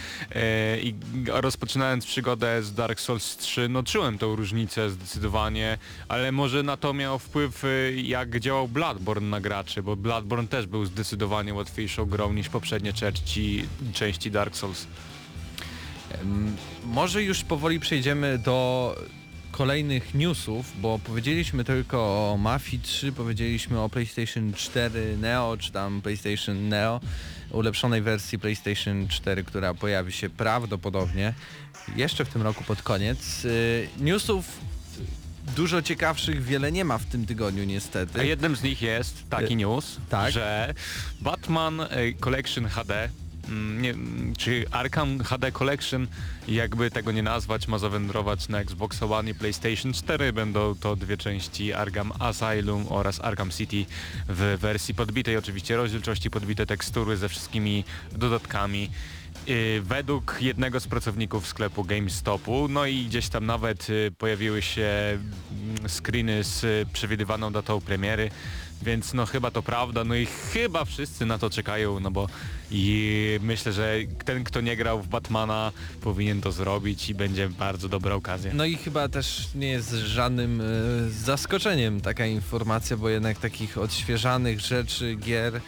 i 0.81 0.95
rozpoczynając 1.27 2.06
przygodę 2.07 2.63
z 2.63 2.73
Dark 2.73 2.99
Souls 2.99 3.37
3, 3.37 3.69
no 3.69 3.83
czułem 3.83 4.17
tą 4.17 4.35
różnicę 4.35 4.89
zdecydowanie, 4.89 5.77
ale 6.07 6.31
może 6.31 6.63
na 6.63 6.77
to 6.77 6.93
miał 6.93 7.19
wpływ 7.19 7.63
y, 7.63 8.01
jak 8.03 8.39
działał 8.39 8.67
Bloodborne 8.67 9.29
na 9.29 9.41
graczy, 9.41 9.83
bo 9.83 9.95
Bloodborne 9.95 10.47
też 10.47 10.67
był 10.67 10.85
zdecydowanie 10.85 11.53
łatwiejszą 11.53 12.05
grą 12.05 12.33
niż 12.33 12.49
poprzednie 12.49 12.93
części, 12.93 13.65
części 13.93 14.31
Dark 14.31 14.55
Souls. 14.55 14.87
Może 16.83 17.23
już 17.23 17.43
powoli 17.43 17.79
przejdziemy 17.79 18.37
do 18.37 18.95
kolejnych 19.51 20.13
newsów, 20.13 20.81
bo 20.81 20.99
powiedzieliśmy 20.99 21.63
tylko 21.63 21.97
o 21.97 22.37
Mafii 22.37 22.81
3, 22.81 23.11
powiedzieliśmy 23.11 23.79
o 23.79 23.89
PlayStation 23.89 24.53
4 24.53 25.17
Neo, 25.17 25.57
czy 25.57 25.71
tam 25.71 26.01
PlayStation 26.01 26.69
Neo, 26.69 26.99
ulepszonej 27.51 28.01
wersji 28.01 28.39
PlayStation 28.39 29.07
4, 29.07 29.43
która 29.43 29.73
pojawi 29.73 30.11
się 30.11 30.29
prawdopodobnie 30.29 31.33
jeszcze 31.95 32.25
w 32.25 32.29
tym 32.29 32.41
roku 32.41 32.63
pod 32.63 32.81
koniec. 32.81 33.45
Y, 33.45 33.87
Newsów 33.99 34.45
dużo 35.55 35.81
ciekawszych 35.81 36.43
wiele 36.43 36.71
nie 36.71 36.85
ma 36.85 36.97
w 36.97 37.05
tym 37.05 37.25
tygodniu 37.25 37.63
niestety. 37.63 38.19
A 38.19 38.23
jednym 38.23 38.55
z 38.55 38.63
nich 38.63 38.81
jest 38.81 39.29
taki 39.29 39.55
news, 39.55 39.97
tak. 40.09 40.31
że 40.31 40.73
Batman 41.21 41.81
e, 41.81 41.87
Collection 42.19 42.67
HD, 42.67 43.09
nie, 43.49 43.89
mm, 43.89 44.35
czy 44.35 44.65
Arkham 44.71 45.23
HD 45.23 45.51
Collection, 45.51 46.07
jakby 46.47 46.91
tego 46.91 47.11
nie 47.11 47.23
nazwać, 47.23 47.67
ma 47.67 47.77
zawędrować 47.77 48.49
na 48.49 48.59
Xbox 48.59 49.03
One 49.03 49.29
i 49.29 49.33
PlayStation 49.33 49.93
4. 49.93 50.33
Będą 50.33 50.75
to 50.75 50.95
dwie 50.95 51.17
części 51.17 51.73
Arkham 51.73 52.11
Asylum 52.19 52.85
oraz 52.89 53.21
Arkham 53.21 53.51
City 53.51 53.85
w 54.29 54.57
wersji 54.61 54.95
podbitej 54.95 55.37
oczywiście 55.37 55.77
rozdzielczości, 55.77 56.29
podbite 56.29 56.65
tekstury 56.65 57.17
ze 57.17 57.29
wszystkimi 57.29 57.83
dodatkami. 58.11 58.89
Yy, 59.47 59.81
Według 59.81 60.37
jednego 60.41 60.79
z 60.79 60.87
pracowników 60.87 61.47
sklepu 61.47 61.83
GameStopu, 61.83 62.67
no 62.67 62.85
i 62.85 63.05
gdzieś 63.05 63.29
tam 63.29 63.45
nawet 63.45 63.89
y, 63.89 64.11
pojawiły 64.17 64.61
się 64.61 64.89
mm, 64.89 65.89
screeny 65.89 66.43
z 66.43 66.63
y, 66.63 66.85
przewidywaną 66.93 67.51
datą 67.51 67.81
premiery, 67.81 68.29
więc 68.81 69.13
no 69.13 69.25
chyba 69.25 69.51
to 69.51 69.63
prawda, 69.63 70.03
no 70.03 70.15
i 70.15 70.25
chyba 70.25 70.85
wszyscy 70.85 71.25
na 71.25 71.37
to 71.37 71.49
czekają, 71.49 71.99
no 71.99 72.11
bo 72.11 72.27
i 72.71 73.39
myślę, 73.41 73.73
że 73.73 73.95
ten 74.25 74.43
kto 74.43 74.61
nie 74.61 74.75
grał 74.75 75.01
w 75.01 75.07
Batmana 75.07 75.71
powinien 76.01 76.41
to 76.41 76.51
zrobić 76.51 77.09
i 77.09 77.15
będzie 77.15 77.49
bardzo 77.49 77.89
dobra 77.89 78.15
okazja. 78.15 78.51
No 78.53 78.65
i 78.65 78.75
chyba 78.75 79.09
też 79.09 79.47
nie 79.55 79.67
jest 79.67 79.91
żadnym 79.91 80.61
e, 80.61 80.63
zaskoczeniem 81.09 82.01
taka 82.01 82.25
informacja, 82.25 82.97
bo 82.97 83.09
jednak 83.09 83.39
takich 83.39 83.77
odświeżanych 83.77 84.59
rzeczy, 84.59 85.15
gier 85.15 85.61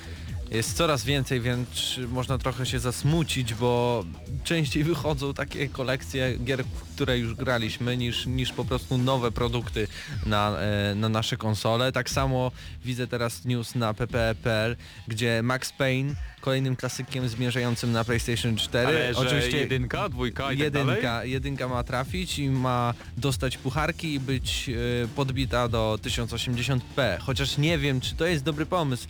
jest 0.51 0.77
coraz 0.77 1.05
więcej, 1.05 1.41
więc 1.41 1.99
można 2.11 2.37
trochę 2.37 2.65
się 2.65 2.79
zasmucić, 2.79 3.53
bo 3.53 4.05
częściej 4.43 4.83
wychodzą 4.83 5.33
takie 5.33 5.69
kolekcje 5.69 6.37
gier, 6.37 6.63
które 6.95 7.19
już 7.19 7.33
graliśmy, 7.33 7.97
niż, 7.97 8.25
niż 8.25 8.53
po 8.53 8.65
prostu 8.65 8.97
nowe 8.97 9.31
produkty 9.31 9.87
na, 10.25 10.59
e, 10.59 10.95
na 10.95 11.09
nasze 11.09 11.37
konsole. 11.37 11.91
Tak 11.91 12.09
samo 12.09 12.51
widzę 12.85 13.07
teraz 13.07 13.45
news 13.45 13.75
na 13.75 13.93
ppe.pl, 13.93 14.75
gdzie 15.07 15.41
Max 15.43 15.71
Payne, 15.71 16.15
kolejnym 16.41 16.75
klasykiem 16.75 17.29
zmierzającym 17.29 17.91
na 17.91 18.03
PlayStation 18.03 18.55
4. 18.55 18.87
Ale 18.87 19.29
że 19.29 19.49
jedynka, 19.49 20.09
dwójka 20.09 20.51
i 20.51 20.57
tak 20.57 20.71
dalej? 20.71 20.87
jedynka, 20.87 21.25
jedynka 21.25 21.67
ma 21.67 21.83
trafić 21.83 22.39
i 22.39 22.49
ma 22.49 22.93
dostać 23.17 23.57
pucharki 23.57 24.13
i 24.13 24.19
być 24.19 24.69
e, 24.69 25.07
podbita 25.07 25.67
do 25.67 25.99
1080p. 26.03 27.19
Chociaż 27.19 27.57
nie 27.57 27.77
wiem, 27.77 28.01
czy 28.01 28.15
to 28.15 28.25
jest 28.25 28.43
dobry 28.43 28.65
pomysł. 28.65 29.07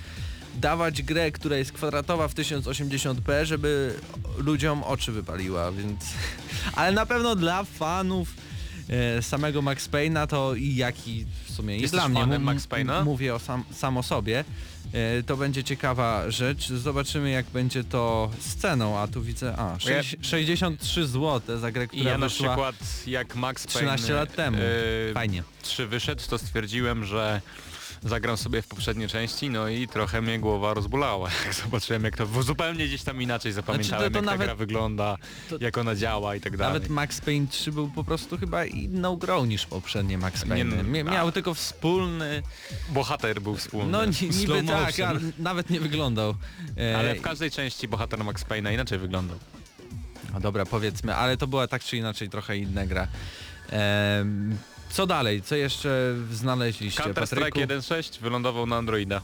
Dawać 0.55 1.01
grę, 1.01 1.31
która 1.31 1.57
jest 1.57 1.71
kwadratowa 1.71 2.27
w 2.27 2.35
1080p, 2.35 3.45
żeby 3.45 3.95
ludziom 4.37 4.83
oczy 4.83 5.11
wypaliła, 5.11 5.71
więc... 5.71 5.99
Ale 6.75 6.91
na 6.91 7.05
pewno 7.05 7.35
dla 7.35 7.63
fanów 7.63 8.33
e, 8.89 9.21
samego 9.21 9.61
Max 9.61 9.89
Payne'a 9.89 10.27
to 10.27 10.55
i 10.55 10.75
jak 10.75 11.07
i 11.07 11.25
w 11.45 11.51
sumie 11.51 11.77
i 11.77 11.81
Jesteś 11.81 11.99
dla 11.99 12.09
mnie, 12.09 12.19
fanem 12.21 12.43
Max 12.43 12.67
Payne'a? 12.67 13.03
mówię 13.05 13.35
o 13.35 13.39
sam, 13.39 13.63
sam 13.73 13.97
o 13.97 14.03
sobie, 14.03 14.45
e, 14.93 15.23
to 15.23 15.37
będzie 15.37 15.63
ciekawa 15.63 16.31
rzecz. 16.31 16.67
Zobaczymy 16.69 17.29
jak 17.29 17.45
będzie 17.45 17.83
to 17.83 18.31
z 18.39 18.55
ceną, 18.55 18.97
a 18.99 19.07
tu 19.07 19.21
widzę, 19.21 19.55
a, 19.57 19.71
ja- 19.71 19.79
sześć- 19.79 20.15
63 20.21 21.07
zł 21.07 21.57
za 21.59 21.71
grę, 21.71 21.83
I 21.83 21.87
która 21.87 22.11
ja 22.11 22.17
na 22.17 22.27
przykład 22.27 22.75
jak 23.07 23.35
Max 23.35 23.67
Payne 23.67 23.79
13 23.97 24.13
lat 24.13 24.35
temu. 24.35 24.57
e, 25.09 25.13
Fajnie. 25.13 25.43
3 25.61 25.87
wyszedł, 25.87 26.21
to 26.29 26.37
stwierdziłem, 26.37 27.05
że 27.05 27.41
zagram 28.03 28.37
sobie 28.37 28.61
w 28.61 28.67
poprzednie 28.67 29.07
części, 29.07 29.49
no 29.49 29.67
i 29.69 29.87
trochę 29.87 30.21
mnie 30.21 30.39
głowa 30.39 30.73
rozbolała, 30.73 31.29
jak 31.45 31.53
zobaczyłem 31.53 32.03
jak 32.03 32.17
to, 32.17 32.27
bo 32.27 32.43
zupełnie 32.43 32.85
gdzieś 32.87 33.03
tam 33.03 33.21
inaczej 33.21 33.51
zapamiętałem 33.51 33.87
Znaczy, 33.99 34.11
to 34.11 34.17
jak 34.17 34.25
ta 34.25 34.31
nawet- 34.31 34.47
gra 34.47 34.55
wygląda, 34.55 35.17
to- 35.49 35.57
jak 35.59 35.77
ona 35.77 35.95
działa 35.95 36.35
i 36.35 36.41
tak 36.41 36.57
dalej. 36.57 36.73
Nawet 36.73 36.89
Max 36.89 37.21
Payne 37.21 37.47
3 37.47 37.71
był 37.71 37.87
po 37.89 38.03
prostu 38.03 38.37
chyba 38.37 38.65
inną 38.65 39.15
grą 39.15 39.45
niż 39.45 39.65
poprzednie 39.65 40.17
Max 40.17 40.43
Nie, 40.43 40.49
Payne. 40.49 40.75
no, 40.75 40.83
Mia- 40.83 41.07
a- 41.09 41.11
Miał 41.11 41.31
tylko 41.31 41.53
wspólny, 41.53 42.43
Bohater 42.89 43.41
był 43.41 43.55
wspólny. 43.55 43.91
no 43.91 44.05
ni- 44.05 44.29
niby 44.39 44.63
tak, 44.63 44.95
nawet 45.39 45.69
nie 45.69 45.79
wyglądał. 45.79 46.35
E, 46.77 46.97
Ale 46.97 47.15
w 47.15 47.21
każdej 47.21 47.51
części 47.51 47.87
bohater 47.87 48.23
Max 48.23 48.45
Payne'a 48.45 48.73
inaczej 48.73 48.99
wyglądał. 48.99 49.37
No 50.33 50.39
dobra, 50.39 50.65
powiedzmy, 50.65 51.15
ale 51.15 51.37
to 51.37 51.47
była 51.47 51.67
tak 51.67 51.83
czy 51.83 51.97
inaczej 51.97 52.29
trochę 52.29 52.57
inna 52.57 52.85
gra. 52.85 53.07
Em, 53.69 54.57
co 54.89 55.07
dalej? 55.07 55.41
Co 55.41 55.55
jeszcze 55.55 56.15
znaleźliście, 56.31 57.03
Counter 57.03 57.23
Patryku? 57.23 57.59
Strike 57.59 57.79
1.6 57.79 58.19
wylądował 58.19 58.65
na 58.65 58.75
Androida. 58.75 59.21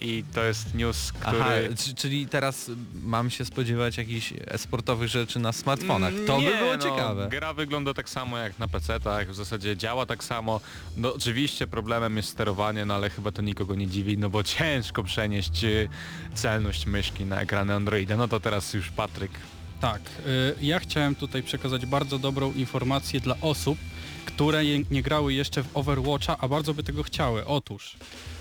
I 0.00 0.24
to 0.34 0.44
jest 0.44 0.74
news, 0.74 1.12
który... 1.12 1.38
Aha, 1.40 1.52
czyli 1.96 2.26
teraz 2.28 2.70
mam 3.02 3.30
się 3.30 3.44
spodziewać 3.44 3.96
jakichś 3.96 4.32
esportowych 4.46 5.08
rzeczy 5.08 5.38
na 5.38 5.52
smartfonach. 5.52 6.12
To 6.26 6.38
Nie, 6.38 6.50
by 6.50 6.56
było 6.56 6.76
no, 6.76 6.78
ciekawe. 6.78 7.28
Gra 7.30 7.52
wygląda 7.54 7.94
tak 7.94 8.08
samo 8.08 8.38
jak 8.38 8.58
na 8.58 8.68
PC-tach, 8.68 9.30
w 9.30 9.34
zasadzie 9.34 9.76
działa 9.76 10.06
tak 10.06 10.24
samo. 10.24 10.60
No 10.96 11.14
oczywiście 11.14 11.66
problemem 11.66 12.16
jest 12.16 12.28
sterowanie, 12.28 12.84
no 12.84 12.94
ale 12.94 13.10
chyba 13.10 13.32
to 13.32 13.42
nikogo 13.42 13.74
nie 13.74 13.86
dziwi, 13.86 14.18
no 14.18 14.30
bo 14.30 14.42
ciężko 14.42 15.04
przenieść 15.04 15.64
y, 15.64 15.88
celność 16.34 16.86
myszki 16.86 17.24
na 17.24 17.40
ekrany 17.40 17.74
Androida. 17.74 18.16
No 18.16 18.28
to 18.28 18.40
teraz 18.40 18.74
już 18.74 18.90
Patryk. 18.90 19.30
Tak, 19.80 20.00
y, 20.26 20.54
ja 20.60 20.78
chciałem 20.78 21.14
tutaj 21.14 21.42
przekazać 21.42 21.86
bardzo 21.86 22.18
dobrą 22.18 22.52
informację 22.52 23.20
dla 23.20 23.36
osób, 23.40 23.78
które 24.34 24.64
nie 24.90 25.02
grały 25.02 25.34
jeszcze 25.34 25.62
w 25.62 25.76
Overwatcha, 25.76 26.36
a 26.38 26.48
bardzo 26.48 26.74
by 26.74 26.82
tego 26.82 27.02
chciały. 27.02 27.46
Otóż 27.46 27.96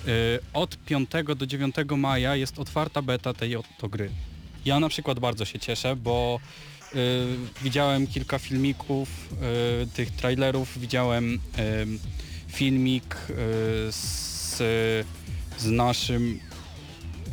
y, 0.07 0.39
od 0.53 0.77
5 0.77 1.09
do 1.35 1.47
9 1.47 1.75
maja 1.97 2.35
jest 2.35 2.59
otwarta 2.59 3.01
beta 3.01 3.33
tej 3.33 3.55
oto 3.55 3.89
gry. 3.89 4.09
Ja 4.65 4.79
na 4.79 4.89
przykład 4.89 5.19
bardzo 5.19 5.45
się 5.45 5.59
cieszę, 5.59 5.95
bo 5.95 6.39
y, 6.95 6.97
widziałem 7.63 8.07
kilka 8.07 8.39
filmików 8.39 9.09
y, 9.83 9.87
tych 9.87 10.11
trailerów, 10.11 10.79
widziałem 10.79 11.33
y, 11.33 11.39
filmik 12.47 13.15
y, 13.29 13.33
z, 13.91 14.57
z 15.57 15.65
naszym 15.65 16.39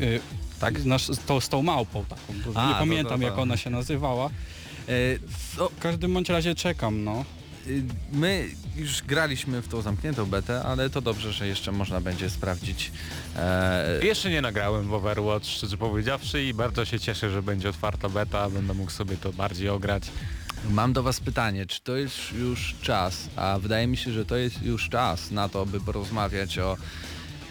y, 0.01 0.21
tak, 0.61 0.81
z, 0.81 0.85
nasz, 0.87 1.07
tą, 1.27 1.41
z 1.41 1.49
tą 1.49 1.63
małpą 1.63 2.05
taką, 2.05 2.23
A, 2.55 2.67
nie 2.69 2.73
to- 2.73 2.79
pamiętam 2.79 3.21
to- 3.21 3.27
jak 3.27 3.35
to. 3.35 3.43
ona 3.43 3.57
się 3.57 3.71
nazywała. 3.71 4.31
To, 5.57 5.69
W 5.69 5.79
każdym 5.79 6.15
bądź 6.15 6.29
razie 6.29 6.55
czekam, 6.55 7.05
no. 7.05 7.25
Y, 7.67 7.83
my 8.13 8.49
już 8.77 9.03
graliśmy 9.03 9.63
w 9.63 9.69
tą 9.69 9.83
zamkniętą 9.83 10.27
betę, 10.27 10.63
ale 10.63 10.91
to 10.91 11.01
dobrze, 11.01 11.33
że 11.33 11.47
jeszcze 11.47 11.73
można 11.73 12.01
będzie 12.01 12.31
sprawdzić. 12.31 12.93
E, 13.37 14.01
Jeszcze 14.05 14.31
nie 14.31 14.43
nagrałem 14.43 14.89
w 14.89 14.95
Overwatch, 14.95 15.47
szczerze 15.47 15.77
powiedziawszy 15.77 16.45
i 16.45 16.55
bardzo 16.55 16.85
się 16.85 17.01
cieszę, 17.01 17.31
że 17.31 17.43
będzie 17.43 17.69
otwarta 17.69 18.09
beta, 18.09 18.51
będę 18.51 18.75
mógł 18.75 18.91
sobie 18.91 19.17
to 19.17 19.33
bardziej 19.33 19.69
ograć. 19.69 20.03
Mam 20.71 20.93
do 20.93 21.03
Was 21.03 21.21
pytanie, 21.21 21.67
czy 21.67 21.81
to 21.81 21.97
jest 21.97 22.33
już 22.33 22.75
czas, 22.83 23.29
a 23.37 23.59
wydaje 23.59 23.87
mi 23.87 23.97
się, 23.97 24.13
że 24.13 24.25
to 24.25 24.37
jest 24.37 24.63
już 24.63 24.89
czas 24.89 25.31
na 25.31 25.49
to, 25.49 25.67
by 25.67 25.81
porozmawiać 25.81 26.59
o, 26.59 26.77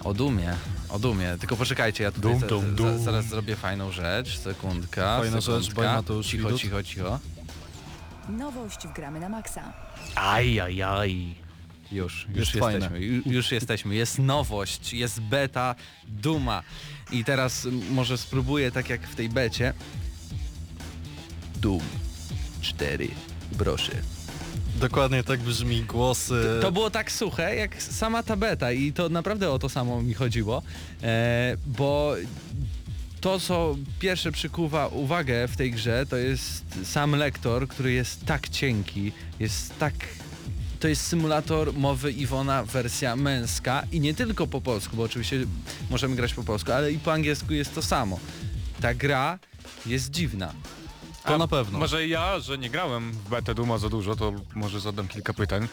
o 0.04 0.14
Dumie. 0.14 0.54
O 0.90 1.00
Dumie, 1.00 1.36
tylko 1.40 1.56
poczekajcie, 1.56 2.04
ja 2.04 2.12
tutaj 2.12 2.32
Dum, 2.32 2.40
za, 2.40 2.48
dum, 2.48 2.62
za, 2.66 2.72
dum. 2.72 3.04
zaraz 3.04 3.26
zrobię 3.26 3.56
fajną 3.56 3.92
rzecz, 3.92 4.38
sekundka, 4.40 5.18
Fajna 5.20 5.42
sekundka. 5.42 5.62
rzecz, 5.64 5.74
bo 5.76 5.82
Mateusz 5.84 6.28
cicho, 6.28 6.48
Widut. 6.48 6.62
cicho, 6.62 6.84
cicho. 6.84 7.20
Nowość 8.30 8.88
w 8.88 8.94
Gramy 8.94 9.20
na 9.20 9.30
Maxa. 9.30 9.74
Aj, 10.16 10.60
aj, 10.60 10.82
aj. 10.84 11.36
Już, 11.92 12.28
już 12.36 12.52
fajne. 12.52 12.74
jesteśmy, 12.74 13.00
ju- 13.00 13.22
już 13.32 13.52
jesteśmy, 13.52 13.96
jest 13.96 14.20
nowość, 14.20 14.94
jest 14.94 15.22
beta, 15.22 15.76
Duma. 16.08 16.64
I 17.12 17.24
teraz 17.24 17.68
może 17.92 18.18
spróbuję 18.18 18.72
tak 18.72 18.90
jak 18.90 19.08
w 19.08 19.16
tej 19.16 19.30
becie. 19.30 19.74
Doom 21.56 21.82
4, 22.62 23.08
proszę. 23.58 23.92
Dokładnie 24.80 25.24
tak 25.24 25.40
brzmi 25.40 25.82
głos. 25.84 26.32
e, 26.32 26.62
To 26.62 26.72
było 26.72 26.90
tak 26.90 27.12
suche 27.12 27.56
jak 27.56 27.82
sama 27.84 28.24
ta 28.24 28.36
beta 28.36 28.72
i 28.72 28.94
to 28.94 29.10
naprawdę 29.10 29.52
o 29.52 29.60
to 29.60 29.70
samo 29.70 30.02
mi 30.02 30.14
chodziło, 30.14 30.62
e, 31.04 31.56
bo 31.66 32.16
to 33.22 33.40
co 33.40 33.76
pierwsze 34.00 34.32
przykuwa 34.32 34.88
uwagę 34.88 35.48
w 35.48 35.58
tej 35.58 35.72
grze 35.72 36.06
to 36.06 36.18
jest 36.18 36.66
sam 36.84 37.12
lektor, 37.16 37.68
który 37.68 37.92
jest 37.92 38.26
tak 38.26 38.50
cienki, 38.50 39.12
jest 39.40 39.80
tak... 39.80 39.94
To 40.80 40.88
jest 40.88 41.08
symulator 41.08 41.74
mowy 41.74 42.12
Iwona 42.12 42.64
wersja 42.64 43.16
męska 43.16 43.84
i 43.92 44.00
nie 44.00 44.14
tylko 44.14 44.48
po 44.48 44.62
polsku, 44.62 44.96
bo 44.96 45.04
oczywiście 45.04 45.46
możemy 45.90 46.16
grać 46.16 46.34
po 46.34 46.44
polsku, 46.44 46.72
ale 46.72 46.92
i 46.92 47.00
po 47.00 47.14
angielsku 47.14 47.54
jest 47.54 47.76
to 47.76 47.82
samo. 47.82 48.20
Ta 48.82 48.94
gra 48.94 49.40
jest 49.86 50.12
dziwna. 50.12 50.54
To 51.26 51.36
A 51.36 51.38
na 51.38 51.48
pewno. 51.48 51.80
Może 51.80 52.08
ja, 52.08 52.40
że 52.40 52.58
nie 52.58 52.70
grałem 52.70 53.12
w 53.12 53.30
betę 53.30 53.56
Duma 53.56 53.78
za 53.78 53.90
dużo, 53.90 54.16
to 54.16 54.34
może 54.56 54.80
zadam 54.80 55.08
kilka 55.08 55.34
pytań, 55.34 55.68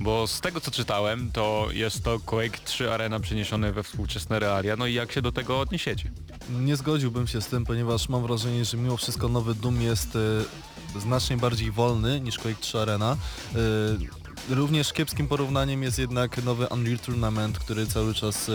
bo 0.00 0.26
z 0.26 0.40
tego 0.40 0.60
co 0.60 0.70
czytałem, 0.70 1.32
to 1.32 1.68
jest 1.72 2.04
to 2.04 2.20
Quake 2.20 2.58
3 2.64 2.92
Arena 2.92 3.20
przeniesione 3.20 3.72
we 3.72 3.82
współczesne 3.82 4.38
realia, 4.38 4.76
no 4.76 4.86
i 4.86 4.94
jak 4.94 5.12
się 5.12 5.22
do 5.22 5.32
tego 5.32 5.60
odniesiecie? 5.60 6.10
Nie 6.50 6.76
zgodziłbym 6.76 7.26
się 7.26 7.40
z 7.40 7.46
tym, 7.46 7.64
ponieważ 7.64 8.08
mam 8.08 8.22
wrażenie, 8.22 8.64
że 8.64 8.76
mimo 8.76 8.96
wszystko 8.96 9.28
nowy 9.28 9.54
Doom 9.54 9.82
jest 9.82 10.16
e, 10.96 11.00
znacznie 11.00 11.36
bardziej 11.36 11.70
wolny 11.70 12.20
niż 12.20 12.38
Quake 12.38 12.60
3 12.60 12.78
Arena. 12.80 13.16
E, 13.54 14.21
Również 14.50 14.92
kiepskim 14.92 15.28
porównaniem 15.28 15.82
jest 15.82 15.98
jednak 15.98 16.44
nowy 16.44 16.66
Unreal 16.68 16.98
Tournament, 16.98 17.58
który 17.58 17.86
cały 17.86 18.14
czas 18.14 18.48
e, 18.48 18.52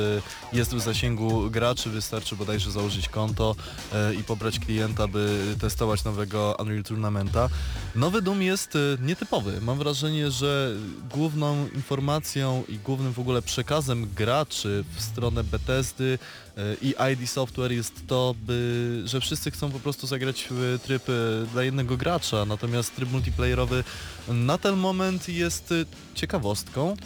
jest 0.53 0.75
w 0.75 0.79
zasięgu 0.79 1.49
graczy. 1.51 1.89
Wystarczy 1.89 2.35
bodajże 2.35 2.71
założyć 2.71 3.09
konto 3.09 3.55
e, 3.93 4.13
i 4.13 4.23
pobrać 4.23 4.59
klienta, 4.59 5.07
by 5.07 5.55
testować 5.59 6.03
nowego 6.03 6.55
Unreal 6.59 6.83
Tournamenta. 6.83 7.49
Nowy 7.95 8.21
Doom 8.21 8.41
jest 8.41 8.75
e, 8.75 8.79
nietypowy. 9.01 9.61
Mam 9.61 9.77
wrażenie, 9.77 10.31
że 10.31 10.75
główną 11.11 11.67
informacją 11.75 12.63
i 12.67 12.77
głównym 12.77 13.13
w 13.13 13.19
ogóle 13.19 13.41
przekazem 13.41 14.13
graczy 14.15 14.83
w 14.95 15.01
stronę 15.01 15.43
Bethesdy 15.43 16.19
i 16.81 16.95
ID 17.13 17.29
Software 17.29 17.71
jest 17.71 18.07
to, 18.07 18.35
by, 18.45 19.01
że 19.05 19.21
wszyscy 19.21 19.51
chcą 19.51 19.71
po 19.71 19.79
prostu 19.79 20.07
zagrać 20.07 20.47
w 20.49 20.79
tryb 20.83 21.09
e, 21.09 21.13
dla 21.51 21.63
jednego 21.63 21.97
gracza, 21.97 22.45
natomiast 22.45 22.95
tryb 22.95 23.11
multiplayerowy 23.11 23.83
na 24.27 24.57
ten 24.57 24.75
moment 24.75 25.29
jest 25.29 25.71
e, 25.71 25.75
ciekawostką. 26.15 26.97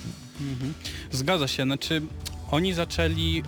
Mhm. 0.41 0.74
Zgadza 1.12 1.47
się, 1.47 1.64
znaczy 1.64 2.02
oni 2.52 2.74
zaczęli, 2.74 3.34
yy, 3.34 3.43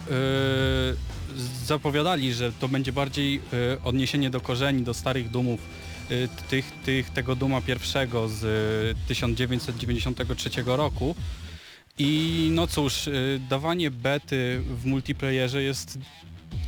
zapowiadali, 1.66 2.34
że 2.34 2.52
to 2.52 2.68
będzie 2.68 2.94
bardziej 2.94 3.34
yy, 3.34 3.42
odniesienie 3.84 4.30
do 4.30 4.42
korzeni, 4.42 4.84
do 4.84 4.94
starych 4.94 5.30
dumów, 5.30 5.60
tych, 6.50 6.72
tych, 6.86 7.10
tego 7.10 7.36
duma 7.36 7.62
pierwszego 7.62 8.30
z 8.30 8.42
yy, 8.98 9.08
1993 9.08 10.50
roku. 10.66 11.16
I 11.98 12.50
no 12.52 12.68
cóż, 12.68 13.08
yy, 13.08 13.40
dawanie 13.50 13.92
bety 13.92 14.62
w 14.82 14.86
multiplayerze 14.86 15.64
jest 15.64 15.98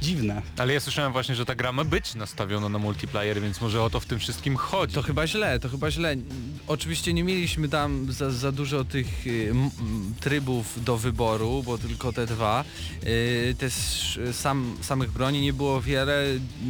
dziwne. 0.01 0.41
Ale 0.57 0.73
ja 0.73 0.79
słyszałem 0.79 1.11
właśnie, 1.11 1.35
że 1.35 1.45
ta 1.45 1.55
gra 1.55 1.71
ma 1.71 1.83
być 1.83 2.15
nastawiona 2.15 2.69
na 2.69 2.79
multiplayer, 2.79 3.41
więc 3.41 3.61
może 3.61 3.83
o 3.83 3.89
to 3.89 3.99
w 3.99 4.05
tym 4.05 4.19
wszystkim 4.19 4.55
chodzi. 4.55 4.95
To 4.95 5.01
chyba 5.01 5.27
źle, 5.27 5.59
to 5.59 5.69
chyba 5.69 5.91
źle. 5.91 6.15
Oczywiście 6.67 7.13
nie 7.13 7.23
mieliśmy 7.23 7.69
tam 7.69 8.11
za, 8.11 8.31
za 8.31 8.51
dużo 8.51 8.83
tych 8.83 9.27
y, 9.27 9.47
m, 9.51 9.69
trybów 10.19 10.83
do 10.83 10.97
wyboru, 10.97 11.63
bo 11.63 11.77
tylko 11.77 12.13
te 12.13 12.25
dwa. 12.25 12.63
Y, 13.03 13.55
też 13.59 14.17
y, 14.17 14.33
sam, 14.33 14.77
samych 14.81 15.11
broni 15.11 15.41
nie 15.41 15.53
było 15.53 15.81
wiele, 15.81 16.25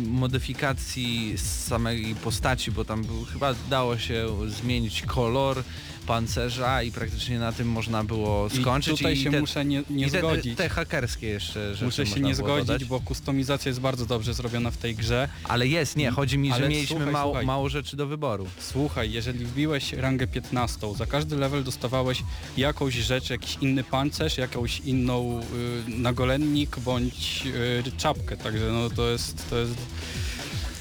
modyfikacji 0.08 1.34
samej 1.38 2.16
postaci, 2.16 2.72
bo 2.72 2.86
tam 2.86 3.04
był, 3.04 3.26
chyba 3.26 3.56
dało 3.70 3.98
się 3.98 4.28
zmienić 4.48 5.02
kolor 5.02 5.64
pancerza 6.08 6.84
i 6.84 6.92
praktycznie 6.92 7.40
na 7.40 7.52
tym 7.52 7.68
można 7.68 8.04
było 8.04 8.50
skończyć. 8.50 8.94
I 8.94 8.98
tutaj 8.98 9.16
się 9.18 9.32
te, 9.32 9.40
muszę 9.42 9.66
nie, 9.66 9.84
nie 9.90 10.08
i 10.08 10.12
te, 10.12 10.20
zgodzić. 10.20 10.58
te 10.58 10.70
hakerskie 10.70 11.28
jeszcze 11.28 11.74
rzeczy 11.74 11.86
Muszę 11.86 12.06
się 12.06 12.12
można 12.12 12.28
nie 12.28 12.36
było 12.36 12.48
zgodzić, 12.48 12.68
dodać. 12.68 12.86
bo 12.86 13.00
kustomizacja 13.00 13.70
jest 13.70 13.82
bardzo 13.82 14.06
dobrze 14.06 14.34
zrobiona 14.34 14.72
w 14.72 14.78
tej 14.78 14.96
grze. 14.96 15.30
Ale 15.44 15.68
jest, 15.68 15.96
nie, 15.98 16.12
chodzi 16.12 16.38
mi, 16.38 16.50
że 16.50 16.56
Ale 16.56 16.70
mieliśmy 16.70 16.96
słuchaj, 16.96 17.14
mało, 17.14 17.26
słuchaj. 17.32 17.46
mało 17.46 17.70
rzeczy 17.70 17.98
do 17.98 18.08
wyboru. 18.08 18.48
Słuchaj, 18.60 19.12
jeżeli 19.12 19.46
wbiłeś 19.46 19.94
rangę 19.94 20.28
15, 20.28 20.96
za 20.96 21.06
każdy 21.06 21.36
level 21.38 21.64
dostawałeś 21.64 22.24
jakąś 22.58 22.94
rzecz, 22.94 23.30
jakiś 23.30 23.58
inny 23.62 23.84
pancerz, 23.84 24.38
jakąś 24.38 24.80
inną 24.80 25.42
y, 25.88 25.90
nagolennik 26.00 26.80
bądź 26.80 27.44
y, 27.88 27.92
czapkę, 27.98 28.38
także 28.38 28.72
no 28.72 28.90
to 28.90 29.10
jest, 29.10 29.50
to 29.50 29.58
jest 29.58 29.76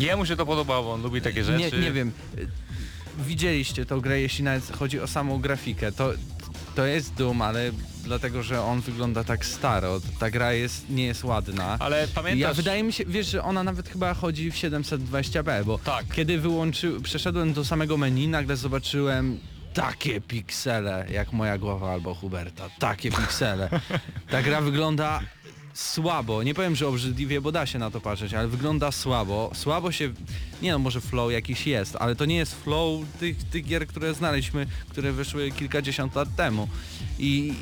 Jemu 0.00 0.26
się 0.26 0.36
to 0.36 0.46
podobało, 0.46 0.92
on 0.94 1.02
lubi 1.02 1.20
takie 1.20 1.44
rzeczy. 1.44 1.76
Nie, 1.76 1.82
nie 1.84 1.92
wiem. 1.92 2.12
Widzieliście 3.18 3.86
tą 3.86 4.00
grę, 4.00 4.20
jeśli 4.20 4.44
nawet 4.44 4.76
chodzi 4.76 5.00
o 5.00 5.06
samą 5.06 5.38
grafikę. 5.40 5.92
To, 5.92 6.12
to 6.74 6.86
jest 6.86 7.14
Doom, 7.14 7.42
ale 7.42 7.70
dlatego, 8.04 8.42
że 8.42 8.62
on 8.62 8.80
wygląda 8.80 9.24
tak 9.24 9.46
staro. 9.46 10.00
Ta 10.18 10.30
gra 10.30 10.52
jest, 10.52 10.90
nie 10.90 11.04
jest 11.04 11.24
ładna. 11.24 11.76
Ale 11.80 12.08
pamiętasz... 12.14 12.40
Ja 12.40 12.54
wydaje 12.54 12.82
mi 12.82 12.92
się, 12.92 13.04
wiesz, 13.06 13.26
że 13.26 13.42
ona 13.42 13.62
nawet 13.64 13.88
chyba 13.88 14.14
chodzi 14.14 14.50
w 14.50 14.54
720p, 14.54 15.64
bo 15.64 15.78
Tak. 15.78 16.04
kiedy 16.14 16.38
wyłączy, 16.40 16.92
przeszedłem 17.02 17.52
do 17.52 17.64
samego 17.64 17.96
menu, 17.96 18.28
nagle 18.28 18.56
zobaczyłem 18.56 19.38
takie 19.74 20.20
piksele, 20.20 21.06
jak 21.10 21.32
moja 21.32 21.58
głowa 21.58 21.92
albo 21.92 22.14
Huberta. 22.14 22.68
Takie 22.78 23.10
piksele. 23.10 23.68
Ta 24.30 24.42
gra 24.42 24.60
wygląda 24.60 25.20
słabo. 25.74 26.42
Nie 26.42 26.54
powiem, 26.54 26.76
że 26.76 26.88
obrzydliwie, 26.88 27.40
bo 27.40 27.52
da 27.52 27.66
się 27.66 27.78
na 27.78 27.90
to 27.90 28.00
patrzeć, 28.00 28.34
ale 28.34 28.48
wygląda 28.48 28.92
słabo. 28.92 29.50
Słabo 29.54 29.92
się... 29.92 30.12
Nie 30.62 30.72
no, 30.72 30.78
może 30.78 31.00
flow 31.00 31.32
jakiś 31.32 31.66
jest, 31.66 31.96
ale 31.96 32.16
to 32.16 32.24
nie 32.24 32.36
jest 32.36 32.54
flow 32.64 33.00
tych, 33.20 33.44
tych 33.44 33.64
gier, 33.64 33.86
które 33.86 34.14
znaleźliśmy, 34.14 34.66
które 34.88 35.12
wyszły 35.12 35.50
kilkadziesiąt 35.50 36.14
lat 36.14 36.28
temu. 36.36 36.68
I 37.18 37.54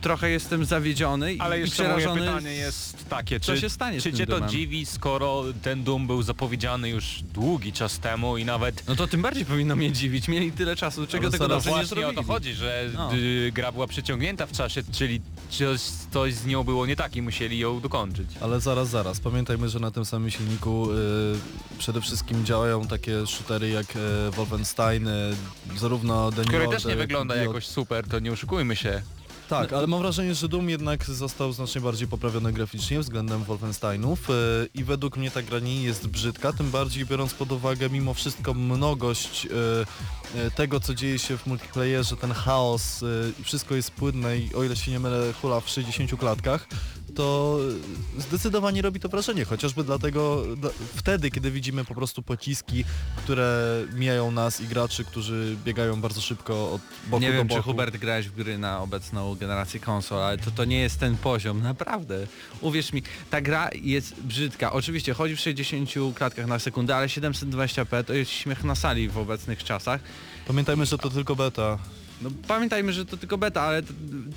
trochę 0.00 0.30
jestem 0.30 0.64
zawiedziony 0.64 1.34
i- 1.34 1.40
Ale 1.40 1.58
i 1.58 1.60
jeszcze 1.60 1.82
moje 1.82 1.96
przerażony. 1.96 2.26
pytanie 2.26 2.52
jest 2.52 3.08
takie, 3.08 3.40
co 3.40 3.54
czy, 3.54 3.60
się 3.60 3.70
stanie 3.70 4.00
czy 4.00 4.12
cię 4.12 4.26
to 4.26 4.40
dziwi, 4.40 4.86
skoro 4.86 5.44
ten 5.62 5.84
Doom 5.84 6.06
był 6.06 6.22
zapowiedziany 6.22 6.88
już 6.88 7.22
długi 7.34 7.72
czas 7.72 7.98
temu 7.98 8.36
i 8.36 8.44
nawet 8.44 8.88
No 8.88 8.96
to 8.96 9.06
tym 9.06 9.22
bardziej 9.22 9.44
powinno 9.44 9.76
mnie 9.76 9.92
dziwić. 9.92 10.28
Mieli 10.28 10.52
tyle 10.52 10.76
czasu, 10.76 11.06
czego 11.06 11.30
tego 11.30 11.48
dobrze 11.48 11.70
nie 11.70 11.76
właśnie 11.76 11.92
o 11.96 12.00
zrobili. 12.00 12.16
to 12.16 12.32
chodzi, 12.32 12.54
że 12.54 12.90
No. 12.94 13.14
y, 13.14 13.50
gra 13.54 13.72
była 13.72 13.86
przyciągnięta 13.86 14.46
w 14.46 14.52
czasie, 14.52 14.82
czyli 14.92 15.20
coś, 15.50 15.80
coś 16.10 16.34
z 16.34 16.46
nią 16.46 16.64
było 16.64 16.86
nie 16.86 16.96
tak 16.96 17.16
i 17.16 17.22
musieli 17.22 17.58
ją 17.58 17.80
dokończyć. 17.80 18.30
Ale 18.40 18.60
zaraz, 18.60 18.88
zaraz. 18.88 19.20
Pamiętajmy, 19.20 19.68
że 19.68 19.80
na 19.80 19.90
tym 19.90 20.04
samym 20.04 20.30
silniku 20.30 20.90
y, 20.90 21.78
przede 21.78 22.00
wszystkim 22.00 22.44
działają 22.44 22.86
takie 22.86 23.26
shootery 23.26 23.68
jak 23.68 23.96
y, 23.96 24.30
Wolfenstein, 24.30 25.08
y, 25.08 25.34
zarówno 25.76 26.30
New 26.30 26.46
Który 26.46 26.68
też 26.68 26.84
nie 26.84 26.90
jak 26.90 26.98
i 26.98 27.02
wygląda 27.02 27.34
The 27.34 27.44
jakoś 27.44 27.66
super, 27.66 28.08
to 28.08 28.18
nie 28.18 28.32
oszukujmy 28.32 28.76
się. 28.76 29.02
Tak, 29.50 29.72
ale 29.72 29.86
mam 29.86 30.00
wrażenie, 30.00 30.34
że 30.34 30.48
Doom 30.48 30.70
jednak 30.70 31.04
został 31.04 31.52
znacznie 31.52 31.80
bardziej 31.80 32.08
poprawiony 32.08 32.52
graficznie 32.52 33.00
względem 33.00 33.44
Wolfensteinów 33.44 34.30
e, 34.30 34.32
i 34.74 34.84
według 34.84 35.16
mnie 35.16 35.30
ta 35.30 35.42
gra 35.42 35.58
nie 35.58 35.82
jest 35.82 36.08
brzydka, 36.08 36.52
tym 36.52 36.70
bardziej 36.70 37.06
biorąc 37.06 37.34
pod 37.34 37.52
uwagę 37.52 37.90
mimo 37.90 38.14
wszystko 38.14 38.54
mnogość 38.54 39.46
e, 39.46 40.40
e, 40.40 40.50
tego, 40.50 40.80
co 40.80 40.94
dzieje 40.94 41.18
się 41.18 41.38
w 41.38 41.46
multiplayerze, 41.46 42.16
ten 42.16 42.32
chaos, 42.32 43.04
wszystko 43.42 43.74
jest 43.74 43.90
płynne 43.90 44.38
i 44.38 44.54
o 44.54 44.64
ile 44.64 44.76
się 44.76 44.90
nie 44.90 45.00
mylę, 45.00 45.32
hula 45.32 45.60
w 45.60 45.68
60 45.68 46.20
klatkach, 46.20 46.66
to 47.10 47.58
zdecydowanie 48.18 48.82
robi 48.82 49.00
to 49.00 49.08
wrażenie, 49.08 49.44
chociażby 49.44 49.84
dlatego 49.84 50.42
dla, 50.56 50.70
wtedy, 50.94 51.30
kiedy 51.30 51.50
widzimy 51.50 51.84
po 51.84 51.94
prostu 51.94 52.22
pociski, 52.22 52.84
które 53.16 53.80
mijają 53.94 54.30
nas 54.30 54.60
i 54.60 54.66
graczy, 54.66 55.04
którzy 55.04 55.56
biegają 55.64 56.00
bardzo 56.00 56.20
szybko 56.20 56.72
od 56.72 56.80
boku 57.06 57.22
Nie 57.22 57.28
do 57.28 57.34
wiem, 57.34 57.46
boku. 57.46 57.60
czy 57.60 57.64
Hubert 57.64 57.96
grałeś 57.96 58.28
w 58.28 58.34
gry 58.34 58.58
na 58.58 58.80
obecną 58.80 59.34
generację 59.34 59.80
konsol, 59.80 60.22
ale 60.22 60.38
to, 60.38 60.50
to 60.50 60.64
nie 60.64 60.80
jest 60.80 61.00
ten 61.00 61.16
poziom, 61.16 61.62
naprawdę. 61.62 62.26
Uwierz 62.60 62.92
mi, 62.92 63.02
ta 63.30 63.40
gra 63.40 63.70
jest 63.82 64.20
brzydka. 64.22 64.72
Oczywiście 64.72 65.14
chodzi 65.14 65.36
w 65.36 65.40
60 65.40 65.90
klatkach 66.14 66.46
na 66.46 66.58
sekundę, 66.58 66.96
ale 66.96 67.06
720p 67.06 68.04
to 68.04 68.14
jest 68.14 68.30
śmiech 68.30 68.64
na 68.64 68.74
sali 68.74 69.08
w 69.08 69.18
obecnych 69.18 69.64
czasach. 69.64 70.00
Pamiętajmy, 70.46 70.86
że 70.86 70.98
to 70.98 71.10
tylko 71.10 71.36
beta. 71.36 71.78
No, 72.22 72.30
pamiętajmy, 72.48 72.92
że 72.92 73.06
to 73.06 73.16
tylko 73.16 73.38
beta, 73.38 73.62
ale 73.62 73.82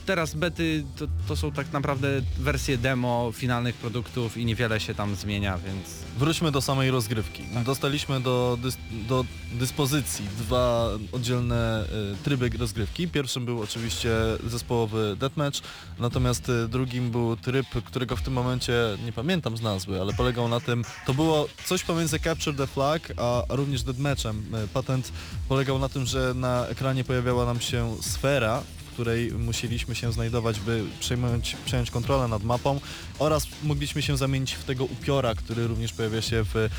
teraz 0.06 0.36
bety 0.36 0.84
to, 0.96 1.08
to 1.28 1.36
są 1.36 1.52
tak 1.52 1.72
naprawdę 1.72 2.22
wersje 2.40 2.78
demo 2.78 3.32
finalnych 3.36 3.76
produktów 3.76 4.38
i 4.38 4.46
niewiele 4.46 4.80
się 4.80 4.96
tam 4.96 5.16
zmienia, 5.16 5.58
więc 5.58 5.88
Wróćmy 6.18 6.52
do 6.52 6.62
samej 6.62 6.92
rozgrywki. 6.92 7.44
Dostaliśmy 7.66 8.22
do, 8.22 8.58
dys, 8.62 8.78
do 8.92 9.26
dyspozycji 9.52 10.26
dwa 10.38 10.90
oddzielne 11.12 11.86
y, 12.14 12.24
tryby 12.24 12.50
rozgrywki. 12.60 13.08
Pierwszym 13.08 13.46
był 13.46 13.62
oczywiście 13.62 14.12
zespołowy 14.48 15.16
deathmatch, 15.20 15.60
natomiast 16.00 16.50
y, 16.50 16.68
drugim 16.68 17.12
był 17.12 17.38
tryb, 17.38 17.68
którego 17.86 18.16
w 18.16 18.22
tym 18.22 18.34
momencie 18.34 18.74
nie 19.06 19.12
pamiętam 19.12 19.58
z 19.58 19.62
nazwy, 19.62 20.02
ale 20.02 20.14
polegał 20.14 20.48
na 20.48 20.60
tym, 20.60 20.84
to 21.06 21.14
było 21.14 21.48
coś 21.66 21.84
pomiędzy 21.84 22.20
Capture 22.20 22.58
the 22.58 22.68
Flag, 22.68 23.14
a, 23.18 23.44
również 23.50 23.84
deathmatchem. 23.84 24.56
Y, 24.56 24.68
Patent 24.68 25.12
polegał 25.50 25.80
na 25.80 25.90
tym, 25.90 26.06
że 26.06 26.34
na 26.34 26.68
ekranie 26.68 27.04
pojawiała 27.04 27.46
nam 27.46 27.62
się 27.62 27.96
sfera, 28.02 28.64
której 28.94 29.32
musieliśmy 29.32 29.96
się 29.96 30.12
znajdować, 30.14 30.60
by 30.60 30.84
przejmować, 31.00 31.56
przejąć 31.66 31.92
kontrolę 31.92 32.28
nad 32.28 32.44
mapą 32.44 32.80
oraz 33.20 33.48
mogliśmy 33.64 34.02
się 34.02 34.18
zamienić 34.18 34.54
w 34.54 34.64
tego 34.64 34.86
upiora, 34.86 35.36
który 35.36 35.68
również 35.68 35.94
pojawia 35.94 36.22
się 36.22 36.44
w 36.44 36.56
e, 36.56 36.70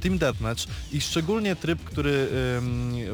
Team 0.00 0.18
Deathmatch 0.18 0.64
i 0.92 1.00
szczególnie 1.00 1.56
tryb, 1.56 1.84
który, 1.84 2.28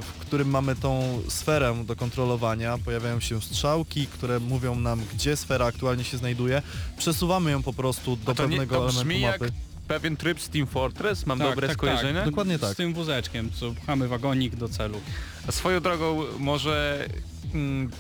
w 0.03 0.13
którym 0.21 0.49
mamy 0.51 0.77
tą 0.77 1.23
sferę 1.29 1.85
do 1.87 1.97
kontrolowania, 1.97 2.79
pojawiają 2.79 3.21
się 3.21 3.43
strzałki, 3.43 4.07
które 4.07 4.41
mówią 4.41 4.75
nam, 4.75 5.03
gdzie 5.15 5.37
sfera 5.37 5.67
aktualnie 5.67 6.05
się 6.05 6.19
znajduje, 6.19 6.63
przesuwamy 6.99 7.51
ją 7.51 7.63
po 7.63 7.73
prostu 7.73 8.17
do 8.17 8.33
nie, 8.33 8.37
pewnego 8.37 8.77
to 8.77 8.87
brzmi 8.87 9.15
elementu 9.15 9.33
jak 9.33 9.41
mapy. 9.41 9.53
pewien 9.89 10.17
tryb 10.17 10.41
z 10.41 10.49
Team 10.49 10.67
Fortress, 10.67 11.27
mam 11.27 11.39
Tak, 11.39 11.49
dobre 11.49 11.67
tak, 11.69 11.77
skojarzenie? 11.77 12.23
Dokładnie 12.25 12.59
Z 12.59 12.61
tak. 12.61 12.77
tym 12.77 12.95
wózeczkiem, 12.95 13.51
co 13.53 13.73
pchamy 13.75 14.09
wagonik 14.09 14.57
do 14.57 14.69
celu. 14.69 15.01
A 15.49 15.53
swoją 15.53 15.81
drogą 15.81 16.23
może 16.39 17.07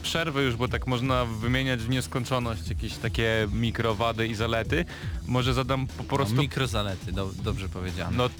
przerwę 0.02 0.42
już, 0.42 0.56
bo 0.56 0.68
tak 0.68 0.86
można 0.86 1.24
wymieniać 1.24 1.80
w 1.80 1.88
nieskończoność 1.88 2.68
jakieś 2.68 2.94
takie 2.94 3.48
mikrowady 3.52 4.26
i 4.28 4.34
zalety. 4.34 4.84
Może 5.26 5.54
zadam 5.54 5.86
po 5.86 6.04
prostu... 6.04 6.34
no, 6.34 6.42
mikrozalety, 6.42 7.12
do, 7.12 7.30
dobrze 7.44 7.68
powiedziane. 7.68 8.16
No 8.16 8.30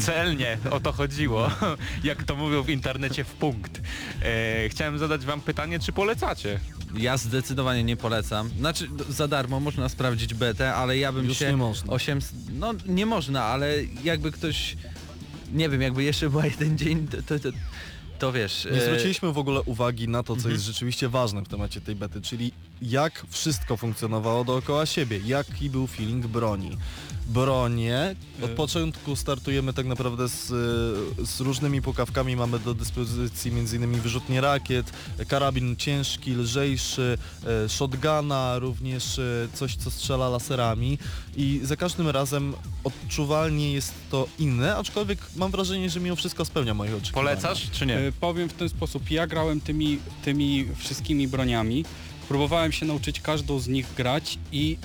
celnie, 0.00 0.58
o 0.70 0.80
to 0.80 0.92
chodziło, 0.92 1.50
jak 2.04 2.24
to 2.24 2.36
mówią 2.36 2.62
w 2.62 2.70
internecie 2.70 3.24
w 3.24 3.32
punkt. 3.32 3.80
E, 4.22 4.68
chciałem 4.68 4.98
zadać 4.98 5.24
wam 5.24 5.40
pytanie, 5.40 5.78
czy 5.78 5.92
polecacie? 5.92 6.60
Ja 6.96 7.16
zdecydowanie 7.16 7.84
nie 7.84 7.96
polecam. 7.96 8.48
Znaczy 8.48 8.88
d- 8.88 9.04
za 9.08 9.28
darmo 9.28 9.60
można 9.60 9.88
sprawdzić 9.88 10.34
betę, 10.34 10.74
ale 10.74 10.98
ja 10.98 11.12
bym 11.12 11.26
Już 11.26 11.38
się... 11.38 11.50
nie 11.50 11.56
można. 11.56 11.92
800... 11.92 12.34
No 12.52 12.72
nie 12.86 13.06
można, 13.06 13.44
ale 13.44 13.74
jakby 14.04 14.32
ktoś... 14.32 14.76
Nie 15.52 15.68
wiem, 15.68 15.82
jakby 15.82 16.02
jeszcze 16.04 16.30
była 16.30 16.46
jeden 16.56 16.78
dzień, 16.78 17.08
to, 17.08 17.16
to, 17.22 17.38
to, 17.38 17.48
to 18.22 18.32
wiesz... 18.32 18.64
Nie 18.72 18.82
e, 18.82 18.84
zwróciliśmy 18.84 19.32
w 19.32 19.38
ogóle 19.38 19.62
uwagi 19.62 20.08
na 20.08 20.22
to, 20.22 20.32
co 20.32 20.38
Mhm. 20.38 20.52
jest 20.54 20.64
rzeczywiście 20.64 21.08
ważne 21.08 21.42
w 21.42 21.48
temacie 21.48 21.80
tej 21.80 21.96
bety, 21.96 22.20
czyli 22.20 22.52
jak 22.82 23.24
wszystko 23.30 23.76
funkcjonowało 23.76 24.44
dookoła 24.44 24.86
siebie, 24.86 25.20
jaki 25.26 25.70
był 25.70 25.86
feeling 25.86 26.26
broni. 26.26 26.76
Bronie, 27.26 28.14
od 28.42 28.50
początku 28.50 29.16
startujemy 29.16 29.72
tak 29.72 29.86
naprawdę 29.86 30.28
z, 30.28 30.46
z 31.28 31.40
różnymi 31.40 31.82
pukawkami, 31.82 32.36
mamy 32.36 32.58
do 32.58 32.74
dyspozycji 32.74 33.50
m.in. 33.50 34.00
wyrzutnie 34.00 34.40
rakiet, 34.40 34.92
karabin 35.28 35.76
ciężki, 35.76 36.30
lżejszy, 36.34 37.18
e, 37.64 37.68
shotguna, 37.68 38.58
również 38.58 39.18
e, 39.18 39.48
coś 39.54 39.76
co 39.76 39.90
strzela 39.90 40.28
laserami 40.28 40.98
i 41.36 41.60
za 41.62 41.76
każdym 41.76 42.08
razem 42.08 42.54
odczuwalnie 42.84 43.72
jest 43.72 43.94
to 44.10 44.28
inne, 44.38 44.76
aczkolwiek 44.76 45.18
mam 45.36 45.50
wrażenie, 45.50 45.90
że 45.90 46.00
mimo 46.00 46.16
wszystko 46.16 46.44
spełnia 46.44 46.74
moje 46.74 46.96
oczekiwania. 46.96 47.28
Polecasz, 47.28 47.70
czy 47.70 47.86
nie? 47.86 47.98
Y, 47.98 48.12
Powiem 48.20 48.48
w 48.48 48.52
ten 48.52 48.68
sposób, 48.68 49.10
ja 49.10 49.26
grałem 49.26 49.60
tymi, 49.60 49.98
tymi 50.24 50.66
wszystkimi 50.78 51.28
broniami, 51.28 51.84
próbowałem 52.28 52.72
się 52.72 52.86
nauczyć 52.86 53.20
każdą 53.20 53.58
z 53.58 53.68
nich 53.68 53.86
grać 53.96 54.38
i 54.52 54.76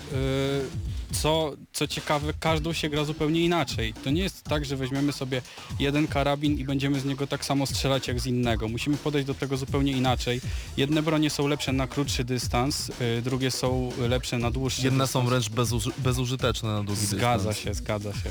co, 1.12 1.52
co 1.74 1.88
ciekawe, 1.88 2.34
każdą 2.40 2.74
się 2.74 2.90
gra 2.90 3.06
zupełnie 3.06 3.42
inaczej. 3.42 3.94
To 4.04 4.10
nie 4.10 4.22
jest 4.22 4.44
tak, 4.44 4.66
że 4.66 4.76
weźmiemy 4.76 5.12
sobie 5.14 5.42
jeden 5.80 6.08
karabin 6.08 6.58
i 6.58 6.64
będziemy 6.64 7.00
z 7.00 7.06
niego 7.06 7.28
tak 7.28 7.46
samo 7.46 7.66
strzelać 7.66 8.08
jak 8.08 8.20
z 8.20 8.26
innego. 8.26 8.68
Musimy 8.68 8.98
podejść 8.98 9.28
do 9.28 9.34
tego 9.34 9.58
zupełnie 9.58 9.92
inaczej. 9.92 10.42
Jedne 10.78 11.02
bronie 11.04 11.30
są 11.30 11.48
lepsze 11.48 11.74
na 11.74 11.88
krótszy 11.88 12.24
dystans, 12.24 12.90
y, 12.90 13.22
drugie 13.22 13.52
są 13.52 13.92
lepsze 14.10 14.38
na 14.38 14.52
dłuższy 14.52 14.82
Jedne 14.82 15.04
dystans. 15.04 15.24
są 15.24 15.30
wręcz 15.30 15.50
bezuży 15.50 15.92
bezużyteczne 15.98 16.70
na 16.70 16.84
długi 16.84 17.06
Zgadza 17.06 17.50
dystans. 17.50 17.58
się, 17.58 17.74
zgadza 17.74 18.14
się. 18.14 18.30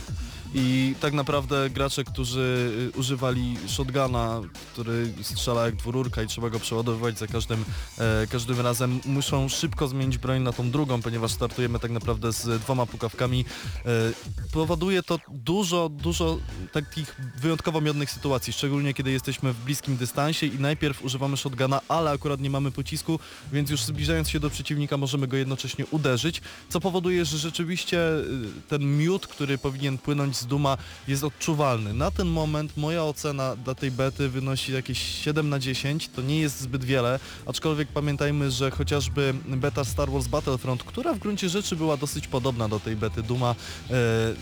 I 0.59 0.95
tak 1.01 1.13
naprawdę 1.13 1.71
gracze, 1.71 2.05
którzy 2.05 2.73
y, 2.97 2.99
używali 2.99 3.57
shotguna, 3.67 4.41
który 4.73 5.13
strzela 5.23 5.65
jak 5.67 5.77
dwururka 5.77 6.23
i 6.23 6.27
trzeba 6.27 6.51
go 6.51 6.61
przeładowywać 6.61 7.19
za 7.19 7.27
każdym, 7.27 7.65
e, 7.99 8.27
każdym 8.27 8.61
razem, 8.61 9.01
muszą 9.05 9.49
szybko 9.49 9.89
zmienić 9.89 10.19
broń 10.19 10.43
na 10.43 10.53
tą 10.53 10.71
drugą, 10.71 11.03
ponieważ 11.03 11.33
startujemy 11.33 11.79
tak 11.79 11.91
naprawdę 11.91 12.33
z 12.33 12.61
dwoma 12.61 12.87
pukawkami. 12.87 13.45
E, 13.87 13.91
powoduje 14.53 15.03
to 15.03 15.19
dużo, 15.29 15.89
dużo 15.89 16.39
takich 16.73 17.17
wyjątkowo 17.41 17.81
miodnych 17.81 18.11
sytuacji, 18.11 18.53
szczególnie 18.53 18.95
kiedy 18.95 19.11
jesteśmy 19.11 19.53
w 19.53 19.65
bliskim 19.65 19.97
dystansie 19.97 20.47
i 20.47 20.59
najpierw 20.59 21.05
używamy 21.05 21.37
shotguna, 21.37 21.81
ale 21.89 22.11
akurat 22.11 22.41
nie 22.41 22.51
mamy 22.51 22.71
pocisku, 22.71 23.19
więc 23.53 23.71
już 23.71 23.83
zbliżając 23.83 24.31
się 24.31 24.41
do 24.41 24.51
przeciwnika 24.51 24.97
możemy 24.97 25.27
go 25.27 25.37
jednocześnie 25.37 25.87
uderzyć, 25.91 26.41
co 26.69 26.81
powoduje, 26.81 27.25
że 27.25 27.39
rzeczywiście 27.39 27.99
y, 27.99 28.25
ten 28.69 28.99
miód, 28.99 29.27
który 29.27 29.59
powinien 29.59 29.99
płynąć 29.99 30.37
z 30.37 30.46
Duma 30.47 30.77
jest 31.09 31.25
odczuwalny. 31.25 31.95
Na 31.95 32.11
ten 32.11 32.29
moment 32.29 32.77
moja 32.77 33.05
ocena 33.05 33.57
dla 33.57 33.75
tej 33.75 33.91
bety 33.91 34.29
wynosi 34.29 34.73
jakieś 34.73 34.99
7 34.99 35.49
na 35.49 35.59
10, 35.59 36.09
to 36.09 36.23
nie 36.23 36.41
jest 36.41 36.61
zbyt 36.61 36.85
wiele, 36.85 37.21
aczkolwiek 37.47 37.89
pamiętajmy, 37.89 38.51
że 38.51 38.71
chociażby 38.71 39.35
beta 39.47 39.85
Star 39.85 40.11
Wars 40.11 40.27
Battlefront, 40.27 40.83
która 40.83 41.15
w 41.15 41.19
gruncie 41.19 41.49
rzeczy 41.49 41.77
była 41.77 41.97
dosyć 41.97 42.29
podobna 42.29 42.69
do 42.69 42.81
tej 42.81 42.97
bety 42.97 43.23
Duma, 43.23 43.55
e, 43.91 43.95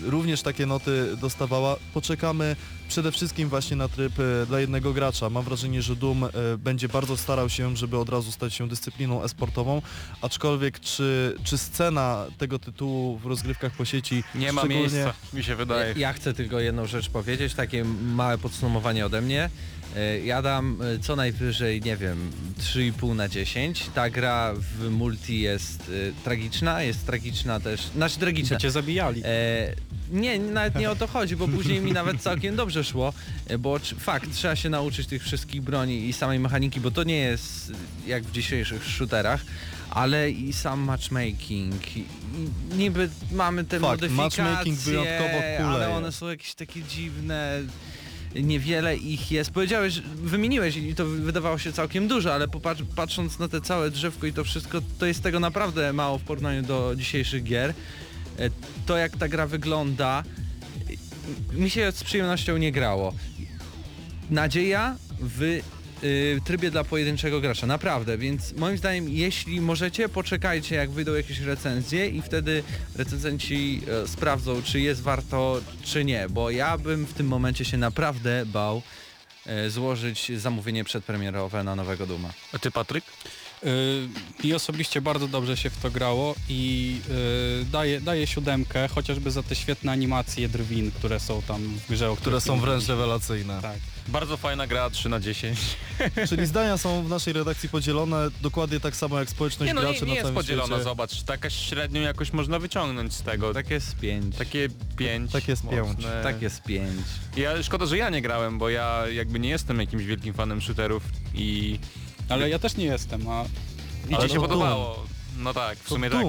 również 0.09 0.41
takie 0.41 0.65
noty 0.65 1.17
dostawała. 1.17 1.75
Poczekamy 1.93 2.55
przede 2.87 3.11
wszystkim 3.11 3.49
właśnie 3.49 3.75
na 3.75 3.87
tryb 3.87 4.13
e, 4.19 4.45
dla 4.45 4.59
jednego 4.59 4.93
gracza. 4.93 5.29
Mam 5.29 5.43
wrażenie, 5.43 5.81
że 5.81 5.95
Doom 5.95 6.23
e, 6.23 6.29
będzie 6.57 6.89
bardzo 6.89 7.17
starał 7.17 7.49
się, 7.49 7.77
żeby 7.77 7.97
od 7.97 8.09
razu 8.09 8.31
stać 8.31 8.53
się 8.53 8.67
dyscypliną 8.67 9.23
esportową, 9.23 9.81
aczkolwiek 10.21 10.79
czy, 10.79 11.35
czy 11.43 11.57
scena 11.57 12.25
tego 12.37 12.59
tytułu 12.59 13.17
w 13.17 13.25
rozgrywkach 13.25 13.71
po 13.71 13.85
sieci 13.85 14.23
Nie 14.35 14.51
ma 14.51 14.63
miejsca, 14.63 15.13
mi 15.33 15.43
się 15.43 15.55
wydaje. 15.55 15.93
Ja, 15.93 15.99
ja 15.99 16.13
chcę 16.13 16.33
tylko 16.33 16.59
jedną 16.59 16.85
rzecz 16.85 17.09
powiedzieć, 17.09 17.53
takie 17.53 17.83
małe 18.01 18.37
podsumowanie 18.37 19.05
ode 19.05 19.21
mnie. 19.21 19.49
E, 19.95 20.19
Ja 20.19 20.41
dam 20.41 20.81
e, 20.81 20.99
co 20.99 21.15
najwyżej, 21.15 21.81
nie 21.81 21.97
wiem, 21.97 22.31
3,5 22.59 23.15
na 23.15 23.27
10. 23.27 23.89
Ta 23.95 24.09
gra 24.09 24.53
w 24.53 24.89
multi 24.89 25.39
jest 25.39 25.79
e, 26.19 26.23
tragiczna, 26.23 26.81
jest 26.81 27.05
tragiczna 27.05 27.59
też, 27.59 27.81
znaczy 27.81 28.19
tragiczna. 28.19 28.55
By 28.57 28.61
cię 28.61 28.71
zabijali. 28.71 29.21
E, 29.25 29.73
nie, 30.11 30.39
nawet 30.39 30.75
nie 30.75 30.91
o 30.91 30.95
to 30.95 31.07
chodzi, 31.07 31.35
bo 31.35 31.47
później 31.47 31.79
mi 31.81 31.91
nawet 31.91 32.21
całkiem 32.21 32.55
dobrze 32.55 32.83
szło, 32.83 33.13
bo 33.59 33.79
fakt, 33.99 34.33
trzeba 34.33 34.55
się 34.55 34.69
nauczyć 34.69 35.07
tych 35.07 35.23
wszystkich 35.23 35.61
broni 35.61 36.07
i 36.09 36.13
samej 36.13 36.39
mechaniki, 36.39 36.79
bo 36.81 36.91
to 36.91 37.03
nie 37.03 37.17
jest 37.17 37.71
jak 38.07 38.23
w 38.23 38.31
dzisiejszych 38.31 38.83
shooterach, 38.85 39.41
ale 39.89 40.31
i 40.31 40.53
sam 40.53 40.79
matchmaking. 40.79 41.97
I, 41.97 42.05
niby 42.75 43.09
mamy 43.31 43.63
te 43.63 43.79
Fakt, 43.79 44.01
modyfikacje, 44.01 44.43
matchmaking 44.43 44.79
wyjątkowo 44.79 45.29
ale 45.37 45.57
kuleje. 45.57 45.89
one 45.95 46.11
są 46.11 46.27
jakieś 46.29 46.53
takie 46.55 46.83
dziwne. 46.83 47.61
Niewiele 48.43 48.97
ich 48.97 49.31
jest. 49.31 49.51
Powiedziałeś, 49.51 50.01
wymieniłeś 50.15 50.75
i 50.77 50.95
to 50.95 51.05
wydawało 51.05 51.57
się 51.57 51.73
całkiem 51.73 52.07
dużo, 52.07 52.33
ale 52.33 52.47
popatrz, 52.47 52.83
patrząc 52.95 53.39
na 53.39 53.47
te 53.47 53.61
całe 53.61 53.91
drzewko 53.91 54.27
i 54.27 54.33
to 54.33 54.43
wszystko, 54.43 54.81
to 54.99 55.05
jest 55.05 55.23
tego 55.23 55.39
naprawdę 55.39 55.93
mało 55.93 56.17
w 56.17 56.23
porównaniu 56.23 56.61
do 56.63 56.93
dzisiejszych 56.95 57.43
gier. 57.43 57.73
E, 58.39 58.49
To 58.85 58.97
jak 58.97 59.17
ta 59.17 59.27
gra 59.27 59.47
wygląda, 59.47 60.23
e, 61.53 61.55
mi 61.57 61.69
się 61.69 61.91
z 61.91 62.03
przyjemnością 62.03 62.57
nie 62.57 62.71
grało. 62.71 63.13
Nadzieja 64.29 64.95
w 65.19 65.59
y, 66.05 66.41
trybie 66.45 66.71
dla 66.71 66.83
pojedynczego 66.83 67.41
gracza, 67.41 67.67
naprawdę, 67.67 68.17
więc 68.17 68.53
moim 68.53 68.77
zdaniem 68.77 69.09
jeśli 69.09 69.61
możecie, 69.61 70.09
poczekajcie 70.09 70.75
jak 70.75 70.89
wyjdą 70.91 71.13
jakieś 71.13 71.39
recenzje 71.39 72.09
i 72.09 72.21
wtedy 72.21 72.63
recenzenci 72.95 73.81
e, 74.03 74.07
sprawdzą 74.07 74.61
czy 74.63 74.79
jest 74.79 75.01
warto 75.01 75.61
czy 75.83 76.05
nie, 76.05 76.29
bo 76.29 76.49
ja 76.49 76.77
bym 76.77 77.05
w 77.05 77.13
tym 77.13 77.27
momencie 77.27 77.65
się 77.65 77.77
naprawdę 77.77 78.45
bał 78.45 78.81
e, 79.45 79.69
złożyć 79.69 80.31
zamówienie 80.39 80.83
przedpremierowe 80.83 81.63
na 81.63 81.75
nowego 81.75 82.05
Duma. 82.07 82.33
A 82.53 82.59
ty 82.59 82.71
Patryk? 82.71 83.03
Y, 83.65 84.07
Mi 84.43 84.53
osobiście 84.53 85.01
bardzo 85.01 85.27
dobrze 85.27 85.57
się 85.57 85.69
w 85.69 85.77
to 85.77 85.91
grało 85.91 86.35
i 86.49 86.95
y, 87.61 87.65
daję, 87.65 88.01
daję 88.01 88.27
siódemkę, 88.27 88.87
chociażby 88.87 89.31
za 89.31 89.43
te 89.43 89.55
świetne 89.55 89.91
animacje 89.91 90.49
drwin, 90.49 90.91
które 90.91 91.19
są 91.19 91.41
tam 91.41 91.61
w 91.63 91.89
grze, 91.89 92.09
o 92.11 92.15
które 92.15 92.21
których 92.21 92.43
są 92.43 92.59
wręcz 92.65 92.87
rewelacyjne. 92.87 93.61
Tak. 93.61 93.77
Bardzo 94.07 94.37
fajna 94.37 94.67
gra, 94.67 94.89
3 94.89 95.09
na 95.09 95.19
10. 95.19 95.59
Czyli 96.29 96.45
zdania 96.45 96.77
są 96.77 97.03
w 97.03 97.09
naszej 97.09 97.33
redakcji 97.33 97.69
podzielone 97.69 98.27
dokładnie 98.41 98.79
tak 98.79 98.95
samo 98.95 99.19
jak 99.19 99.29
społeczność 99.29 99.67
Nie 99.67 99.73
no, 99.73 99.81
nie, 99.81 99.87
graczy 99.87 100.01
nie 100.01 100.07
na 100.07 100.13
jest 100.13 100.21
całym 100.23 100.35
podzielona, 100.35 100.67
świecie. 100.67 100.83
zobacz, 100.83 101.23
taka 101.23 101.49
średnią 101.49 102.01
jakoś 102.01 102.33
można 102.33 102.59
wyciągnąć 102.59 103.13
z 103.13 103.21
tego. 103.21 103.53
Tak 103.53 103.69
jest 103.69 103.95
pięć. 103.95 104.35
Takie 104.35 104.69
5. 104.97 105.31
Tak 105.31 105.47
jest 105.47 105.69
pięć. 105.69 105.99
Tak 106.23 106.41
jest 106.41 106.63
pięć. 106.63 107.01
Ja, 107.37 107.63
szkoda, 107.63 107.85
że 107.85 107.97
ja 107.97 108.09
nie 108.09 108.21
grałem, 108.21 108.57
bo 108.57 108.69
ja 108.69 109.07
jakby 109.07 109.39
nie 109.39 109.49
jestem 109.49 109.79
jakimś 109.79 110.03
wielkim 110.03 110.33
fanem 110.33 110.61
shooterów 110.61 111.03
i... 111.33 111.79
Ale 112.29 112.49
ja 112.49 112.59
też 112.59 112.77
nie 112.77 112.85
jestem, 112.85 113.29
a 113.29 113.45
I 114.09 114.17
ci 114.27 114.29
się 114.33 114.39
podobało. 114.39 115.05
No 115.37 115.53
tak, 115.53 115.77
w 115.77 115.83
To 115.83 115.89
sumie 115.95 116.09
tak. 116.09 116.25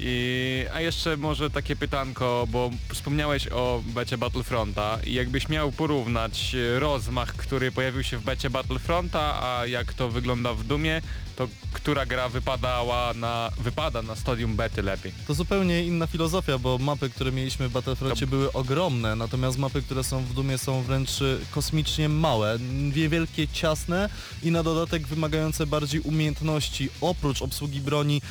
I, 0.00 0.64
a 0.74 0.80
jeszcze 0.80 1.16
może 1.16 1.50
takie 1.50 1.76
pytanko, 1.76 2.46
bo 2.50 2.70
wspomniałeś 2.88 3.48
o 3.48 3.82
becie 3.86 4.18
Battlefronta 4.18 4.98
i 5.06 5.14
jakbyś 5.14 5.48
miał 5.48 5.72
porównać 5.72 6.56
rozmach, 6.78 7.36
który 7.36 7.72
pojawił 7.72 8.02
się 8.02 8.18
w 8.18 8.22
becie 8.24 8.50
Battlefronta, 8.50 9.42
a 9.42 9.66
jak 9.66 9.92
to 9.92 10.08
wygląda 10.08 10.54
w 10.54 10.64
Dumie, 10.64 11.02
to 11.38 11.48
która 11.72 12.06
gra 12.06 12.28
wypadała 12.28 13.14
na, 13.14 13.50
wypada 13.58 14.02
na 14.02 14.16
stadium 14.16 14.56
bety 14.56 14.82
lepiej? 14.82 15.12
To 15.26 15.34
zupełnie 15.34 15.84
inna 15.84 16.06
filozofia, 16.06 16.58
bo 16.58 16.78
mapy, 16.78 17.10
które 17.10 17.32
mieliśmy 17.32 17.68
w 17.68 17.72
Battlefroncie 17.72 18.26
To- 18.26 18.30
były 18.30 18.52
ogromne, 18.52 19.16
natomiast 19.16 19.58
mapy, 19.58 19.82
które 19.82 20.04
są 20.04 20.24
w 20.24 20.34
Dumie 20.34 20.58
są 20.58 20.82
wręcz 20.82 21.20
y, 21.22 21.38
kosmicznie 21.50 22.08
małe, 22.08 22.58
niewielkie, 22.94 23.48
ciasne 23.48 24.08
i 24.42 24.50
na 24.50 24.62
dodatek 24.62 25.06
wymagające 25.06 25.66
bardziej 25.66 26.00
umiejętności. 26.00 26.88
Oprócz 27.00 27.42
obsługi 27.42 27.80
broni 27.80 28.22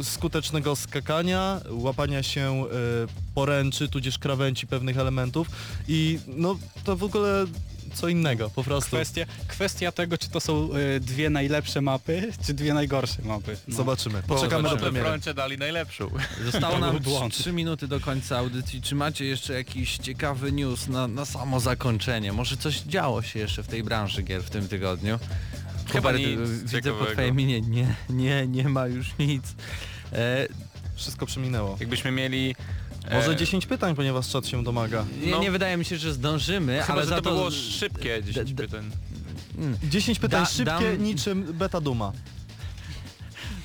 y, 0.00 0.04
skutecznego 0.04 0.76
skakania, 0.76 1.60
łapania 1.70 2.22
się 2.22 2.64
y, 2.64 3.34
poręczy, 3.34 3.88
tudzież 3.88 4.18
krawędzi 4.18 4.66
pewnych 4.66 4.98
elementów. 4.98 5.48
I 5.88 6.18
no 6.26 6.56
to 6.84 6.96
w 6.96 7.04
ogóle 7.04 7.46
co 7.94 8.08
innego, 8.08 8.50
po 8.50 8.64
prostu. 8.64 8.96
kwestia, 8.96 9.24
kwestia 9.48 9.92
tego, 9.92 10.18
czy 10.18 10.28
to 10.28 10.40
są 10.40 10.68
y, 10.96 11.00
dwie 11.00 11.30
najlepsze 11.30 11.80
mapy, 11.80 12.32
czy 12.46 12.54
dwie 12.54 12.74
najgorsze 12.74 13.22
mapy. 13.22 13.56
No. 13.68 13.76
Zobaczymy. 13.76 14.22
Poczekamy 14.22 14.62
do 14.62 14.68
W 14.68 14.72
premiery. 14.72 14.92
Battlefroncie 14.92 15.34
dali 15.34 15.58
najlepszą. 15.58 16.10
Zostało 16.44 16.78
nam. 16.78 17.00
3 17.30 17.52
minuty 17.52 17.88
do 17.88 18.00
końca 18.00 18.38
audycji. 18.38 18.82
Czy 18.82 18.94
macie 18.94 19.24
jeszcze 19.24 19.52
jakiś 19.54 19.98
ciekawy 19.98 20.52
news 20.52 20.88
na, 20.88 21.08
na 21.08 21.24
samo 21.24 21.60
zakończenie? 21.60 22.32
Może 22.32 22.56
coś 22.56 22.80
działo 22.80 23.22
się 23.22 23.38
jeszcze 23.38 23.62
w 23.62 23.66
tej 23.66 23.82
branży 23.82 24.22
gier 24.22 24.42
w 24.42 24.50
tym 24.50 24.68
tygodniu? 24.68 25.18
Chyba 25.92 26.12
Hubert, 26.12 26.18
nic 26.18 26.50
widzę 26.50 26.62
po 26.64 26.82
ciekawego. 26.82 27.12
twojej 27.12 27.32
minie, 27.32 27.60
nie, 27.60 27.94
nie, 28.10 28.46
nie 28.46 28.68
ma 28.68 28.86
już 28.86 29.10
nic. 29.18 29.44
E, 30.12 30.46
Wszystko 30.96 31.26
przeminęło. 31.26 31.76
Jakbyśmy 31.80 32.10
mieli... 32.10 32.54
e, 33.08 33.14
Może 33.16 33.36
10 33.36 33.66
pytań, 33.66 33.94
ponieważ 33.96 34.28
czat 34.28 34.46
się 34.46 34.64
domaga. 34.64 35.04
nie, 35.24 35.30
No. 35.30 35.40
nie 35.40 35.50
wydaje 35.50 35.76
mi 35.76 35.84
się, 35.84 35.96
że 35.98 36.12
zdążymy, 36.12 36.80
Chyba, 36.82 36.92
ale 36.92 37.02
że 37.02 37.08
za 37.08 37.16
to, 37.16 37.22
to... 37.22 37.30
było 37.30 37.50
szybkie 37.50 38.22
10 38.22 38.52
d- 38.54 38.62
pytań. 38.66 38.90
Mm, 39.58 39.76
10 39.90 40.18
pytań 40.18 40.40
Da- 40.42 40.46
szybkie, 40.50 40.64
dam- 40.64 41.02
niczym 41.04 41.42
beta 41.52 41.80
Duma. 41.80 42.12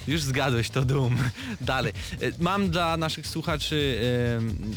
Już 0.07 0.21
zgadłeś, 0.21 0.69
to 0.69 0.85
Doom. 0.85 1.17
Dalej. 1.61 1.93
E, 2.21 2.31
Mam 2.39 2.69
dla 2.69 2.97
naszych 2.97 3.27
słuchaczy 3.27 3.99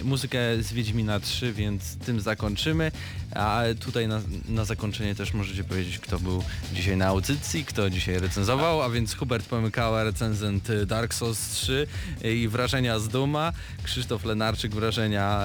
e, 0.00 0.04
muzykę 0.04 0.38
z 0.62 0.72
Wiedźmina 0.72 1.20
3, 1.20 1.52
więc 1.52 1.96
tym 1.96 2.20
zakończymy. 2.20 2.92
A 3.34 3.62
tutaj 3.80 4.08
na, 4.08 4.20
na 4.48 4.64
zakończenie 4.64 5.14
też 5.14 5.32
możecie 5.32 5.64
powiedzieć, 5.64 5.98
kto 5.98 6.18
był 6.18 6.44
dzisiaj 6.72 6.96
na 6.96 7.06
audycji, 7.06 7.64
kto 7.64 7.90
dzisiaj 7.90 8.18
recenzował, 8.18 8.82
a 8.82 8.90
więc 8.90 9.14
Hubert 9.14 9.46
Pomykała, 9.46 10.04
recenzent 10.04 10.68
Dark 10.86 11.14
Souls 11.14 11.48
3 11.50 11.86
i 12.24 12.48
wrażenia 12.48 12.98
z 12.98 13.08
Duma, 13.08 13.52
Krzysztof 13.82 14.24
Lenarczyk, 14.24 14.74
wrażenia 14.74 15.44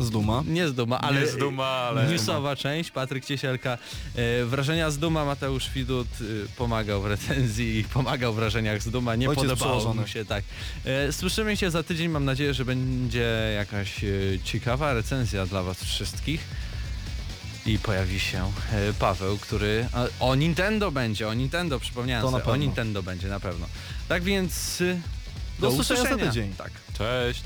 Z 0.00 0.10
Duma. 0.10 0.42
nie 0.46 0.68
z 0.68 0.74
Duma, 0.74 1.00
ale 1.00 1.20
Nie 1.20 1.26
z 1.26 1.36
Duma, 1.36 1.64
ale... 1.66 2.06
newsowa 2.06 2.56
część, 2.56 2.90
Patryk 2.90 3.24
Ciesielka, 3.24 3.78
e, 4.14 4.44
wrażenia 4.44 4.90
z 4.90 4.98
Duma, 4.98 5.24
Mateusz 5.24 5.70
Widut 5.70 6.08
e, 6.20 6.24
pomagał 6.56 7.02
w 7.02 7.06
recenzji 7.06 7.78
i 7.78 7.84
pomagał 7.84 8.32
w 8.32 8.36
wrażeniach 8.36 8.82
z 8.82 8.90
Duma, 8.90 9.14
nie 9.16 9.28
Ojciec 9.28 9.44
podobało 9.44 9.76
przełożony. 9.76 10.00
mu 10.00 10.06
się, 10.06 10.24
tak. 10.24 10.44
E, 10.84 11.12
słyszymy 11.12 11.56
się 11.56 11.70
za 11.70 11.82
tydzień, 11.82 12.08
mam 12.08 12.24
nadzieję, 12.24 12.54
że 12.54 12.64
będzie 12.64 13.52
jakaś 13.56 14.04
e, 14.04 14.08
ciekawa 14.44 14.92
recenzja 14.92 15.46
dla 15.46 15.62
was 15.62 15.84
wszystkich. 15.84 16.40
I 17.66 17.78
pojawi 17.78 18.20
się 18.20 18.52
e, 18.72 18.92
Paweł, 18.98 19.38
który 19.38 19.88
a, 19.92 20.24
o 20.24 20.34
Nintendo 20.34 20.90
będzie, 20.90 21.28
o 21.28 21.34
Nintendo 21.34 21.80
przypomniałem 21.80 22.22
To 22.22 22.30
na 22.30 22.38
sobie, 22.38 22.42
o 22.42 22.46
pewno. 22.46 22.64
Nintendo 22.66 23.02
będzie 23.02 23.28
na 23.28 23.40
pewno. 23.40 23.66
Tak 24.08 24.22
więc 24.22 24.80
e, 24.80 25.00
Do 25.58 25.68
usłyszenia 25.68 26.02
za 26.10 26.16
tydzień. 26.16 26.54
Tak. 26.58 26.70
Cześć. 26.98 27.42